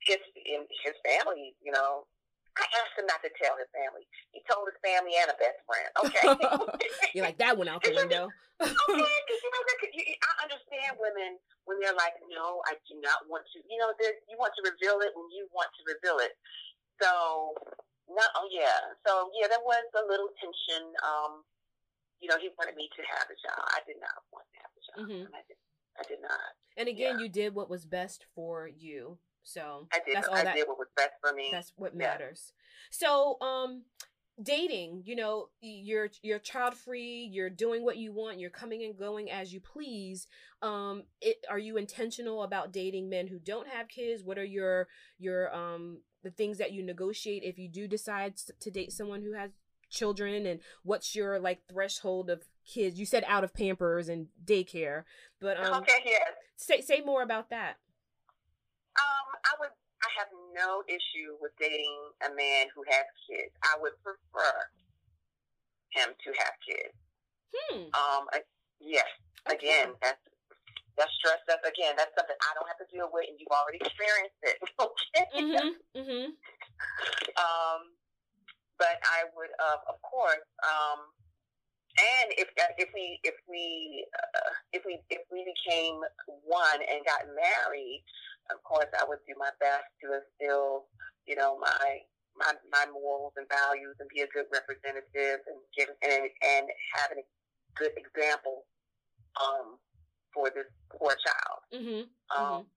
his 0.02 0.18
in 0.42 0.66
his 0.82 0.98
family, 1.06 1.54
you 1.62 1.70
know, 1.70 2.10
I 2.58 2.66
asked 2.82 2.98
him 2.98 3.06
not 3.06 3.22
to 3.22 3.30
tell 3.38 3.54
his 3.62 3.70
family. 3.70 4.10
He 4.34 4.42
told 4.50 4.66
his 4.66 4.82
family 4.82 5.14
and 5.22 5.30
a 5.30 5.38
best 5.38 5.62
friend. 5.70 5.90
Okay. 6.02 6.26
You're 7.14 7.30
like 7.30 7.38
that 7.38 7.54
went 7.54 7.70
out 7.70 7.86
the 7.86 7.94
window. 8.02 8.34
okay, 8.58 8.74
'cause, 8.74 9.42
you 9.46 9.52
know, 9.54 9.64
that 9.70 9.78
could, 9.78 9.94
you, 9.94 10.02
I 10.18 10.50
understand 10.50 10.98
women 10.98 11.38
when 11.70 11.78
they're 11.78 11.94
like, 11.94 12.18
no, 12.34 12.66
I 12.66 12.74
do 12.90 12.98
not 12.98 13.30
want 13.30 13.46
to. 13.54 13.62
You 13.70 13.78
know, 13.78 13.94
you 14.02 14.34
want 14.42 14.58
to 14.58 14.66
reveal 14.66 14.98
it 15.06 15.14
when 15.14 15.30
you 15.30 15.46
want 15.54 15.70
to 15.78 15.82
reveal 15.86 16.18
it. 16.26 16.34
So, 16.98 17.54
no, 18.10 18.24
oh 18.34 18.50
yeah. 18.50 18.98
So 19.06 19.30
yeah, 19.38 19.46
there 19.46 19.62
was 19.62 19.86
a 19.94 20.02
little 20.10 20.34
tension. 20.42 20.90
Um, 21.06 21.46
you 22.20 22.28
know, 22.30 22.38
he 22.40 22.50
wanted 22.58 22.76
me 22.76 22.90
to 22.96 23.02
have 23.16 23.28
a 23.30 23.36
child. 23.36 23.68
I 23.74 23.80
did 23.86 23.98
not 24.00 24.24
want 24.32 24.46
to 24.54 24.58
have 24.60 24.72
a 24.76 24.82
child. 24.86 25.10
Mhm. 25.10 25.26
And 25.26 25.36
I 25.36 25.44
did. 25.48 25.58
I 26.00 26.04
did 26.04 26.22
not. 26.22 26.40
And 26.78 26.88
again, 26.90 27.18
Yeah. 27.20 27.24
you 27.26 27.30
did 27.30 27.56
what 27.56 27.70
was 27.70 27.86
best 27.86 28.26
for 28.36 28.68
you. 28.68 29.20
So 29.44 29.88
I 29.92 30.00
did. 30.06 30.16
that's 30.16 30.28
all 30.28 30.36
I 30.36 30.44
that 30.44 30.56
did 30.56 30.68
what 30.68 30.78
was 30.78 30.90
best 30.96 31.14
for 31.22 31.34
me. 31.34 31.50
that's 31.52 31.72
what 31.78 31.94
Yeah. 31.94 31.98
matters. 32.00 32.54
So, 32.92 33.40
um 33.42 33.86
dating, 34.44 35.02
you 35.06 35.16
know, 35.16 35.50
you're 35.62 36.10
you're 36.22 36.38
child 36.40 36.76
free, 36.76 37.24
you're 37.32 37.50
doing 37.50 37.84
what 37.84 37.98
you 37.98 38.12
want, 38.14 38.40
you're 38.40 38.52
coming 38.52 38.84
and 38.84 38.96
going 38.98 39.32
as 39.32 39.54
you 39.54 39.60
please. 39.62 40.28
Um 40.62 41.08
it, 41.22 41.44
are 41.50 41.58
you 41.58 41.78
intentional 41.78 42.44
about 42.44 42.72
dating 42.74 43.10
men 43.10 43.28
who 43.28 43.40
don't 43.40 43.68
have 43.68 43.88
kids? 43.88 44.24
What 44.24 44.38
are 44.38 44.44
your 44.46 44.88
your 45.18 45.54
um 45.56 46.04
the 46.24 46.32
things 46.32 46.58
that 46.58 46.72
you 46.74 46.84
negotiate 46.84 47.44
if 47.44 47.58
you 47.58 47.70
do 47.70 47.88
decide 47.88 48.36
to 48.38 48.70
date 48.70 48.92
someone 48.92 49.22
who 49.22 49.34
has 49.34 49.52
children 49.90 50.46
and 50.46 50.60
what's 50.84 51.16
your 51.16 51.40
like 51.40 51.62
threshold 51.70 52.30
of 52.30 52.44
kids? 52.66 53.00
You 53.00 53.06
said 53.06 53.24
out 53.28 53.44
of 53.44 53.54
Pampers 53.54 54.10
and 54.10 54.28
daycare, 54.44 55.04
but 55.40 55.58
um 55.60 55.82
okay. 55.82 56.02
Yes. 56.06 56.28
say 56.56 56.82
say 56.82 57.02
more 57.02 57.22
about 57.22 57.50
that. 57.50 57.78
Um, 58.98 59.28
I 59.46 59.54
would. 59.60 59.70
I 60.02 60.10
have 60.18 60.30
no 60.54 60.82
issue 60.88 61.38
with 61.42 61.52
dating 61.60 61.94
a 62.26 62.30
man 62.34 62.68
who 62.74 62.84
has 62.88 63.06
kids. 63.30 63.54
I 63.64 63.78
would 63.82 63.94
prefer 64.02 64.54
him 65.90 66.10
to 66.14 66.30
have 66.38 66.54
kids. 66.66 66.94
Hmm. 67.54 67.90
Um, 67.94 68.24
I, 68.34 68.42
yes. 68.80 69.06
Again, 69.46 69.94
that's 70.02 70.22
that's 70.98 71.14
stress. 71.18 71.38
That's 71.48 71.62
again, 71.66 71.94
that's 71.98 72.12
something 72.18 72.36
I 72.42 72.52
don't 72.58 72.68
have 72.68 72.82
to 72.82 72.90
deal 72.94 73.10
with, 73.14 73.26
and 73.30 73.38
you've 73.40 73.54
already 73.54 73.78
experienced 73.82 74.42
it. 74.44 74.58
Okay. 74.82 75.26
Mhm. 75.38 75.78
Mhm. 75.96 76.26
Um, 77.38 77.82
but 78.78 78.98
I 79.04 79.26
would, 79.36 79.52
uh, 79.60 79.80
of 79.90 80.02
course, 80.02 80.46
um, 80.64 81.10
and 81.98 82.30
if 82.38 82.50
if 82.78 82.90
we 82.94 83.20
if 83.24 83.34
we 83.50 84.06
uh, 84.14 84.54
if 84.74 84.86
we 84.86 85.02
if 85.10 85.26
we 85.32 85.42
became 85.46 86.02
one 86.46 86.80
and 86.86 87.02
got 87.06 87.26
married, 87.34 88.04
of 88.54 88.62
course, 88.64 88.90
I 88.94 89.06
would 89.08 89.20
do 89.28 89.34
my 89.38 89.50
best 89.60 89.90
to 90.06 90.22
instill, 90.22 90.86
you 91.26 91.36
know, 91.36 91.58
my 91.58 92.06
my 92.38 92.54
my 92.72 92.86
morals 92.94 93.34
and 93.36 93.50
values 93.50 93.98
and 94.00 94.10
be 94.14 94.22
a 94.22 94.30
good 94.30 94.46
representative 94.54 95.42
and 95.50 95.58
give 95.76 95.90
and 96.06 96.30
and 96.46 96.66
have 96.94 97.12
a 97.18 97.26
good 97.76 97.94
example 97.98 98.66
um 99.42 99.78
for 100.34 100.50
this 100.54 100.70
poor 100.94 101.16
child. 101.18 101.60
Mhm. 101.74 102.02
Um, 102.30 102.70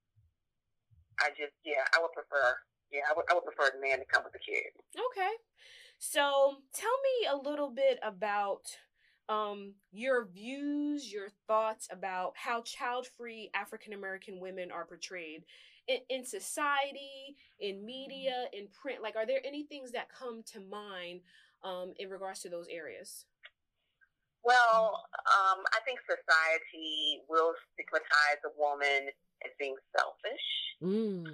I 1.20 1.28
just 1.36 1.52
yeah, 1.64 1.84
I 1.92 2.00
would 2.00 2.12
prefer 2.16 2.56
yeah, 2.90 3.04
I 3.08 3.12
would 3.14 3.26
I 3.30 3.34
would 3.34 3.44
prefer 3.44 3.68
the 3.68 3.80
man 3.80 3.98
to 4.00 4.06
come 4.06 4.24
with 4.24 4.32
the 4.32 4.40
kid. 4.40 4.72
Okay. 4.96 5.32
So 6.00 6.54
tell 6.72 6.90
me 7.02 7.28
a 7.30 7.36
little 7.36 7.70
bit 7.70 7.98
about 8.02 8.62
um, 9.28 9.74
your 9.92 10.26
views, 10.26 11.12
your 11.12 11.28
thoughts 11.46 11.88
about 11.92 12.32
how 12.36 12.62
child 12.62 13.06
free 13.06 13.50
African 13.54 13.92
American 13.92 14.40
women 14.40 14.70
are 14.72 14.86
portrayed 14.86 15.44
in, 15.86 15.98
in 16.08 16.24
society, 16.24 17.36
in 17.60 17.84
media, 17.84 18.46
in 18.54 18.66
print. 18.68 19.02
Like, 19.02 19.14
are 19.14 19.26
there 19.26 19.40
any 19.44 19.64
things 19.64 19.92
that 19.92 20.08
come 20.08 20.42
to 20.52 20.60
mind 20.60 21.20
um, 21.62 21.92
in 21.98 22.08
regards 22.08 22.40
to 22.40 22.48
those 22.48 22.66
areas? 22.68 23.26
Well, 24.42 25.04
um, 25.28 25.62
I 25.74 25.80
think 25.84 26.00
society 26.08 27.20
will 27.28 27.52
stigmatize 27.74 28.40
a 28.46 28.58
woman 28.58 29.10
as 29.44 29.52
being 29.58 29.76
selfish, 29.94 30.46
Mm. 30.82 31.26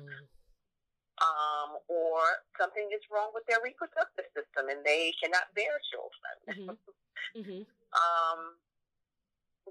Something 2.59 2.87
is 2.93 3.03
wrong 3.13 3.31
with 3.35 3.45
their 3.47 3.61
reproductive 3.65 4.27
system 4.37 4.69
and 4.71 4.85
they 4.85 5.13
cannot 5.23 5.49
bear 5.55 5.77
children. 5.91 6.35
hmm 6.47 6.77
hmm 7.43 7.63
Um, 7.97 8.41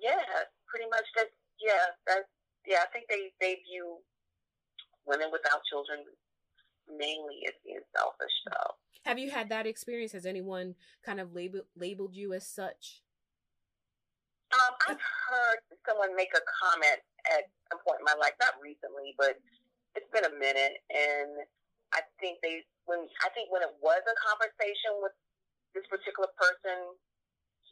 yeah, 0.01 0.21
pretty 0.67 0.89
much 0.89 1.05
that's 1.15 1.33
yeah, 1.61 1.95
that's 2.07 2.27
yeah. 2.67 2.83
I 2.83 2.89
think 2.91 3.07
they 3.07 3.31
they 3.39 3.61
view 3.63 3.99
women 5.07 5.29
without 5.31 5.61
children 5.69 6.03
mainly 6.89 7.45
as 7.47 7.55
being 7.63 7.81
selfish. 7.95 8.35
So 8.49 8.75
Have 9.05 9.19
you 9.19 9.31
had 9.31 9.49
that 9.49 9.65
experience? 9.65 10.11
Has 10.11 10.25
anyone 10.25 10.75
kind 11.05 11.19
of 11.19 11.33
label, 11.33 11.61
labeled 11.75 12.15
you 12.15 12.33
as 12.33 12.45
such? 12.47 13.01
um, 14.53 14.73
I've 14.87 15.01
heard 15.01 15.59
someone 15.87 16.15
make 16.15 16.31
a 16.35 16.43
comment 16.45 17.01
at 17.27 17.49
some 17.71 17.81
point 17.83 17.99
in 17.99 18.05
my 18.05 18.15
life, 18.19 18.37
not 18.39 18.55
recently, 18.61 19.15
but 19.17 19.35
it's 19.95 20.07
been 20.13 20.25
a 20.25 20.35
minute, 20.37 20.79
and 20.91 21.43
I 21.95 22.03
think 22.19 22.43
they 22.43 22.67
when 22.85 23.07
I 23.23 23.31
think 23.31 23.49
when 23.49 23.63
it 23.63 23.73
was 23.79 24.03
a 24.03 24.15
conversation 24.19 24.99
with 24.99 25.15
this 25.73 25.87
particular 25.87 26.29
person 26.35 26.95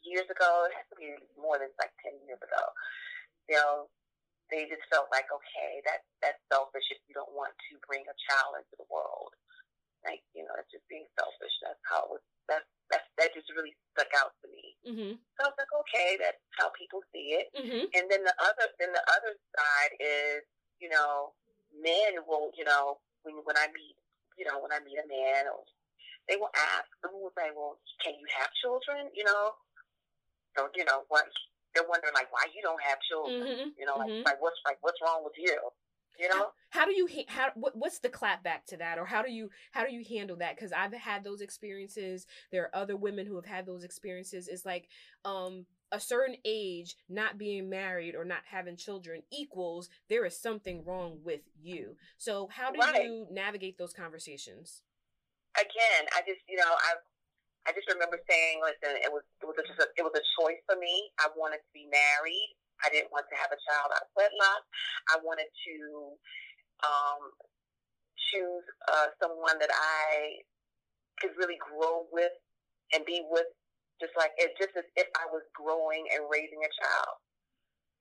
years 0.04 0.28
ago, 0.28 0.68
it 0.68 0.76
has 0.76 0.88
to 0.92 0.98
be 1.00 1.16
more 1.40 1.60
than 1.60 1.72
like 1.80 1.92
ten 2.00 2.16
years 2.28 2.40
ago. 2.40 2.64
You 3.52 3.60
know, 3.60 3.74
they 4.52 4.68
just 4.72 4.84
felt 4.88 5.12
like, 5.12 5.28
okay, 5.28 5.84
that 5.88 6.08
that's 6.24 6.40
selfish 6.52 6.88
if 6.92 7.00
you 7.08 7.14
don't 7.16 7.32
want 7.36 7.56
to 7.70 7.80
bring 7.88 8.04
a 8.08 8.16
child 8.32 8.60
into 8.60 8.76
the 8.80 8.88
world. 8.88 9.36
Like, 10.04 10.20
you 10.36 10.44
know, 10.44 10.52
it's 10.60 10.68
just 10.72 10.84
being 10.92 11.08
selfish. 11.16 11.56
That's 11.64 11.80
how 11.88 12.04
it 12.08 12.20
was. 12.20 12.24
That 12.52 12.64
that 12.92 13.08
that 13.16 13.32
just 13.32 13.48
really 13.56 13.72
stuck 13.96 14.12
out 14.20 14.36
to 14.44 14.48
me. 14.52 14.66
Mm-hmm. 14.84 15.14
So 15.16 15.40
I 15.40 15.48
was 15.48 15.58
like, 15.60 15.74
okay, 15.88 16.20
that's 16.20 16.44
how 16.60 16.76
people 16.76 17.00
see 17.16 17.40
it. 17.40 17.48
Mm-hmm. 17.56 17.88
And 17.96 18.06
then 18.12 18.22
the 18.28 18.36
other, 18.44 18.68
then 18.84 18.92
the 18.92 19.06
other 19.08 19.34
side 19.56 19.94
is, 20.04 20.44
you 20.84 20.92
know, 20.92 21.32
men 21.72 22.20
will, 22.28 22.52
you 22.60 22.68
know, 22.68 23.00
when 23.24 23.40
when 23.48 23.56
I 23.56 23.72
meet, 23.72 23.96
you 24.38 24.46
know, 24.46 24.60
when 24.62 24.72
I 24.72 24.80
meet 24.84 24.98
a 25.00 25.08
man, 25.08 25.48
or 25.52 25.64
they 26.28 26.36
will 26.36 26.52
ask, 26.56 26.88
some 27.02 27.14
will 27.16 27.34
say, 27.38 27.52
well, 27.56 27.80
can 28.04 28.14
you 28.16 28.28
have 28.40 28.50
children? 28.62 29.12
You 29.16 29.24
know, 29.26 29.54
so 30.58 30.70
you 30.76 30.86
know 30.86 31.04
what 31.10 31.26
they're 31.74 31.88
wondering, 31.88 32.14
like, 32.14 32.32
why 32.32 32.46
you 32.54 32.62
don't 32.62 32.82
have 32.84 32.98
children? 33.10 33.42
Mm-hmm. 33.42 33.70
You 33.78 33.86
know, 33.86 33.98
like, 33.98 34.10
Mhm. 34.10 34.26
like 34.26 34.42
what's 34.42 34.60
like 34.66 34.78
what's 34.82 35.02
wrong 35.02 35.24
with 35.24 35.34
you? 35.38 35.58
You 36.20 36.30
know, 36.30 36.54
how 36.70 36.86
do 36.86 36.94
you 36.94 37.08
ha- 37.08 37.26
how 37.28 37.52
what, 37.56 37.76
what's 37.76 38.00
the 38.00 38.10
clap 38.10 38.44
back 38.44 38.66
to 38.68 38.78
that 38.78 39.00
or 39.00 39.06
how 39.06 39.24
do 39.24 39.32
you 39.32 39.50
how 39.72 39.84
do 39.84 39.92
you 39.92 40.04
handle 40.08 40.38
that 40.38 40.56
because 40.56 40.72
i've 40.72 40.94
had 40.94 41.24
those 41.24 41.42
experiences 41.42 42.28
there 42.52 42.64
are 42.64 42.76
other 42.76 42.96
women 42.96 43.26
who 43.26 43.36
have 43.36 43.46
had 43.46 43.66
those 43.66 43.84
experiences 43.84 44.48
it's 44.48 44.64
like 44.66 44.90
um 45.26 45.66
a 45.94 46.00
certain 46.00 46.36
age 46.44 46.98
not 47.08 47.38
being 47.38 47.70
married 47.70 48.16
or 48.16 48.26
not 48.26 48.42
having 48.50 48.76
children 48.76 49.22
equals 49.32 49.90
there 50.10 50.26
is 50.26 50.38
something 50.38 50.84
wrong 50.84 51.20
with 51.24 51.42
you 51.62 51.96
so 52.18 52.50
how 52.52 52.72
do 52.72 52.80
Right. 52.80 53.06
you 53.06 53.28
navigate 53.32 53.78
those 53.78 53.94
conversations 53.94 54.82
again, 55.60 56.04
I 56.14 56.26
just, 56.26 56.42
you 56.50 56.58
know, 56.58 56.74
I, 56.74 56.98
I 57.70 57.72
just 57.72 57.88
remember 57.90 58.20
saying, 58.26 58.60
listen, 58.62 58.98
it 59.00 59.12
was, 59.12 59.24
it 59.42 59.46
was 59.46 59.58
just 59.58 59.80
a, 59.80 59.88
it 59.96 60.04
was 60.04 60.16
a 60.18 60.26
choice 60.40 60.60
for 60.66 60.76
me. 60.78 61.14
I 61.22 61.30
wanted 61.38 61.62
to 61.64 61.72
be 61.74 61.88
married. 61.88 62.50
I 62.84 62.90
didn't 62.90 63.14
want 63.14 63.30
to 63.32 63.38
have 63.40 63.54
a 63.54 63.60
child 63.64 63.94
out 63.96 64.04
of 64.04 64.12
wedlock. 64.18 64.64
I 65.08 65.16
wanted 65.24 65.48
to 65.48 65.76
um, 66.84 67.22
choose 68.34 68.66
uh, 68.92 69.08
someone 69.22 69.56
that 69.62 69.72
I 69.72 70.44
could 71.22 71.32
really 71.40 71.62
grow 71.62 72.10
with 72.12 72.34
and 72.92 73.06
be 73.06 73.24
with, 73.30 73.48
just 74.02 74.14
like 74.18 74.34
it, 74.38 74.56
just 74.58 74.74
as 74.78 74.88
if 74.98 75.08
I 75.18 75.26
was 75.30 75.46
growing 75.54 76.06
and 76.14 76.26
raising 76.30 76.62
a 76.62 76.72
child. 76.72 77.18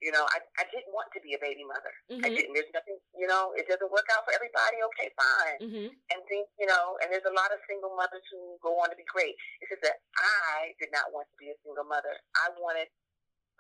You 0.03 0.11
know, 0.11 0.27
I, 0.35 0.43
I 0.59 0.67
didn't 0.67 0.91
want 0.91 1.15
to 1.15 1.23
be 1.23 1.39
a 1.39 1.41
baby 1.41 1.63
mother. 1.63 1.95
Mm-hmm. 2.11 2.27
I 2.27 2.29
didn't. 2.35 2.59
There's 2.59 2.75
nothing, 2.75 2.99
you 3.15 3.31
know, 3.31 3.55
it 3.55 3.71
doesn't 3.71 3.87
work 3.87 4.11
out 4.11 4.27
for 4.27 4.35
everybody. 4.35 4.83
Okay, 4.83 5.09
fine. 5.15 5.59
Mm-hmm. 5.63 5.89
And 5.95 6.19
think, 6.27 6.51
you 6.59 6.67
know, 6.67 6.99
and 6.99 7.07
there's 7.07 7.23
a 7.31 7.31
lot 7.31 7.55
of 7.55 7.63
single 7.71 7.95
mothers 7.95 8.27
who 8.35 8.59
go 8.67 8.75
on 8.83 8.91
to 8.91 8.99
be 8.99 9.07
great. 9.07 9.39
It's 9.63 9.71
just 9.71 9.87
that 9.87 10.03
I 10.19 10.75
did 10.83 10.91
not 10.91 11.15
want 11.15 11.31
to 11.31 11.39
be 11.39 11.55
a 11.55 11.57
single 11.63 11.87
mother. 11.87 12.19
I 12.35 12.51
wanted 12.59 12.91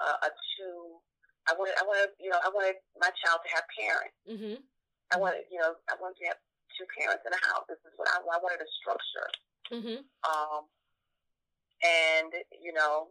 uh, 0.02 0.18
a 0.26 0.30
two. 0.58 0.98
I 1.46 1.54
wanted, 1.54 1.78
I 1.78 1.86
wanted, 1.86 2.10
you 2.18 2.26
know, 2.26 2.42
I 2.42 2.50
wanted 2.50 2.82
my 2.98 3.14
child 3.22 3.38
to 3.46 3.50
have 3.54 3.66
parents. 3.78 4.18
Mm-hmm. 4.26 4.58
I 5.14 5.22
wanted, 5.22 5.46
you 5.46 5.62
know, 5.62 5.78
I 5.86 5.94
wanted 6.02 6.18
to 6.26 6.34
have 6.34 6.42
two 6.74 6.90
parents 6.98 7.22
in 7.22 7.30
a 7.30 7.42
house. 7.54 7.70
This 7.70 7.78
is 7.86 7.94
what 7.94 8.10
I, 8.10 8.18
I 8.18 8.38
wanted 8.42 8.58
a 8.58 8.68
structure. 8.82 9.30
Mm-hmm. 9.70 9.98
Um, 10.26 10.66
and 11.82 12.30
you 12.62 12.72
know, 12.72 13.10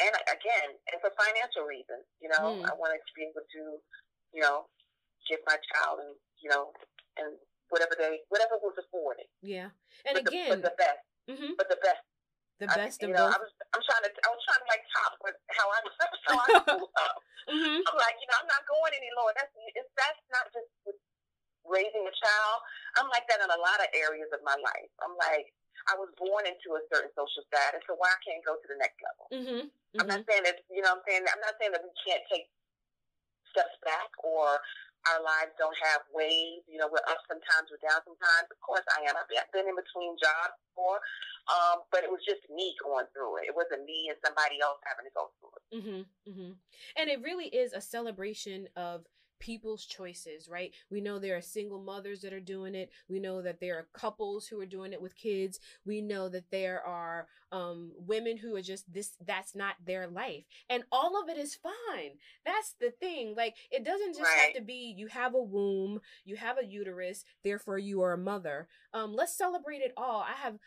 and 0.00 0.12
again, 0.28 0.76
it's 0.92 1.04
a 1.04 1.12
financial 1.16 1.64
reason. 1.64 2.00
you 2.20 2.28
know, 2.28 2.60
Mm. 2.60 2.68
I 2.68 2.72
wanted 2.76 3.00
to 3.04 3.12
be 3.16 3.24
able 3.28 3.44
to, 3.44 3.62
you 4.32 4.40
know, 4.40 4.68
give 5.28 5.40
my 5.46 5.56
child 5.72 6.00
and 6.00 6.14
you 6.40 6.48
know, 6.48 6.72
and 7.16 7.36
whatever 7.68 7.94
they, 7.96 8.20
whatever 8.28 8.56
was 8.60 8.76
afforded. 8.80 9.26
Yeah. 9.42 9.70
And 10.08 10.14
but 10.16 10.24
the, 10.24 10.30
again, 10.30 10.48
but 10.50 10.62
the 10.62 10.74
best, 10.76 11.02
mm-hmm. 11.30 11.52
but 11.56 11.68
the 11.68 11.80
best. 11.80 12.04
the 12.60 12.68
best 12.68 12.96
you 13.00 13.08
of 13.08 13.16
know, 13.16 13.24
both. 13.28 13.36
I 13.36 13.38
was, 13.40 13.52
I'm 13.72 13.84
trying 13.84 14.04
to, 14.04 14.10
I 14.24 14.28
was 14.32 14.42
trying 14.44 14.62
to 14.64 14.68
like 14.68 14.84
top 14.90 15.12
what 15.20 15.34
how 15.52 15.66
I, 15.68 15.78
how 16.28 16.36
I 16.40 16.48
grew 16.76 16.88
up. 17.00 17.16
mm-hmm. 17.48 17.78
I'm 17.84 17.98
like, 18.00 18.16
you 18.20 18.26
know, 18.28 18.36
I'm 18.40 18.50
not 18.50 18.62
going 18.68 18.92
any 18.96 19.10
lower. 19.16 19.32
That's 19.36 19.52
that's 19.96 20.22
not 20.32 20.48
just 20.52 20.70
raising 21.68 22.04
a 22.04 22.14
child. 22.14 22.56
I'm 22.98 23.08
like 23.12 23.28
that 23.30 23.40
in 23.44 23.50
a 23.50 23.60
lot 23.60 23.78
of 23.78 23.88
areas 23.94 24.28
of 24.34 24.40
my 24.42 24.56
life. 24.58 24.90
I'm 25.04 25.14
like, 25.14 25.52
I 25.88 25.96
was 25.96 26.12
born 26.18 26.44
into 26.44 26.76
a 26.76 26.82
certain 26.92 27.10
social 27.16 27.44
status, 27.48 27.80
so 27.88 27.96
why 27.96 28.12
I 28.12 28.20
can't 28.20 28.44
go 28.44 28.58
to 28.58 28.66
the 28.68 28.76
next 28.76 28.98
level? 29.00 29.24
Mm-hmm. 29.32 29.62
I'm 30.00 30.06
not 30.10 30.22
saying 30.28 30.44
that 30.44 30.62
you 30.70 30.82
know. 30.84 30.92
what 30.94 31.02
I'm 31.02 31.06
saying 31.08 31.22
I'm 31.26 31.42
not 31.42 31.56
saying 31.58 31.72
that 31.72 31.82
we 31.82 31.90
can't 32.04 32.22
take 32.30 32.50
steps 33.50 33.74
back 33.82 34.10
or 34.22 34.60
our 35.08 35.20
lives 35.24 35.56
don't 35.56 35.76
have 35.80 36.04
waves. 36.12 36.62
You 36.68 36.76
know, 36.76 36.88
we're 36.92 37.02
up 37.08 37.24
sometimes, 37.24 37.72
we're 37.72 37.80
down 37.80 38.04
sometimes. 38.04 38.46
Of 38.52 38.60
course, 38.60 38.84
I 38.92 39.08
am. 39.08 39.16
I've 39.16 39.26
been- 39.28 39.40
I've 39.40 39.52
been 39.52 39.66
in 39.66 39.74
between 39.74 40.16
jobs 40.20 40.54
before, 40.68 41.00
um, 41.48 41.82
but 41.90 42.04
it 42.04 42.10
was 42.10 42.20
just 42.24 42.44
me 42.50 42.76
going 42.82 43.06
through 43.16 43.38
it. 43.40 43.48
It 43.48 43.54
wasn't 43.56 43.84
me 43.88 44.08
and 44.12 44.18
somebody 44.24 44.60
else 44.60 44.78
having 44.84 45.06
to 45.08 45.14
go 45.16 45.32
through 45.40 45.52
it. 45.56 45.64
Mm-hmm, 45.72 46.30
mm-hmm. 46.30 46.52
And 46.96 47.10
it 47.10 47.22
really 47.22 47.48
is 47.48 47.72
a 47.72 47.80
celebration 47.80 48.68
of 48.76 49.06
people's 49.40 49.84
choices, 49.84 50.48
right? 50.48 50.72
We 50.90 51.00
know 51.00 51.18
there 51.18 51.36
are 51.36 51.42
single 51.42 51.80
mothers 51.80 52.20
that 52.20 52.32
are 52.32 52.40
doing 52.40 52.74
it. 52.74 52.90
We 53.08 53.18
know 53.18 53.42
that 53.42 53.60
there 53.60 53.76
are 53.78 53.88
couples 53.92 54.46
who 54.46 54.60
are 54.60 54.66
doing 54.66 54.92
it 54.92 55.02
with 55.02 55.16
kids. 55.16 55.58
We 55.84 56.00
know 56.00 56.28
that 56.28 56.50
there 56.50 56.80
are 56.86 57.26
um, 57.50 57.92
women 57.96 58.36
who 58.36 58.54
are 58.54 58.62
just 58.62 58.92
this, 58.92 59.16
that's 59.26 59.54
not 59.54 59.74
their 59.84 60.06
life. 60.06 60.44
And 60.68 60.84
all 60.92 61.20
of 61.20 61.28
it 61.28 61.38
is 61.38 61.56
fine. 61.56 62.12
That's 62.46 62.74
the 62.80 62.90
thing. 62.90 63.34
Like, 63.36 63.56
it 63.70 63.84
doesn't 63.84 64.16
just 64.16 64.30
have 64.30 64.54
to 64.54 64.62
be 64.62 64.94
you 64.96 65.08
have 65.08 65.34
a 65.34 65.42
womb, 65.42 66.00
you 66.24 66.36
have 66.36 66.58
a 66.58 66.64
uterus, 66.64 67.24
therefore 67.42 67.78
you 67.78 68.02
are 68.02 68.12
a 68.12 68.18
mother. 68.18 68.68
Um, 68.92 69.14
let's 69.14 69.36
celebrate 69.36 69.80
it 69.80 69.92
all. 69.96 70.20
I 70.20 70.34
have 70.42 70.58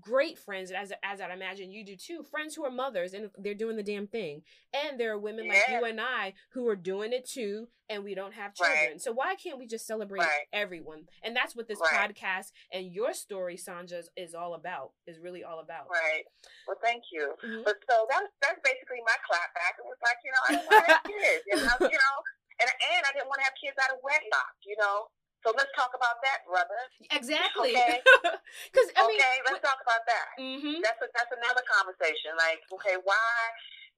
great 0.00 0.38
friends 0.38 0.70
as 0.70 0.92
as 1.02 1.20
I 1.20 1.32
imagine 1.32 1.70
you 1.70 1.84
do 1.84 1.96
too. 1.96 2.22
Friends 2.22 2.54
who 2.54 2.64
are 2.64 2.70
mothers 2.70 3.12
and 3.14 3.30
they're 3.38 3.54
doing 3.54 3.76
the 3.76 3.82
damn 3.82 4.06
thing. 4.06 4.42
And 4.72 4.98
there 4.98 5.12
are 5.12 5.18
women 5.18 5.48
like 5.48 5.62
you 5.70 5.84
and 5.84 6.00
I 6.00 6.34
who 6.52 6.66
are 6.68 6.76
doing 6.76 7.12
it 7.12 7.28
too 7.28 7.68
and 7.90 8.02
we 8.04 8.14
don't 8.14 8.32
have 8.32 8.54
children. 8.54 8.98
So 8.98 9.12
why 9.12 9.34
can't 9.34 9.58
we 9.58 9.66
just 9.66 9.86
celebrate 9.86 10.20
Right. 10.20 10.48
everyone? 10.52 11.08
And 11.22 11.36
that's 11.36 11.54
what 11.54 11.68
this 11.68 11.78
Right. 11.80 12.08
podcast 12.14 12.52
and 12.72 12.90
your 12.90 13.12
story 13.12 13.56
Sanja 13.56 14.02
is, 14.16 14.34
all 14.34 14.54
about. 14.54 14.92
Is 15.06 15.18
really 15.18 15.44
all 15.44 15.60
about. 15.60 15.90
Right. 15.90 16.24
Well, 16.66 16.78
thank 16.82 17.04
you. 17.12 17.34
Mhm. 17.44 17.64
But 17.64 17.76
so 17.88 18.06
that's 18.08 18.32
that's 18.40 18.60
basically 18.64 19.02
my 19.04 19.16
clap 19.26 19.52
back. 19.54 19.76
It 19.78 19.84
was 19.84 19.98
like, 20.02 20.16
you 20.24 20.32
know, 20.32 20.42
I 20.48 20.52
don't 20.54 20.66
want 20.72 20.86
to 20.86 20.92
have 20.92 21.02
kids, 21.04 21.44
and 21.52 21.60
I, 21.60 21.74
you 21.92 21.98
know, 21.98 22.16
and 22.60 22.70
and 22.96 23.06
I 23.06 23.12
didn't 23.12 23.28
want 23.28 23.40
to 23.40 23.44
have 23.44 23.54
kids 23.60 23.76
out 23.82 23.90
of 23.92 23.98
wedlock, 24.02 24.56
you 24.64 24.76
know. 24.78 25.08
So 25.42 25.50
let's 25.58 25.70
talk 25.74 25.90
about 25.94 26.22
that, 26.22 26.46
brother. 26.46 26.80
Exactly. 27.10 27.74
Okay. 27.74 27.98
Cuz 28.74 28.86
I 28.94 29.06
mean 29.06 29.18
okay, 29.18 29.36
let's 29.46 29.62
talk 29.62 29.82
about 29.82 30.06
that. 30.06 30.38
mhm. 30.38 30.78
That's 30.82 31.02
a, 31.02 31.08
that's 31.14 31.32
another 31.34 31.62
conversation. 31.66 32.34
Like, 32.38 32.62
okay, 32.78 32.96
why 33.02 33.34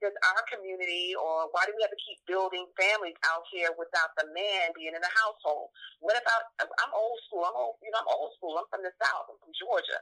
does 0.03 0.13
our 0.27 0.43
community, 0.53 1.15
or 1.17 1.49
why 1.55 1.65
do 1.65 1.73
we 1.77 1.81
have 1.81 1.93
to 1.93 2.03
keep 2.03 2.19
building 2.27 2.67
families 2.77 3.17
out 3.25 3.47
here 3.49 3.71
without 3.79 4.13
the 4.21 4.27
man 4.35 4.75
being 4.77 4.93
in 4.93 5.01
the 5.01 5.15
household? 5.17 5.71
What 6.01 6.19
about? 6.21 6.51
I'm 6.61 6.93
old 6.93 7.21
school. 7.29 7.45
I'm 7.47 7.57
old. 7.57 7.77
You 7.81 7.89
know, 7.95 8.03
I'm 8.05 8.11
old 8.13 8.33
school. 8.37 8.59
I'm 8.59 8.69
from 8.69 8.83
the 8.85 8.93
South. 9.01 9.31
I'm 9.33 9.39
from 9.41 9.55
Georgia. 9.57 10.01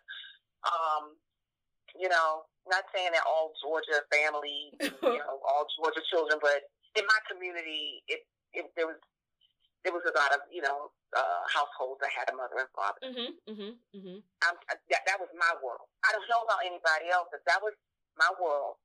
Um, 0.66 1.04
you 1.94 2.08
know, 2.08 2.48
not 2.66 2.84
saying 2.94 3.12
that 3.12 3.26
all 3.28 3.52
Georgia 3.60 4.00
families, 4.10 4.74
you 4.80 4.90
know, 5.22 5.38
all 5.44 5.66
Georgia 5.78 6.02
children, 6.08 6.38
but 6.40 6.66
in 6.96 7.04
my 7.06 7.20
community, 7.28 8.02
it, 8.08 8.24
it 8.52 8.66
there 8.76 8.86
was 8.88 8.98
there 9.84 9.92
was 9.92 10.02
a 10.06 10.14
lot 10.18 10.32
of 10.34 10.40
you 10.50 10.62
know 10.62 10.90
uh, 11.16 11.42
households 11.52 12.00
that 12.00 12.10
had 12.14 12.30
a 12.32 12.36
mother 12.36 12.58
and 12.62 12.70
father. 12.74 13.00
Mm-hmm, 13.04 13.52
Mhm. 13.52 13.72
Mhm. 13.94 14.22
I'm, 14.42 14.56
that, 14.90 15.02
that 15.06 15.18
was 15.20 15.28
my 15.36 15.52
world. 15.62 15.86
I 16.04 16.12
don't 16.12 16.28
know 16.30 16.42
about 16.44 16.60
anybody 16.64 17.10
else, 17.12 17.28
but 17.30 17.40
that 17.46 17.60
was 17.62 17.74
my 18.18 18.28
world 18.42 18.76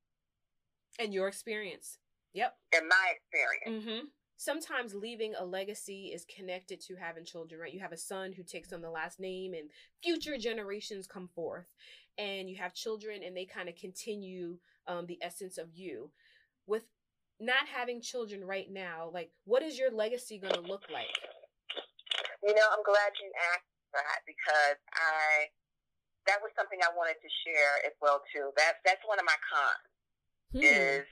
And 1.00 1.14
your 1.14 1.28
experience. 1.28 2.00
Yep. 2.34 2.56
and 2.76 2.88
my 2.88 3.14
experience. 3.16 3.86
Mm-hmm. 3.86 4.06
Sometimes 4.40 4.94
leaving 4.94 5.34
a 5.36 5.44
legacy 5.44 6.12
is 6.14 6.26
connected 6.26 6.80
to 6.82 6.96
having 6.96 7.26
children, 7.26 7.60
right? 7.60 7.74
You 7.74 7.80
have 7.80 7.92
a 7.94 7.98
son 7.98 8.32
who 8.34 8.44
takes 8.44 8.72
on 8.72 8.82
the 8.82 8.92
last 8.92 9.20
name, 9.20 9.54
and 9.56 9.72
future 10.04 10.38
generations 10.38 11.08
come 11.08 11.28
forth, 11.34 11.66
and 12.20 12.48
you 12.50 12.58
have 12.58 12.76
children, 12.76 13.24
and 13.24 13.36
they 13.36 13.46
kind 13.46 13.68
of 13.70 13.76
continue 13.76 14.60
um, 14.88 15.08
the 15.08 15.18
essence 15.24 15.58
of 15.58 15.74
you. 15.74 16.12
With 16.68 16.84
not 17.40 17.68
having 17.68 18.02
children 18.02 18.44
right 18.44 18.70
now, 18.72 19.10
like, 19.14 19.32
what 19.46 19.64
is 19.64 19.78
your 19.78 19.92
legacy 19.92 20.40
going 20.40 20.54
to 20.54 20.60
look 20.62 20.84
like? 20.90 21.18
You 22.44 22.54
know, 22.54 22.68
I'm 22.74 22.84
glad 22.86 23.12
you 23.22 23.30
asked 23.54 23.70
that 23.94 24.22
because 24.26 24.78
I 24.94 25.50
that 26.28 26.44
was 26.44 26.52
something 26.60 26.80
I 26.84 26.92
wanted 26.94 27.18
to 27.24 27.30
share 27.48 27.88
as 27.88 27.96
well 28.02 28.22
too. 28.34 28.52
That 28.58 28.84
that's 28.86 29.02
one 29.08 29.20
of 29.20 29.26
my 29.26 29.38
cons 29.48 29.90
Hmm. 30.54 30.62
is 30.64 31.06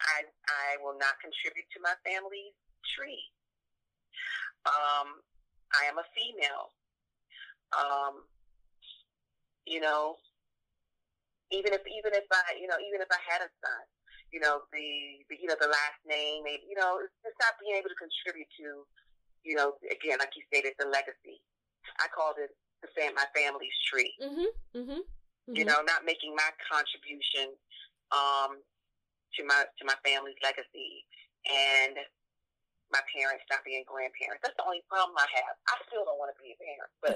I 0.00 0.28
I 0.48 0.76
will 0.82 0.98
not 0.98 1.16
contribute 1.22 1.68
to 1.72 1.80
my 1.80 1.94
family's 2.04 2.56
tree. 2.96 3.22
Um, 4.66 5.20
I 5.72 5.88
am 5.88 5.98
a 5.98 6.06
female. 6.16 6.72
Um, 7.74 8.14
you 9.66 9.80
know, 9.80 10.16
even 11.50 11.72
if 11.72 11.82
even 11.86 12.12
if 12.14 12.26
I 12.32 12.58
you 12.60 12.66
know 12.66 12.78
even 12.82 13.00
if 13.00 13.08
I 13.10 13.20
had 13.24 13.40
a 13.40 13.50
son, 13.62 13.84
you 14.34 14.42
know 14.42 14.66
the, 14.74 15.22
the 15.30 15.38
you 15.38 15.46
know 15.46 15.54
the 15.62 15.70
last 15.70 16.02
name, 16.02 16.42
maybe, 16.42 16.66
you 16.66 16.74
know, 16.74 16.98
it's 16.98 17.14
just 17.22 17.38
not 17.38 17.54
being 17.62 17.78
able 17.78 17.86
to 17.86 17.94
contribute 17.94 18.50
to, 18.58 18.82
you 19.46 19.54
know, 19.54 19.78
again 19.86 20.18
like 20.18 20.34
you 20.34 20.42
stated, 20.50 20.74
the 20.82 20.90
legacy. 20.90 21.38
I 22.02 22.10
called 22.10 22.42
it 22.42 22.50
the 22.82 22.90
fam- 22.98 23.14
my 23.14 23.30
family's 23.30 23.76
tree 23.86 24.10
Mm-hmm. 24.18 24.50
Mm-hmm. 24.74 25.00
you 25.54 25.64
know, 25.64 25.78
not 25.86 26.02
making 26.02 26.34
my 26.34 26.50
contribution 26.66 27.54
um, 28.10 28.58
to 29.38 29.40
my 29.46 29.70
to 29.78 29.82
my 29.86 29.94
family's 30.02 30.40
legacy, 30.42 31.06
and 31.46 31.94
my 32.90 33.00
parents 33.14 33.46
not 33.50 33.62
being 33.62 33.86
grandparents. 33.86 34.42
That's 34.42 34.58
the 34.58 34.66
only 34.66 34.82
problem 34.90 35.14
I 35.14 35.30
have. 35.38 35.54
I 35.70 35.74
still 35.86 36.02
don't 36.02 36.18
want 36.18 36.34
to 36.34 36.38
be 36.42 36.54
a 36.54 36.58
parent, 36.58 36.90
but 36.98 37.14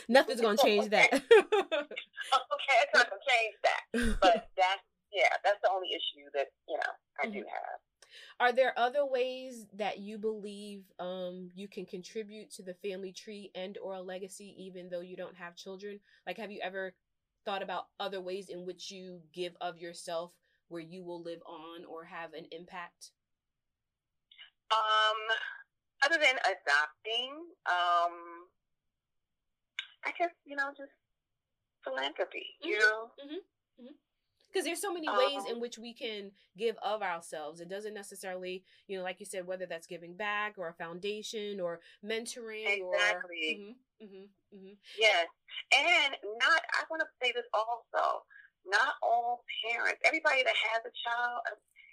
Nothing's 0.08 0.40
gonna 0.40 0.56
change 0.56 0.88
that. 0.96 1.12
okay, 1.12 2.76
it's 2.88 2.94
not 2.96 3.06
gonna 3.12 3.28
change 3.28 3.56
that. 3.68 3.82
But 4.24 4.48
that's 4.56 4.84
yeah, 5.18 5.34
that's 5.42 5.58
the 5.62 5.70
only 5.74 5.90
issue 5.90 6.30
that 6.34 6.54
you 6.70 6.78
know 6.78 6.92
I 7.18 7.26
do 7.34 7.42
Mhm. 7.42 7.44
have. 7.50 7.78
Are 8.40 8.52
there 8.52 8.78
other 8.78 9.04
ways 9.04 9.66
that 9.74 9.98
you 9.98 10.18
believe 10.18 10.84
um, 10.98 11.50
you 11.54 11.68
can 11.68 11.86
contribute 11.86 12.50
to 12.52 12.62
the 12.62 12.74
family 12.74 13.12
tree 13.12 13.50
and 13.54 13.76
or 13.78 13.94
a 13.94 14.02
legacy, 14.02 14.54
even 14.58 14.88
though 14.88 15.00
you 15.00 15.16
don't 15.16 15.36
have 15.36 15.56
children? 15.56 16.00
Like, 16.26 16.38
have 16.38 16.50
you 16.50 16.60
ever 16.62 16.94
thought 17.44 17.62
about 17.62 17.88
other 17.98 18.20
ways 18.20 18.48
in 18.48 18.64
which 18.64 18.90
you 18.90 19.22
give 19.32 19.56
of 19.60 19.78
yourself, 19.78 20.32
where 20.68 20.82
you 20.82 21.02
will 21.04 21.22
live 21.22 21.42
on 21.46 21.84
or 21.84 22.04
have 22.04 22.32
an 22.34 22.46
impact? 22.52 23.12
Um, 24.70 25.18
other 26.04 26.18
than 26.18 26.36
adopting, 26.38 27.32
um, 27.66 28.46
I 30.04 30.12
guess 30.18 30.30
you 30.44 30.56
know 30.56 30.70
just 30.76 30.92
philanthropy. 31.84 32.56
You 32.62 32.78
Mhm. 32.78 32.78
know, 32.78 33.10
Because 34.58 34.66
there's 34.66 34.80
so 34.82 34.92
many 34.92 35.06
ways 35.08 35.38
Um, 35.46 35.54
in 35.54 35.60
which 35.60 35.78
we 35.78 35.94
can 35.94 36.32
give 36.56 36.76
of 36.82 37.00
ourselves. 37.00 37.60
It 37.60 37.68
doesn't 37.68 37.94
necessarily, 37.94 38.64
you 38.88 38.98
know, 38.98 39.04
like 39.04 39.20
you 39.20 39.26
said, 39.26 39.46
whether 39.46 39.66
that's 39.66 39.86
giving 39.86 40.14
back 40.16 40.58
or 40.58 40.66
a 40.66 40.74
foundation 40.74 41.60
or 41.60 41.78
mentoring 42.04 42.66
Exactly. 42.66 43.76
or. 44.00 44.04
hmm 44.04 44.06
hmm 44.06 44.24
hmm 44.50 44.72
Yes, 44.98 45.28
and 45.70 46.16
not. 46.42 46.60
I 46.74 46.82
want 46.90 47.02
to 47.02 47.08
say 47.22 47.30
this 47.30 47.46
also. 47.54 48.24
Not 48.66 48.94
all 49.00 49.44
parents. 49.64 50.00
Everybody 50.04 50.42
that 50.42 50.56
has 50.56 50.82
a 50.84 50.90
child 51.06 51.40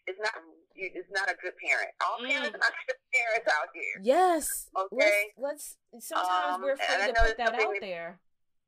is 0.07 0.15
not 0.19 0.33
is 0.75 1.05
not 1.11 1.29
a 1.29 1.35
good 1.37 1.53
parent. 1.63 1.91
All 2.01 2.17
parents 2.17 2.49
Mm. 2.49 2.55
are 2.55 2.57
not 2.65 2.73
good 2.87 2.97
parents 3.13 3.47
out 3.53 3.69
here. 3.75 4.01
Yes. 4.01 4.69
Okay. 4.75 5.33
Let's 5.37 5.77
let's 5.93 6.07
sometimes 6.07 6.55
Um, 6.55 6.61
we're 6.63 6.73
afraid 6.73 7.13
to 7.13 7.21
put 7.21 7.37
that 7.37 7.53
out 7.61 7.69
we- 7.69 7.79
there. 7.79 8.19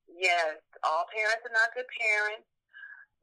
Yes, 0.07 0.57
all 0.83 1.05
parents 1.11 1.41
are 1.49 1.51
not 1.53 1.73
good 1.73 1.85
parents. 1.99 2.45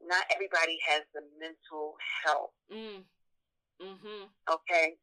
Not 0.05 0.23
everybody 0.29 0.77
has 0.85 1.03
the 1.13 1.25
mental 1.41 1.97
health 2.23 2.53
Mm. 2.71 3.05
Mm-hmm. 3.81 4.21
Okay. 4.49 4.97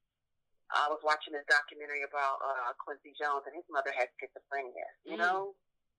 I 0.72 0.88
was 0.88 1.04
watching 1.04 1.36
this 1.36 1.44
documentary 1.52 2.00
about 2.00 2.40
uh, 2.40 2.72
Quincy 2.80 3.12
Jones, 3.12 3.44
and 3.44 3.52
his 3.52 3.68
mother 3.68 3.92
had 3.92 4.08
schizophrenia. 4.16 4.88
You 5.04 5.20
mm. 5.20 5.22
know. 5.22 5.52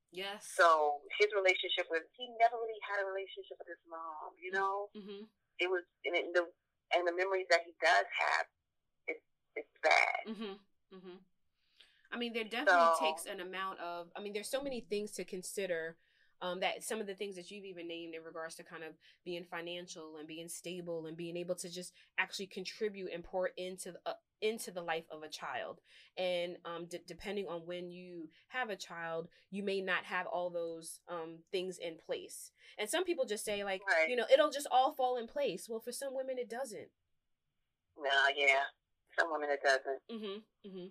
Yes. 0.09 0.49
So 0.49 1.01
his 1.21 1.29
relationship 1.33 1.89
with 1.93 2.05
he 2.17 2.29
never 2.41 2.57
really 2.57 2.81
had 2.85 3.01
a 3.01 3.05
relationship 3.05 3.61
with 3.61 3.69
his 3.69 3.81
mom. 3.85 4.33
You 4.41 4.51
know. 4.53 4.89
Mm-hmm. 4.97 5.29
It 5.61 5.69
was 5.69 5.85
and 6.05 6.17
it, 6.17 6.33
the 6.33 6.49
and 6.97 7.05
the 7.05 7.13
memories 7.13 7.45
that 7.53 7.61
he 7.65 7.73
does 7.77 8.07
have, 8.09 8.45
it's 9.05 9.25
it's 9.55 9.75
bad. 9.85 10.21
Mm-hmm. 10.25 10.57
Mm-hmm. 10.97 11.17
I 12.13 12.15
mean, 12.17 12.33
there 12.33 12.43
definitely 12.43 12.97
so, 12.97 13.05
takes 13.05 13.25
an 13.25 13.41
amount 13.41 13.79
of. 13.79 14.09
I 14.15 14.21
mean, 14.21 14.33
there's 14.33 14.49
so 14.49 14.61
many 14.61 14.81
things 14.81 15.11
to 15.17 15.23
consider 15.25 15.97
um, 16.43 16.59
that 16.59 16.83
some 16.83 16.99
of 16.99 17.07
the 17.07 17.15
things 17.15 17.37
that 17.37 17.49
you've 17.49 17.63
even 17.63 17.87
named 17.87 18.13
in 18.13 18.21
regards 18.21 18.55
to 18.55 18.63
kind 18.63 18.83
of 18.83 18.91
being 19.23 19.45
financial 19.45 20.17
and 20.19 20.27
being 20.27 20.49
stable 20.49 21.05
and 21.07 21.15
being 21.15 21.37
able 21.37 21.55
to 21.55 21.69
just 21.69 21.93
actually 22.19 22.47
contribute 22.47 23.11
and 23.13 23.23
pour 23.23 23.51
into 23.55 23.93
the, 23.93 23.99
uh, 24.05 24.13
into 24.41 24.69
the 24.69 24.81
life 24.81 25.05
of 25.09 25.23
a 25.23 25.29
child. 25.29 25.79
And 26.17 26.57
um, 26.65 26.85
d- 26.89 26.99
depending 27.07 27.47
on 27.47 27.61
when 27.61 27.89
you 27.89 28.29
have 28.49 28.69
a 28.69 28.75
child 28.75 29.29
you 29.51 29.63
may 29.63 29.79
not 29.79 30.03
have 30.03 30.27
all 30.27 30.49
those 30.49 30.99
um, 31.07 31.37
things 31.51 31.77
in 31.77 31.95
place. 32.05 32.51
And 32.77 32.89
some 32.89 33.05
people 33.05 33.25
just 33.25 33.45
say 33.45 33.63
like 33.63 33.81
right. 33.87 34.09
you 34.09 34.17
know 34.17 34.25
it'll 34.31 34.51
just 34.51 34.67
all 34.69 34.93
fall 34.93 35.15
in 35.17 35.27
place. 35.27 35.67
Well 35.69 35.79
for 35.79 35.93
some 35.93 36.13
women 36.13 36.37
it 36.37 36.49
doesn't. 36.49 36.89
No 37.97 38.09
yeah. 38.35 38.63
Some 39.17 39.31
women 39.31 39.49
it 39.49 39.61
doesn't. 39.63 40.01
Mm-hmm, 40.11 40.67
mm-hmm. 40.67 40.87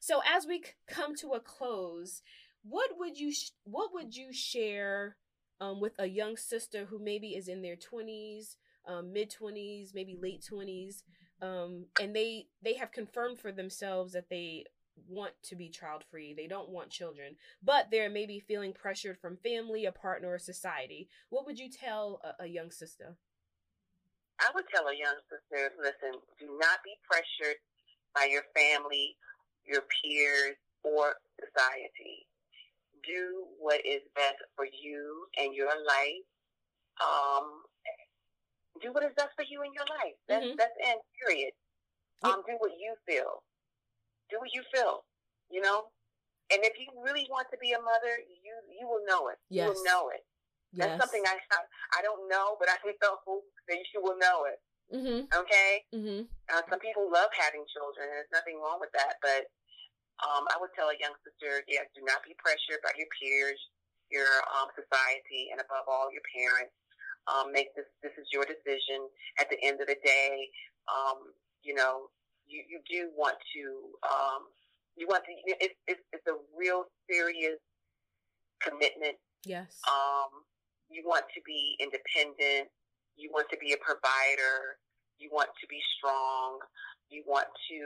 so 0.00 0.22
as 0.28 0.44
we 0.44 0.64
come 0.88 1.14
to 1.16 1.34
a 1.34 1.40
close 1.40 2.22
what 2.62 2.90
would 2.98 3.18
you 3.18 3.32
sh- 3.32 3.50
what 3.64 3.92
would 3.92 4.14
you 4.14 4.32
share 4.32 5.16
um, 5.60 5.80
with 5.80 5.94
a 5.98 6.06
young 6.06 6.36
sister 6.36 6.86
who 6.86 6.98
maybe 6.98 7.36
is 7.36 7.48
in 7.48 7.62
their 7.62 7.76
20s 7.76 8.56
um, 8.86 9.12
mid 9.12 9.30
20s 9.30 9.94
maybe 9.94 10.16
late 10.20 10.44
20s 10.50 11.02
um, 11.40 11.86
and 12.00 12.14
they 12.14 12.46
they 12.62 12.74
have 12.74 12.92
confirmed 12.92 13.38
for 13.38 13.52
themselves 13.52 14.12
that 14.12 14.28
they 14.30 14.64
want 15.08 15.32
to 15.42 15.56
be 15.56 15.68
child 15.68 16.04
free 16.10 16.34
they 16.34 16.46
don't 16.46 16.68
want 16.68 16.90
children 16.90 17.34
but 17.62 17.88
they're 17.90 18.10
maybe 18.10 18.40
feeling 18.40 18.72
pressured 18.72 19.18
from 19.18 19.36
family 19.36 19.84
a 19.86 19.92
partner 19.92 20.32
or 20.32 20.38
society. 20.38 21.08
What 21.30 21.46
would 21.46 21.58
you 21.58 21.70
tell 21.70 22.20
a, 22.24 22.44
a 22.44 22.46
young 22.46 22.70
sister? 22.70 23.16
I 24.40 24.50
would 24.54 24.64
tell 24.74 24.88
a 24.88 24.96
young 24.96 25.16
sister 25.30 25.70
listen 25.78 26.20
do 26.40 26.58
not 26.58 26.82
be 26.84 26.94
pressured 27.08 27.56
by 28.14 28.26
your 28.30 28.42
family 28.54 29.16
your 29.64 29.82
peers 30.02 30.56
or 30.82 31.14
society 31.38 32.26
do 33.06 33.46
what 33.58 33.80
is 33.84 34.02
best 34.14 34.40
for 34.56 34.66
you 34.66 35.26
and 35.38 35.54
your 35.54 35.70
life. 35.70 36.26
Um, 37.00 37.66
do 38.80 38.92
what 38.92 39.04
is 39.04 39.14
best 39.16 39.34
for 39.36 39.44
you 39.46 39.62
in 39.62 39.72
your 39.74 39.86
life. 39.86 40.16
That's 40.28 40.44
mm-hmm. 40.44 40.58
that's 40.58 40.76
end. 40.82 41.00
Period. 41.22 41.52
Um, 42.22 42.42
do 42.46 42.54
what 42.58 42.74
you 42.78 42.94
feel. 43.06 43.42
Do 44.30 44.38
what 44.38 44.54
you 44.54 44.62
feel. 44.74 45.04
You 45.50 45.60
know, 45.60 45.90
and 46.50 46.60
if 46.64 46.74
you 46.80 46.88
really 47.02 47.26
want 47.28 47.48
to 47.52 47.58
be 47.58 47.72
a 47.72 47.80
mother, 47.80 48.18
you 48.22 48.54
you 48.72 48.86
will 48.86 49.02
know 49.06 49.28
it. 49.28 49.38
Yes. 49.48 49.66
You 49.66 49.72
will 49.72 49.84
know 49.84 50.02
it. 50.10 50.22
That's 50.72 50.96
yes. 50.96 51.00
something 51.00 51.22
I 51.26 51.36
I 51.92 52.00
don't 52.00 52.28
know, 52.28 52.56
but 52.58 52.68
I 52.68 52.80
know 52.80 53.16
that 53.68 53.84
you 53.92 54.00
will 54.00 54.16
know 54.16 54.48
it. 54.48 54.58
Mm-hmm. 54.92 55.20
Okay. 55.32 55.70
Mm-hmm. 55.94 56.28
Uh, 56.52 56.62
some 56.68 56.80
people 56.80 57.08
love 57.08 57.32
having 57.32 57.64
children, 57.72 58.08
and 58.08 58.16
there's 58.20 58.32
nothing 58.32 58.60
wrong 58.60 58.76
with 58.80 58.92
that. 58.92 59.16
But 59.24 59.48
um, 60.20 60.44
I 60.52 60.60
would 60.60 60.70
tell 60.76 60.92
a 60.92 60.98
young 61.00 61.16
sister, 61.24 61.64
yes, 61.66 61.88
do 61.96 62.04
not 62.04 62.20
be 62.22 62.36
pressured 62.36 62.84
by 62.84 62.92
your 62.94 63.08
peers, 63.16 63.58
your 64.12 64.28
um, 64.52 64.68
society, 64.76 65.48
and 65.50 65.58
above 65.58 65.88
all, 65.88 66.12
your 66.12 66.24
parents. 66.28 66.76
Um, 67.30 67.54
make 67.54 67.70
this, 67.78 67.86
this 68.02 68.12
is 68.18 68.26
your 68.34 68.42
decision. 68.42 69.06
At 69.38 69.46
the 69.48 69.56
end 69.62 69.78
of 69.80 69.86
the 69.86 69.96
day, 70.02 70.50
um, 70.90 71.30
you 71.62 71.72
know, 71.72 72.10
you, 72.46 72.66
you 72.66 72.82
do 72.84 73.14
want 73.14 73.38
to, 73.54 73.64
um, 74.02 74.50
you 74.98 75.06
want 75.06 75.22
to, 75.24 75.32
it's, 75.62 75.78
it's, 75.86 76.02
it's 76.12 76.26
a 76.26 76.36
real 76.50 76.90
serious 77.08 77.62
commitment. 78.58 79.16
Yes. 79.46 79.78
Um, 79.86 80.42
you 80.90 81.02
want 81.06 81.24
to 81.34 81.40
be 81.46 81.78
independent. 81.80 82.68
You 83.16 83.30
want 83.32 83.48
to 83.50 83.58
be 83.58 83.72
a 83.72 83.80
provider. 83.80 84.82
You 85.18 85.30
want 85.32 85.50
to 85.60 85.66
be 85.70 85.78
strong. 85.96 86.58
You 87.12 87.22
want 87.28 87.46
to 87.46 87.78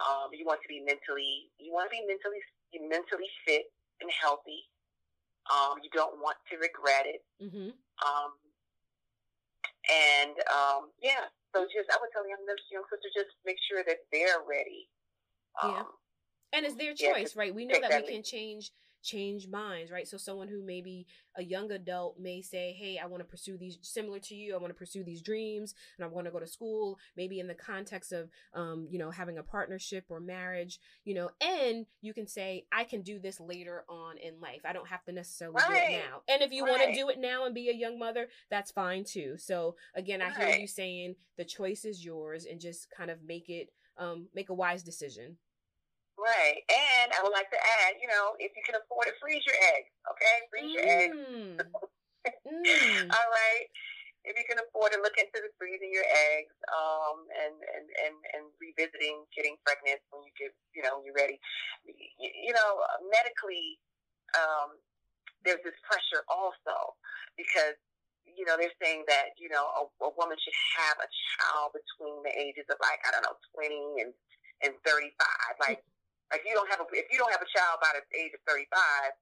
um, 0.00 0.32
you 0.32 0.48
want 0.48 0.64
to 0.64 0.68
be 0.68 0.80
mentally 0.80 1.52
you 1.60 1.72
want 1.72 1.86
to 1.86 1.92
be 1.92 2.02
mentally 2.08 2.40
mentally 2.88 3.28
fit 3.46 3.68
and 4.00 4.10
healthy. 4.10 4.64
Um, 5.52 5.78
you 5.82 5.90
don't 5.92 6.16
want 6.20 6.36
to 6.50 6.56
regret 6.56 7.04
it. 7.04 7.20
Mm-hmm. 7.42 7.76
Um, 8.00 8.30
and 9.90 10.36
um, 10.48 10.90
yeah, 11.02 11.28
so 11.54 11.64
just 11.68 11.92
I 11.92 12.00
would 12.00 12.10
tell 12.12 12.24
young 12.28 12.40
young 12.72 12.84
sister 12.88 13.08
just 13.12 13.36
make 13.44 13.60
sure 13.68 13.84
that 13.86 14.08
they're 14.12 14.40
ready. 14.48 14.88
yeah, 15.62 15.84
um, 15.84 15.86
and 16.52 16.66
it's 16.66 16.76
their 16.76 16.94
choice, 16.94 17.34
yeah, 17.34 17.40
right? 17.40 17.54
We 17.54 17.64
know 17.64 17.80
that 17.80 18.02
we 18.06 18.14
can 18.14 18.22
change 18.22 18.70
change 19.02 19.48
minds, 19.48 19.90
right? 19.90 20.06
So 20.06 20.16
someone 20.16 20.48
who 20.48 20.62
maybe 20.62 21.06
a 21.36 21.42
young 21.42 21.70
adult 21.72 22.18
may 22.18 22.42
say, 22.42 22.72
"Hey, 22.72 22.98
I 22.98 23.06
want 23.06 23.20
to 23.22 23.28
pursue 23.28 23.56
these 23.56 23.78
similar 23.82 24.18
to 24.20 24.34
you. 24.34 24.54
I 24.54 24.58
want 24.58 24.70
to 24.70 24.78
pursue 24.78 25.04
these 25.04 25.22
dreams, 25.22 25.74
and 25.96 26.04
I 26.04 26.08
want 26.08 26.26
to 26.26 26.30
go 26.30 26.40
to 26.40 26.46
school." 26.46 26.98
Maybe 27.16 27.40
in 27.40 27.46
the 27.46 27.54
context 27.54 28.12
of, 28.12 28.30
um, 28.54 28.86
you 28.90 28.98
know, 28.98 29.10
having 29.10 29.38
a 29.38 29.42
partnership 29.42 30.04
or 30.08 30.20
marriage, 30.20 30.80
you 31.04 31.14
know, 31.14 31.30
and 31.40 31.86
you 32.00 32.12
can 32.12 32.26
say, 32.26 32.66
"I 32.72 32.84
can 32.84 33.02
do 33.02 33.18
this 33.18 33.40
later 33.40 33.84
on 33.88 34.18
in 34.18 34.40
life. 34.40 34.62
I 34.64 34.72
don't 34.72 34.88
have 34.88 35.04
to 35.04 35.12
necessarily 35.12 35.56
right. 35.56 35.68
do 35.68 35.94
it 35.94 35.98
now." 35.98 36.22
And 36.28 36.42
if 36.42 36.52
you 36.52 36.64
right. 36.64 36.78
want 36.78 36.82
to 36.82 36.94
do 36.94 37.08
it 37.08 37.18
now 37.18 37.44
and 37.44 37.54
be 37.54 37.68
a 37.68 37.74
young 37.74 37.98
mother, 37.98 38.28
that's 38.50 38.70
fine 38.70 39.04
too. 39.04 39.36
So 39.38 39.76
again, 39.94 40.22
I 40.22 40.30
hear 40.30 40.56
you 40.56 40.66
saying 40.66 41.16
the 41.36 41.44
choice 41.44 41.84
is 41.84 42.04
yours, 42.04 42.44
and 42.44 42.60
just 42.60 42.90
kind 42.90 43.10
of 43.10 43.22
make 43.22 43.48
it, 43.48 43.72
um, 43.96 44.28
make 44.34 44.50
a 44.50 44.54
wise 44.54 44.82
decision. 44.82 45.38
Right. 46.20 46.60
And 46.68 47.08
I 47.16 47.24
would 47.24 47.32
like 47.32 47.48
to 47.48 47.60
add, 47.80 47.96
you 47.96 48.04
know, 48.04 48.36
if 48.36 48.52
you 48.52 48.60
can 48.60 48.76
afford 48.76 49.08
it, 49.08 49.16
freeze 49.16 49.40
your 49.48 49.56
eggs. 49.72 49.88
Okay? 50.04 50.36
Freeze 50.52 50.68
mm. 50.68 50.76
your 50.76 50.84
eggs. 50.84 51.16
mm. 52.44 53.08
All 53.08 53.30
right. 53.32 53.66
If 54.28 54.36
you 54.36 54.44
can 54.44 54.60
afford 54.60 54.92
it, 54.92 55.00
look 55.00 55.16
into 55.16 55.40
the 55.40 55.48
freezing 55.56 55.88
your 55.88 56.04
eggs, 56.04 56.52
um, 56.68 57.24
and, 57.32 57.56
and, 57.56 57.86
and, 58.04 58.16
and 58.36 58.44
revisiting 58.60 59.24
getting 59.32 59.56
pregnant 59.64 59.96
when 60.12 60.20
you 60.28 60.32
get, 60.36 60.52
you 60.76 60.84
know, 60.84 61.00
when 61.00 61.08
you're 61.08 61.16
ready. 61.16 61.40
You, 61.88 62.28
you 62.28 62.52
know, 62.52 62.84
medically, 63.08 63.80
um, 64.36 64.76
there's 65.40 65.64
this 65.64 65.80
pressure 65.88 66.20
also 66.28 67.00
because 67.32 67.80
you 68.36 68.46
know, 68.46 68.54
they're 68.54 68.72
saying 68.78 69.02
that, 69.10 69.34
you 69.36 69.50
know, 69.50 69.66
a, 69.74 69.82
a 70.06 70.10
woman 70.14 70.38
should 70.38 70.54
have 70.78 70.96
a 71.02 71.08
child 71.10 71.74
between 71.74 72.22
the 72.22 72.30
ages 72.30 72.62
of 72.70 72.78
like, 72.78 73.02
I 73.02 73.10
don't 73.10 73.26
know, 73.26 73.34
20 73.58 74.06
and, 74.06 74.12
and 74.62 74.72
35. 74.86 75.10
Like, 75.58 75.82
like 76.30 76.46
you 76.46 76.54
don't 76.54 76.70
have 76.70 76.80
a 76.80 76.86
if 76.94 77.10
you 77.10 77.18
don't 77.18 77.30
have 77.34 77.42
a 77.42 77.50
child 77.50 77.82
by 77.82 77.94
the 77.94 78.02
age 78.14 78.32
of 78.34 78.42
thirty 78.46 78.66
five, 78.70 79.12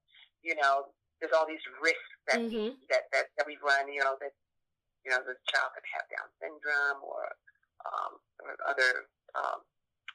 you 0.45 0.53
know, 0.55 0.93
there's 1.19 1.33
all 1.35 1.49
these 1.49 1.63
risks 1.81 2.11
that 2.29 2.39
mm-hmm. 2.39 2.77
that, 2.89 3.09
that 3.11 3.33
that 3.37 3.45
we 3.49 3.57
run. 3.61 3.89
You 3.89 4.05
know 4.05 4.15
that 4.21 4.33
you 5.03 5.09
know 5.11 5.21
the 5.25 5.35
child 5.49 5.73
could 5.73 5.85
have 5.95 6.05
Down 6.07 6.29
syndrome 6.39 7.01
or 7.03 7.33
um, 7.85 8.21
or 8.43 8.55
other 8.67 9.09
um, 9.35 9.65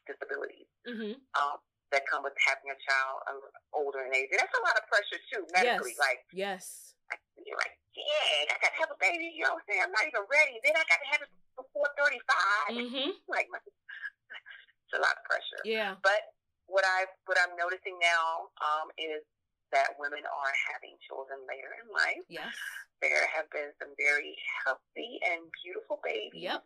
disabilities 0.06 0.68
mm-hmm. 0.84 1.16
um, 1.36 1.56
that 1.92 2.04
come 2.08 2.24
with 2.24 2.36
having 2.44 2.70
a 2.72 2.78
child 2.78 3.16
um, 3.28 3.40
older 3.72 4.04
in 4.04 4.12
age. 4.12 4.30
And 4.32 4.40
that's 4.40 4.54
a 4.54 4.62
lot 4.64 4.76
of 4.76 4.84
pressure 4.88 5.20
too 5.32 5.42
medically. 5.52 5.96
Yes. 5.96 6.04
Like 6.04 6.20
yes, 6.32 6.64
like, 7.10 7.22
you're 7.40 7.58
like, 7.60 7.74
yeah, 7.94 8.52
I 8.52 8.56
got 8.60 8.72
to 8.74 8.80
have 8.80 8.92
a 8.92 8.98
baby. 9.00 9.32
You 9.32 9.46
know 9.46 9.56
what 9.56 9.64
I'm 9.64 9.68
saying? 9.68 9.82
I'm 9.84 9.94
not 9.94 10.04
even 10.08 10.24
ready. 10.26 10.58
Then 10.64 10.74
I 10.76 10.84
got 10.88 11.00
to 11.00 11.08
have 11.14 11.22
it 11.24 11.30
before 11.54 11.88
35. 11.96 12.74
Mm-hmm. 12.74 13.10
Like, 13.30 13.48
it's 14.88 14.94
a 14.96 15.00
lot 15.00 15.14
of 15.14 15.22
pressure. 15.26 15.62
Yeah. 15.62 16.00
But 16.02 16.34
what 16.66 16.84
I 16.84 17.06
what 17.26 17.36
I'm 17.40 17.56
noticing 17.56 17.96
now 18.00 18.50
um, 18.60 18.88
is 18.96 19.24
that 19.72 19.98
women 19.98 20.22
are 20.22 20.54
having 20.70 20.94
children 21.04 21.42
later 21.50 21.72
in 21.82 21.86
life. 21.90 22.24
Yes. 22.30 22.52
There 23.02 23.26
have 23.34 23.50
been 23.50 23.74
some 23.82 23.92
very 23.98 24.38
healthy 24.64 25.20
and 25.28 25.44
beautiful 25.60 25.98
babies. 26.00 26.46
Yep. 26.46 26.62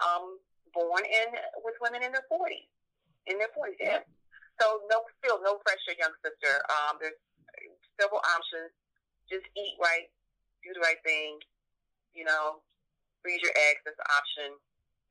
Um, 0.00 0.40
born 0.74 1.04
in 1.04 1.28
with 1.62 1.76
women 1.78 2.02
in 2.02 2.10
their 2.10 2.26
forties. 2.26 2.70
In 3.28 3.38
their 3.38 3.52
forties. 3.52 3.78
Yep. 3.78 4.08
So 4.58 4.82
no 4.90 5.06
still 5.22 5.38
no 5.44 5.60
pressure, 5.62 5.94
young 5.94 6.14
sister. 6.24 6.64
Um, 6.66 6.98
there's 6.98 7.18
several 8.00 8.24
options. 8.26 8.74
Just 9.28 9.44
eat 9.54 9.76
right, 9.76 10.08
do 10.64 10.72
the 10.72 10.80
right 10.80 10.98
thing, 11.04 11.36
you 12.16 12.24
know, 12.24 12.64
freeze 13.20 13.44
your 13.44 13.52
eggs 13.54 13.84
as 13.84 13.92
an 13.92 14.08
option 14.08 14.50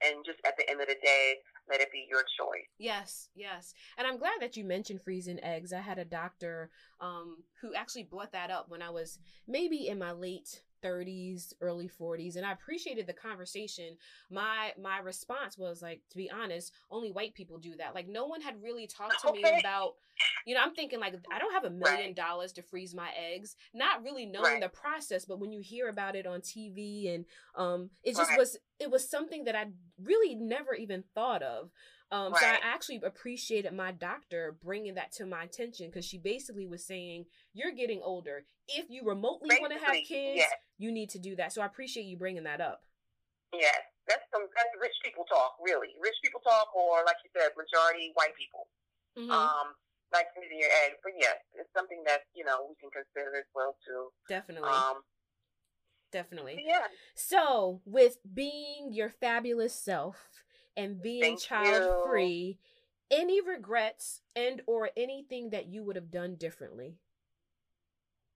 and 0.01 0.25
just 0.25 0.41
at 0.45 0.57
the 0.57 0.65
end 0.69 0.81
of 0.81 0.89
the 0.89 0.97
day, 1.01 1.37
let 1.69 1.82
it 1.82 1.91
be 1.91 2.08
your 2.10 2.21
choice. 2.21 2.67
Yes, 2.77 3.30
yes. 3.36 3.73
And 3.97 4.08
I'm 4.08 4.17
glad 4.17 4.39
that 4.41 4.58
you 4.58 4.63
mentioned 4.63 5.01
freezing 5.01 5.43
eggs. 5.43 5.73
I 5.73 5.82
had 5.82 5.99
a 5.99 6.06
doctor 6.06 6.69
um, 7.01 7.38
who 7.62 7.73
actually 7.73 8.03
brought 8.03 8.32
that 8.34 8.51
up 8.51 8.70
when 8.70 8.82
I 8.82 8.89
was 8.89 9.20
maybe 9.47 9.88
in 9.88 9.99
my 9.99 10.11
late 10.11 10.61
30s 10.84 11.53
early 11.59 11.89
40s 11.89 12.36
and 12.36 12.45
i 12.45 12.51
appreciated 12.51 13.07
the 13.07 13.13
conversation 13.13 13.97
my 14.30 14.72
my 14.80 14.99
response 14.99 15.57
was 15.57 15.82
like 15.82 16.01
to 16.11 16.18
be 16.18 16.30
honest 16.30 16.72
only 16.91 17.11
white 17.11 17.34
people 17.34 17.57
do 17.57 17.76
that 17.76 17.95
like 17.95 18.07
no 18.07 18.28
one 18.28 18.41
had 18.41 18.61
really 18.61 18.86
talked 18.86 19.20
to 19.22 19.30
okay. 19.30 19.41
me 19.41 19.59
about 19.59 19.95
you 20.45 20.55
know 20.55 20.61
i'm 20.61 20.74
thinking 20.74 20.99
like 20.99 21.13
i 21.32 21.39
don't 21.39 21.53
have 21.53 21.65
a 21.65 21.70
million 21.70 22.13
dollars 22.13 22.51
to 22.51 22.61
freeze 22.61 22.95
my 22.95 23.09
eggs 23.34 23.55
not 23.74 24.03
really 24.03 24.26
knowing 24.26 24.53
right. 24.53 24.61
the 24.61 24.70
process 24.70 25.26
but 25.26 25.39
when 25.39 25.51
you 25.51 25.61
hear 25.61 25.89
about 25.89 26.15
it 26.15 26.26
on 26.26 26.41
tv 26.41 27.13
and 27.13 27.26
um 27.55 27.89
it 28.03 28.15
just 28.15 28.30
right. 28.30 28.39
was 28.39 28.57
it 28.80 28.91
was 28.91 29.09
something 29.09 29.45
that 29.45 29.55
I 29.55 29.65
really 30.01 30.36
never 30.36 30.74
even 30.74 31.03
thought 31.15 31.41
of. 31.41 31.70
Um, 32.11 32.32
right. 32.32 32.41
So 32.41 32.47
I 32.47 32.57
actually 32.63 33.01
appreciated 33.03 33.74
my 33.74 33.91
doctor 33.91 34.57
bringing 34.63 34.95
that 34.95 35.11
to 35.13 35.26
my 35.26 35.43
attention 35.43 35.88
because 35.88 36.05
she 36.05 36.18
basically 36.18 36.65
was 36.65 36.86
saying, 36.86 37.26
"You're 37.53 37.74
getting 37.74 38.01
older. 38.01 38.45
If 38.68 38.89
you 38.89 39.03
remotely 39.03 39.57
want 39.59 39.74
to 39.74 39.80
have 39.80 39.95
kids, 39.95 40.39
yes. 40.39 40.51
you 40.78 40.91
need 40.91 41.09
to 41.11 41.20
do 41.20 41.36
that." 41.36 41.51
So 41.51 41.61
I 41.61 41.65
appreciate 41.65 42.05
you 42.05 42.18
bringing 42.18 42.43
that 42.43 42.61
up. 42.61 42.84
Yes, 43.53 43.76
that's 44.07 44.24
some 44.32 44.47
that's 44.55 44.70
rich 44.80 44.95
people 45.03 45.26
talk, 45.26 45.57
really. 45.61 45.89
Rich 46.01 46.15
people 46.24 46.39
talk, 46.41 46.74
or 46.76 47.03
like 47.05 47.18
you 47.26 47.30
said, 47.36 47.51
majority 47.57 48.11
white 48.13 48.36
people. 48.39 48.68
Mm-hmm. 49.18 49.32
Um, 49.32 49.68
like 50.14 50.28
in 50.36 50.43
your 50.58 50.70
egg, 50.86 50.99
but 51.03 51.14
yes, 51.20 51.38
it's 51.55 51.70
something 51.76 52.01
that 52.05 52.22
you 52.34 52.45
know 52.45 52.68
we 52.70 52.76
can 52.80 52.89
consider 52.89 53.36
as 53.38 53.47
well 53.53 53.76
too. 53.86 54.10
Definitely. 54.30 54.70
Um, 54.70 55.03
Definitely. 56.12 56.64
Yeah. 56.66 56.88
So, 57.16 57.82
with 57.86 58.18
being 58.34 58.89
your 58.91 59.10
fabulous 59.10 59.74
self 59.74 60.30
and 60.76 61.01
being 61.01 61.38
child 61.38 62.08
free, 62.08 62.60
any 63.12 63.41
regrets 63.41 64.22
and 64.36 64.62
or 64.68 64.89
anything 64.95 65.49
that 65.51 65.68
you 65.68 65.84
would 65.84 65.95
have 65.95 66.12
done 66.12 66.36
differently? 66.36 66.95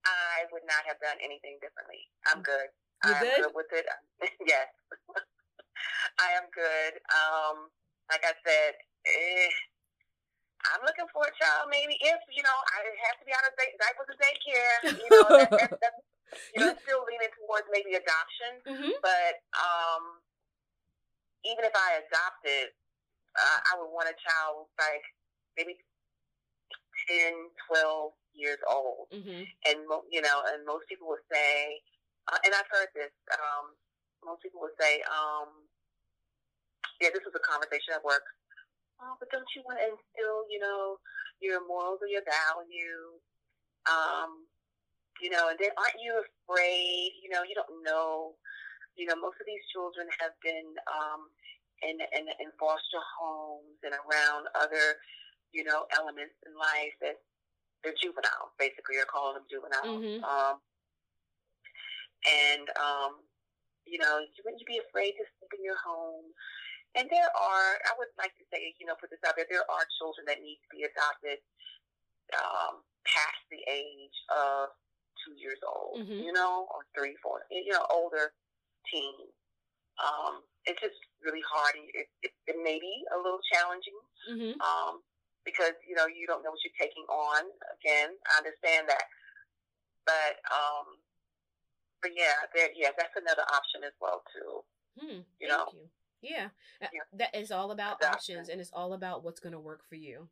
I 0.06 0.50
would 0.52 0.64
not 0.66 0.84
have 0.88 1.00
done 1.00 1.18
anything 1.24 1.60
differently. 1.62 2.10
I'm 2.28 2.42
mm. 2.42 2.46
good. 2.46 2.68
You 3.06 3.14
I'm 3.14 3.24
good? 3.24 3.44
good 3.44 3.56
with 3.56 3.72
it. 3.72 3.86
yes. 4.48 4.68
I 6.20 6.38
am 6.38 6.50
good. 6.54 6.94
Um, 7.10 7.70
like 8.12 8.26
I 8.26 8.34
said, 8.46 8.74
eh, 9.06 9.50
I'm 10.70 10.84
looking 10.86 11.10
for 11.10 11.26
a 11.26 11.34
child. 11.38 11.70
Maybe 11.74 11.98
if 11.98 12.22
you 12.30 12.44
know, 12.46 12.58
I 12.74 12.86
have 13.10 13.18
to 13.18 13.26
be 13.26 13.34
out 13.34 13.46
of 13.46 13.54
day, 13.58 13.74
diapers 13.82 14.10
and 14.10 14.20
daycare. 14.22 14.78
You 15.02 15.10
know, 15.10 15.26
that, 15.42 15.50
that, 15.50 15.72
that, 15.82 15.96
you 16.56 16.60
know, 16.62 16.74
still 16.86 17.02
leaning 17.08 17.34
towards 17.42 17.68
maybe 17.74 17.98
adoption. 17.98 18.62
Mm-hmm. 18.68 18.94
But 19.02 19.34
um, 19.58 20.22
even 21.44 21.66
if 21.66 21.74
I 21.74 22.06
adopted, 22.06 22.72
uh, 23.36 23.60
I 23.72 23.80
would 23.80 23.92
want 23.92 24.12
a 24.12 24.18
child 24.22 24.70
like 24.78 25.06
maybe 25.58 25.80
10, 27.10 27.34
12 27.68 28.14
years 28.36 28.62
old. 28.70 29.10
Mm-hmm. 29.12 29.44
And, 29.68 29.78
you 30.12 30.22
know, 30.22 30.38
and 30.54 30.64
most 30.66 30.88
people 30.88 31.10
would 31.10 31.26
say, 31.32 31.82
uh, 32.30 32.40
and 32.46 32.54
I've 32.54 32.70
heard 32.70 32.92
this, 32.94 33.12
um, 33.34 33.74
most 34.24 34.46
people 34.46 34.62
would 34.62 34.78
say, 34.80 35.02
um, 35.10 35.66
yeah, 37.02 37.10
this 37.10 37.26
was 37.26 37.34
a 37.34 37.42
conversation 37.42 37.98
at 37.98 38.06
work. 38.06 38.24
Oh, 39.02 39.18
but 39.18 39.34
don't 39.34 39.50
you 39.58 39.66
want 39.66 39.82
to 39.82 39.90
instill, 39.90 40.46
you 40.46 40.62
know, 40.62 41.02
your 41.42 41.66
morals 41.66 42.00
or 42.06 42.10
your 42.10 42.22
values? 42.22 43.22
Um, 43.90 44.46
you 45.22 45.34
know, 45.34 45.50
and 45.50 45.58
then 45.58 45.74
aren't 45.74 45.98
you 45.98 46.22
afraid? 46.22 47.18
You 47.22 47.34
know, 47.34 47.42
you 47.42 47.58
don't 47.58 47.82
know. 47.82 48.38
You 48.94 49.10
know, 49.10 49.18
most 49.18 49.42
of 49.42 49.50
these 49.50 49.64
children 49.74 50.06
have 50.22 50.38
been 50.46 50.78
um, 50.86 51.34
in, 51.82 51.98
in 52.14 52.30
in 52.30 52.50
foster 52.62 53.02
homes 53.18 53.82
and 53.82 53.98
around 53.98 54.46
other, 54.54 55.02
you 55.50 55.66
know, 55.66 55.90
elements 55.98 56.38
in 56.46 56.54
life 56.54 56.94
that 57.02 57.18
they're 57.82 57.98
juvenile. 57.98 58.54
Basically, 58.62 59.02
you're 59.02 59.10
calling 59.10 59.42
them 59.42 59.50
juvenile. 59.50 59.98
Mm-hmm. 59.98 60.22
Um, 60.22 60.62
and 62.22 62.66
um, 62.78 63.12
you 63.90 63.98
know, 63.98 64.22
wouldn't 64.46 64.62
you 64.62 64.70
be 64.70 64.82
afraid 64.82 65.18
to 65.18 65.26
sleep 65.26 65.52
in 65.58 65.66
your 65.66 65.80
home? 65.82 66.30
And 66.96 67.08
there 67.08 67.32
are, 67.32 67.70
I 67.88 67.96
would 67.96 68.12
like 68.20 68.36
to 68.36 68.46
say, 68.52 68.76
you 68.76 68.84
know, 68.84 69.00
put 69.00 69.08
this 69.10 69.24
out 69.24 69.40
there, 69.40 69.48
there 69.48 69.64
are 69.64 69.86
children 69.96 70.28
that 70.28 70.44
need 70.44 70.60
to 70.60 70.70
be 70.76 70.84
adopted 70.84 71.40
um, 72.36 72.84
past 73.08 73.42
the 73.48 73.64
age 73.64 74.18
of 74.28 74.76
two 75.24 75.32
years 75.40 75.60
old, 75.64 76.04
mm-hmm. 76.04 76.20
you 76.20 76.34
know, 76.36 76.68
or 76.68 76.84
three, 76.92 77.16
four, 77.24 77.48
you 77.48 77.72
know, 77.72 77.88
older 77.88 78.36
teens. 78.92 79.32
Um, 80.04 80.44
it's 80.68 80.84
just 80.84 81.00
really 81.24 81.44
hard. 81.48 81.80
It, 81.96 82.12
it, 82.28 82.34
it 82.52 82.58
may 82.60 82.76
be 82.76 82.96
a 83.16 83.18
little 83.18 83.40
challenging 83.56 84.00
mm-hmm. 84.28 84.60
um, 84.60 85.00
because, 85.48 85.80
you 85.88 85.96
know, 85.96 86.12
you 86.12 86.28
don't 86.28 86.44
know 86.44 86.52
what 86.52 86.60
you're 86.68 86.76
taking 86.76 87.08
on. 87.08 87.48
Again, 87.80 88.20
I 88.28 88.44
understand 88.44 88.92
that. 88.92 89.08
But, 90.04 90.44
um, 90.52 91.00
but 92.04 92.12
yeah, 92.18 92.36
there, 92.52 92.74
yeah, 92.76 92.92
that's 93.00 93.16
another 93.16 93.48
option 93.48 93.88
as 93.88 93.96
well, 94.04 94.28
too. 94.36 94.52
Hmm, 95.00 95.20
you 95.40 95.48
know? 95.48 95.72
You. 95.72 95.88
Yeah. 96.22 96.50
Uh, 96.82 96.88
yeah. 96.94 97.02
That 97.14 97.36
is 97.36 97.52
all 97.52 97.72
about 97.72 98.04
options 98.04 98.50
and 98.50 98.62
it's 98.62 98.72
all 98.74 98.94
about 98.94 99.24
what's 99.24 99.40
going 99.40 99.54
to 99.54 99.60
work 99.60 99.82
for 99.88 99.96
you. 99.96 100.30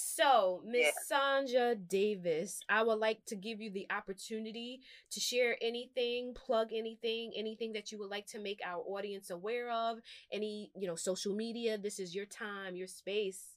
So, 0.00 0.62
Miss 0.64 0.86
yeah. 0.86 0.90
Sandra 1.06 1.74
Davis, 1.74 2.60
I 2.68 2.84
would 2.84 3.00
like 3.00 3.24
to 3.26 3.34
give 3.34 3.60
you 3.60 3.68
the 3.70 3.86
opportunity 3.90 4.80
to 5.10 5.18
share 5.18 5.56
anything, 5.60 6.34
plug 6.34 6.68
anything, 6.72 7.32
anything 7.36 7.72
that 7.72 7.90
you 7.90 7.98
would 7.98 8.10
like 8.10 8.26
to 8.28 8.38
make 8.38 8.60
our 8.64 8.80
audience 8.86 9.30
aware 9.30 9.70
of, 9.70 9.98
any, 10.32 10.70
you 10.76 10.86
know, 10.86 10.94
social 10.94 11.34
media. 11.34 11.78
This 11.78 11.98
is 11.98 12.14
your 12.14 12.26
time, 12.26 12.76
your 12.76 12.86
space. 12.86 13.56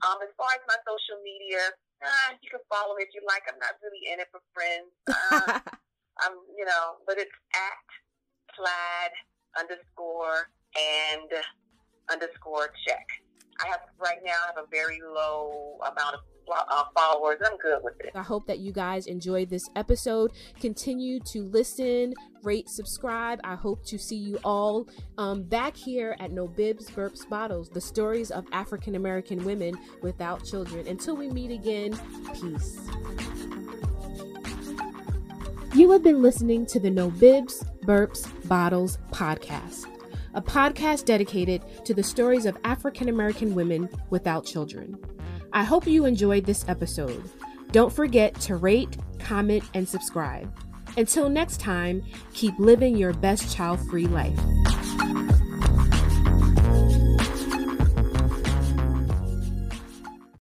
Um, 0.00 0.16
as 0.22 0.32
far 0.36 0.48
as 0.54 0.64
my 0.66 0.76
social 0.80 1.20
media, 1.22 1.60
uh, 2.02 2.32
you 2.40 2.48
can 2.48 2.60
follow 2.72 2.96
me 2.96 3.04
if 3.04 3.12
you 3.12 3.20
like. 3.28 3.42
I'm 3.46 3.58
not 3.58 3.76
really 3.84 4.12
in 4.12 4.20
it 4.20 4.28
for 4.32 4.40
friends. 4.56 4.92
Uh, 5.08 5.60
I'm, 6.24 6.40
you 6.56 6.64
know, 6.64 7.04
but 7.06 7.18
it's 7.18 7.36
at 7.52 7.84
plaid 8.56 9.12
underscore 9.60 10.48
and 10.76 11.30
underscore 12.10 12.70
check. 12.86 13.06
I 13.64 13.68
have 13.68 13.80
right 13.98 14.18
now 14.24 14.32
I 14.44 14.46
have 14.54 14.64
a 14.64 14.68
very 14.70 15.00
low 15.02 15.78
amount 15.80 16.14
of 16.14 16.20
uh, 16.52 16.84
followers. 16.94 17.38
I'm 17.44 17.56
good 17.58 17.78
with 17.82 17.94
it. 18.00 18.12
I 18.14 18.22
hope 18.22 18.46
that 18.46 18.58
you 18.58 18.72
guys 18.72 19.06
enjoyed 19.06 19.50
this 19.50 19.68
episode. 19.76 20.32
Continue 20.60 21.20
to 21.20 21.42
listen, 21.42 22.14
rate, 22.42 22.68
subscribe. 22.68 23.40
I 23.44 23.54
hope 23.54 23.84
to 23.86 23.98
see 23.98 24.16
you 24.16 24.38
all 24.44 24.88
um, 25.18 25.42
back 25.42 25.76
here 25.76 26.16
at 26.20 26.30
No 26.30 26.46
Bibs, 26.46 26.90
Burps, 26.90 27.28
Bottles, 27.28 27.68
the 27.70 27.80
stories 27.80 28.30
of 28.30 28.44
African 28.52 28.94
American 28.94 29.44
women 29.44 29.76
without 30.02 30.44
children. 30.44 30.86
Until 30.86 31.16
we 31.16 31.28
meet 31.30 31.50
again, 31.50 31.98
peace. 32.34 32.78
You 35.74 35.90
have 35.90 36.02
been 36.02 36.22
listening 36.22 36.64
to 36.66 36.80
the 36.80 36.90
No 36.90 37.10
Bibs, 37.10 37.64
Burps, 37.84 38.30
Bottles 38.48 38.98
podcast 39.10 39.95
a 40.36 40.42
podcast 40.42 41.06
dedicated 41.06 41.62
to 41.84 41.94
the 41.94 42.02
stories 42.02 42.44
of 42.44 42.58
African 42.62 43.08
American 43.08 43.54
women 43.54 43.88
without 44.10 44.44
children. 44.44 44.96
I 45.54 45.64
hope 45.64 45.86
you 45.86 46.04
enjoyed 46.04 46.44
this 46.44 46.64
episode. 46.68 47.28
Don't 47.72 47.92
forget 47.92 48.34
to 48.42 48.56
rate, 48.56 48.98
comment, 49.18 49.64
and 49.72 49.88
subscribe. 49.88 50.54
Until 50.98 51.30
next 51.30 51.58
time, 51.58 52.02
keep 52.34 52.56
living 52.58 52.96
your 52.96 53.14
best 53.14 53.54
child 53.54 53.80
free 53.88 54.06
life. 54.06 54.38